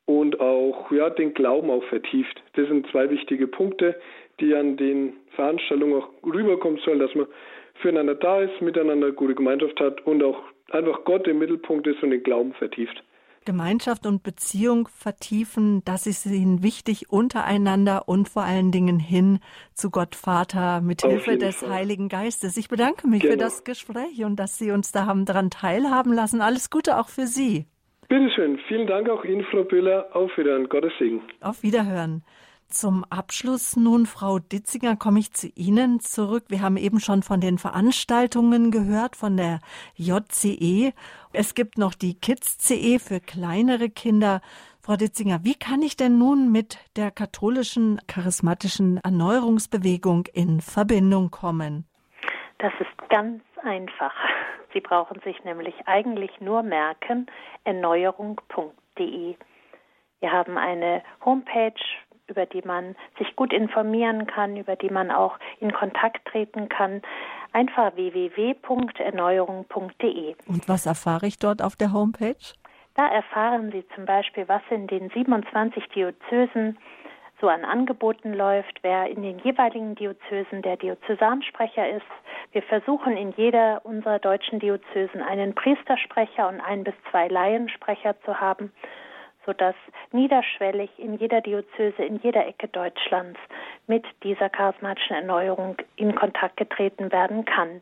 [0.06, 2.42] und auch ja, den Glauben auch vertieft.
[2.54, 4.00] Das sind zwei wichtige Punkte,
[4.40, 7.28] die an den Veranstaltungen auch rüberkommen sollen, dass man
[7.82, 10.42] füreinander da ist, miteinander gute Gemeinschaft hat und auch
[10.72, 13.04] einfach Gott im Mittelpunkt ist und den Glauben vertieft.
[13.46, 19.40] Gemeinschaft und Beziehung vertiefen, das ist ihnen wichtig untereinander und vor allen Dingen hin
[19.74, 21.70] zu Gott Vater mit Hilfe des Fall.
[21.70, 22.58] Heiligen Geistes.
[22.58, 23.34] Ich bedanke mich genau.
[23.34, 26.42] für das Gespräch und dass Sie uns da haben daran teilhaben lassen.
[26.42, 27.68] Alles Gute auch für Sie.
[28.08, 28.60] Bitteschön.
[28.68, 30.08] Vielen Dank auch Ihnen, Frau Böhler.
[30.14, 30.70] Auf Wiederhören.
[30.70, 31.22] Gottes Segen.
[31.42, 32.24] Auf Wiederhören.
[32.68, 36.46] Zum Abschluss nun, Frau Ditzinger, komme ich zu Ihnen zurück.
[36.50, 39.60] Wir haben eben schon von den Veranstaltungen gehört, von der
[39.96, 40.92] JCE.
[41.32, 44.42] Es gibt noch die Kids-CE für kleinere Kinder.
[44.82, 51.86] Frau Ditzinger, wie kann ich denn nun mit der katholischen charismatischen Erneuerungsbewegung in Verbindung kommen?
[52.58, 54.14] Das ist ganz einfach.
[54.76, 57.28] Sie brauchen sich nämlich eigentlich nur merken
[57.64, 59.36] erneuerung.de.
[60.20, 61.80] Wir haben eine Homepage
[62.28, 67.04] über die man sich gut informieren kann, über die man auch in Kontakt treten kann.
[67.54, 70.36] Einfach www.erneuerung.de.
[70.48, 72.34] Und was erfahre ich dort auf der Homepage?
[72.96, 76.80] Da erfahren Sie zum Beispiel, was in den 27 Diözesen
[77.42, 82.06] so an Angeboten läuft, wer in den jeweiligen Diözesen der Diözesansprecher ist.
[82.52, 88.40] Wir versuchen in jeder unserer deutschen Diözesen einen Priestersprecher und ein bis zwei Laiensprecher zu
[88.40, 88.72] haben
[89.46, 89.76] sodass
[90.12, 93.40] niederschwellig in jeder Diözese, in jeder Ecke Deutschlands
[93.88, 97.82] mit dieser charismatischen Erneuerung in Kontakt getreten werden kann.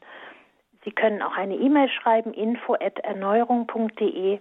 [0.84, 4.40] Sie können auch eine E-Mail schreiben, info.erneuerung.de,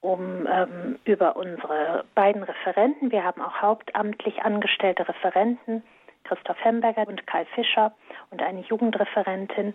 [0.00, 5.82] um ähm, über unsere beiden Referenten, wir haben auch hauptamtlich angestellte Referenten,
[6.24, 7.92] Christoph Hemberger und Kai Fischer
[8.30, 9.74] und eine Jugendreferentin.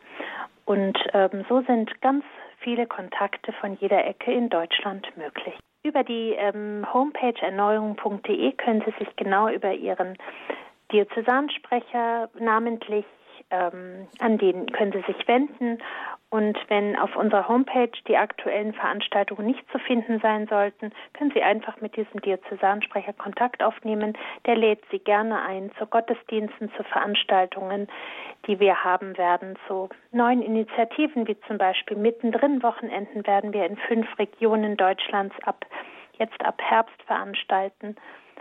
[0.66, 2.24] Und ähm, so sind ganz
[2.60, 5.56] viele Kontakte von jeder Ecke in Deutschland möglich.
[5.84, 10.18] Über die ähm, Homepage erneuerung.de können Sie sich genau über Ihren
[10.92, 13.06] Diözesansprecher namentlich
[13.50, 15.80] ähm, an den können Sie sich wenden.
[16.34, 21.44] Und wenn auf unserer Homepage die aktuellen Veranstaltungen nicht zu finden sein sollten, können Sie
[21.44, 24.18] einfach mit diesem Diözesansprecher Kontakt aufnehmen.
[24.48, 27.88] Der lädt Sie gerne ein zu Gottesdiensten, zu Veranstaltungen,
[28.48, 33.78] die wir haben werden, zu neuen Initiativen, wie zum Beispiel mittendrin Wochenenden werden wir in
[33.78, 35.68] fünf Regionen Deutschlands ab
[36.18, 37.96] jetzt ab Herbst veranstalten.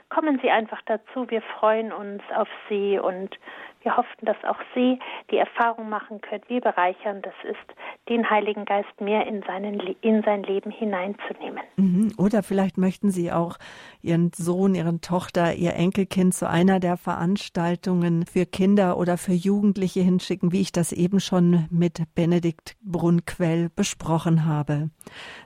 [0.09, 1.29] Kommen Sie einfach dazu.
[1.29, 3.39] Wir freuen uns auf Sie und
[3.83, 4.99] wir hoffen, dass auch Sie
[5.31, 7.79] die Erfahrung machen können, wie bereichernd es ist,
[8.09, 11.61] den Heiligen Geist mehr in, seinen, in sein Leben hineinzunehmen.
[11.77, 12.13] Mhm.
[12.19, 13.59] Oder vielleicht möchten Sie auch
[14.01, 20.01] Ihren Sohn, Ihren Tochter, Ihr Enkelkind zu einer der Veranstaltungen für Kinder oder für Jugendliche
[20.01, 24.91] hinschicken, wie ich das eben schon mit Benedikt Brunquell besprochen habe.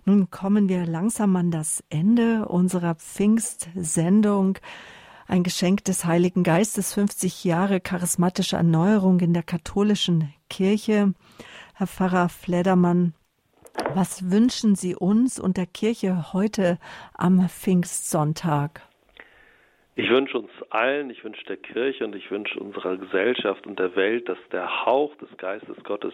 [0.04, 4.58] Nun kommen wir langsam an das Ende unserer Pfingstsendung
[5.28, 11.14] ein Geschenk des Heiligen Geistes, 50 Jahre charismatische Erneuerung in der katholischen Kirche.
[11.74, 13.14] Herr Pfarrer Fledermann,
[13.94, 16.78] was wünschen Sie uns und der Kirche heute
[17.14, 18.82] am Pfingstsonntag?
[19.96, 23.96] Ich wünsche uns allen, ich wünsche der Kirche und ich wünsche unserer Gesellschaft und der
[23.96, 26.12] Welt, dass der Hauch des Geistes Gottes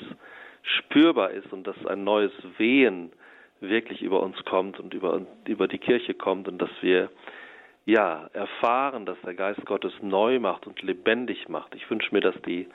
[0.63, 3.13] spürbar ist und dass ein neues Wehen
[3.61, 7.11] wirklich über uns kommt und über, über die Kirche kommt und dass wir
[7.85, 11.75] ja, erfahren, dass der Geist Gottes neu macht und lebendig macht.
[11.75, 12.69] Ich wünsche mir, dass die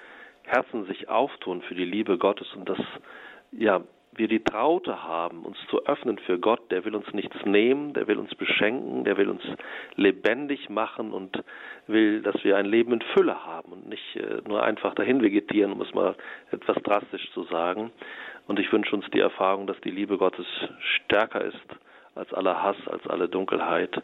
[0.43, 2.79] Herzen sich auftun für die Liebe Gottes und dass
[3.51, 3.81] ja,
[4.17, 6.71] wir die Traute haben, uns zu öffnen für Gott.
[6.71, 9.43] Der will uns nichts nehmen, der will uns beschenken, der will uns
[9.95, 11.43] lebendig machen und
[11.88, 15.71] will, dass wir ein Leben in Fülle haben und nicht äh, nur einfach dahin vegetieren,
[15.71, 16.15] um es mal
[16.51, 17.91] etwas drastisch zu sagen.
[18.47, 20.47] Und ich wünsche uns die Erfahrung, dass die Liebe Gottes
[20.79, 21.77] stärker ist
[22.15, 24.01] als aller Hass, als alle Dunkelheit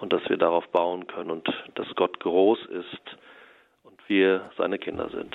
[0.00, 3.16] und dass wir darauf bauen können und dass Gott groß ist
[3.84, 5.34] und wir seine Kinder sind.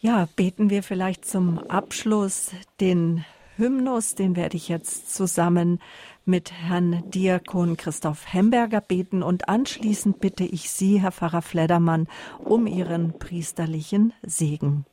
[0.00, 3.24] Ja, beten wir vielleicht zum Abschluss den
[3.56, 5.80] Hymnus, den werde ich jetzt zusammen
[6.24, 12.08] mit Herrn Diakon Christoph Hemberger beten und anschließend bitte ich Sie, Herr Pfarrer Fledermann,
[12.38, 14.86] um Ihren priesterlichen Segen.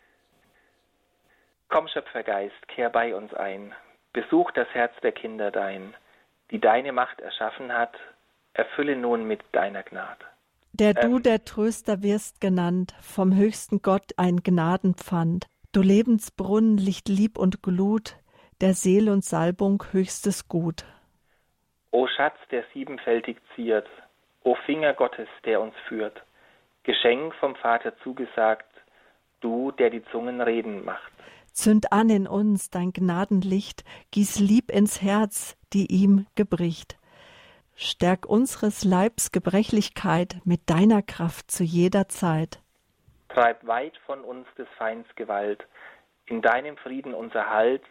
[1.70, 3.74] Komm, Schöpfergeist, kehr bei uns ein,
[4.12, 5.94] besuch das Herz der Kinder dein,
[6.52, 7.94] die deine Macht erschaffen hat,
[8.54, 10.26] erfülle nun mit deiner Gnade.
[10.74, 15.48] Der du ähm, der Tröster wirst genannt, vom höchsten Gott ein Gnadenpfand.
[15.72, 18.16] Du Lebensbrunnen, Licht, Lieb und Glut,
[18.62, 20.86] der Seel und Salbung höchstes Gut.
[21.92, 23.88] O Schatz, der siebenfältig ziert,
[24.44, 26.22] o Finger Gottes, der uns führt,
[26.84, 28.66] Geschenk vom Vater zugesagt,
[29.42, 31.12] du, der die Zungen reden macht.
[31.60, 36.98] Zünd an in uns dein Gnadenlicht, gieß Lieb ins Herz, die ihm gebricht.
[37.76, 42.62] Stärk unseres Leibs Gebrechlichkeit mit deiner Kraft zu jeder Zeit.
[43.28, 45.68] Treib weit von uns des Feinds Gewalt,
[46.28, 47.84] in deinem Frieden unser Halt,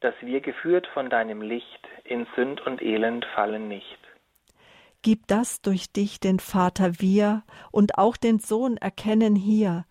[0.00, 3.98] dass wir geführt von deinem Licht in Sünd und Elend fallen nicht.
[5.02, 9.84] Gib das durch dich den Vater wir und auch den Sohn erkennen hier,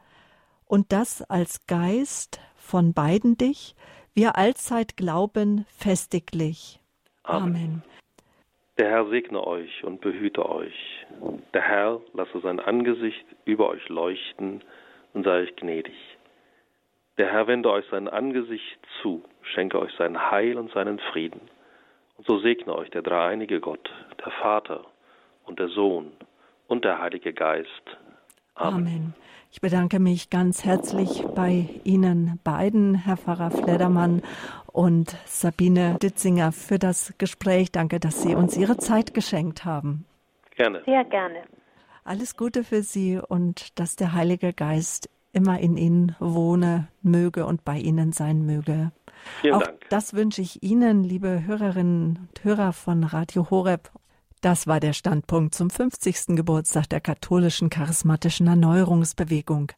[0.65, 3.75] und das als Geist von beiden dich,
[4.13, 6.79] wir allzeit glauben festiglich.
[7.23, 7.55] Amen.
[7.55, 7.83] Amen.
[8.77, 11.05] Der Herr segne euch und behüte euch.
[11.53, 14.63] Der Herr lasse sein Angesicht über euch leuchten
[15.13, 15.95] und sei euch gnädig.
[17.17, 21.41] Der Herr wende euch sein Angesicht zu, schenke euch sein Heil und seinen Frieden.
[22.17, 23.91] Und so segne euch der dreieinige Gott,
[24.23, 24.85] der Vater
[25.45, 26.11] und der Sohn
[26.67, 27.97] und der Heilige Geist.
[28.55, 28.87] Amen.
[28.87, 29.13] Amen.
[29.53, 34.21] Ich bedanke mich ganz herzlich bei Ihnen beiden, Herr Pfarrer Fledermann
[34.67, 37.69] und Sabine Ditzinger, für das Gespräch.
[37.69, 40.05] Danke, dass Sie uns Ihre Zeit geschenkt haben.
[40.55, 40.81] Gerne.
[40.85, 41.43] Sehr gerne.
[42.05, 47.65] Alles Gute für Sie und dass der Heilige Geist immer in Ihnen wohne möge und
[47.65, 48.93] bei Ihnen sein möge.
[49.41, 49.81] Vielen Auch Dank.
[49.89, 53.91] das wünsche ich Ihnen, liebe Hörerinnen und Hörer von Radio Horeb.
[54.41, 56.35] Das war der Standpunkt zum 50.
[56.35, 59.71] Geburtstag der katholischen charismatischen Erneuerungsbewegung.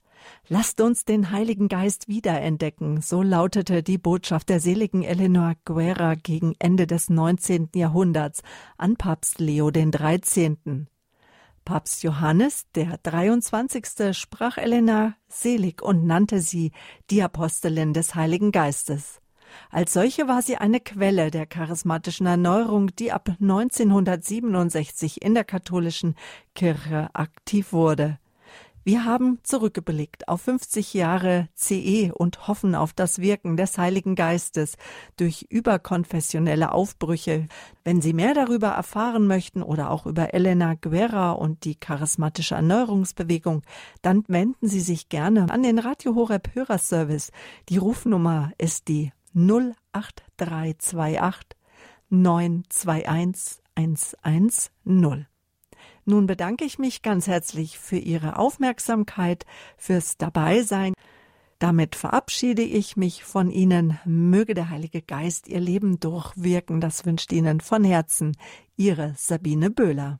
[0.48, 6.56] Lasst uns den Heiligen Geist wiederentdecken, so lautete die Botschaft der seligen Eleanor Guerra gegen
[6.60, 7.72] Ende des 19.
[7.76, 8.42] Jahrhunderts
[8.78, 10.86] an Papst Leo XIII.
[11.66, 14.16] Papst Johannes, der 23.
[14.16, 16.72] sprach Elena selig und nannte sie
[17.10, 19.20] die Apostelin des Heiligen Geistes.
[19.70, 26.16] Als solche war sie eine Quelle der charismatischen Erneuerung, die ab 1967 in der katholischen
[26.56, 28.18] Kirche aktiv wurde.
[28.86, 34.76] Wir haben zurückgeblickt auf 50 Jahre CE und hoffen auf das Wirken des Heiligen Geistes
[35.16, 37.48] durch überkonfessionelle Aufbrüche.
[37.86, 43.62] Wenn Sie mehr darüber erfahren möchten oder auch über Elena Guerra und die charismatische Erneuerungsbewegung,
[44.02, 47.32] dann wenden Sie sich gerne an den Radio Horeb Hörerservice.
[47.70, 51.58] Die Rufnummer ist die 08328
[52.10, 55.28] 921 110.
[56.06, 59.46] Nun bedanke ich mich ganz herzlich für Ihre Aufmerksamkeit,
[59.78, 60.94] fürs Dabeisein.
[61.60, 64.00] Damit verabschiede ich mich von Ihnen.
[64.04, 66.82] Möge der Heilige Geist Ihr Leben durchwirken.
[66.82, 68.36] Das wünscht Ihnen von Herzen
[68.76, 70.20] Ihre Sabine Böhler.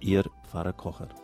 [0.00, 1.23] Ihr Pfarrer Kocher.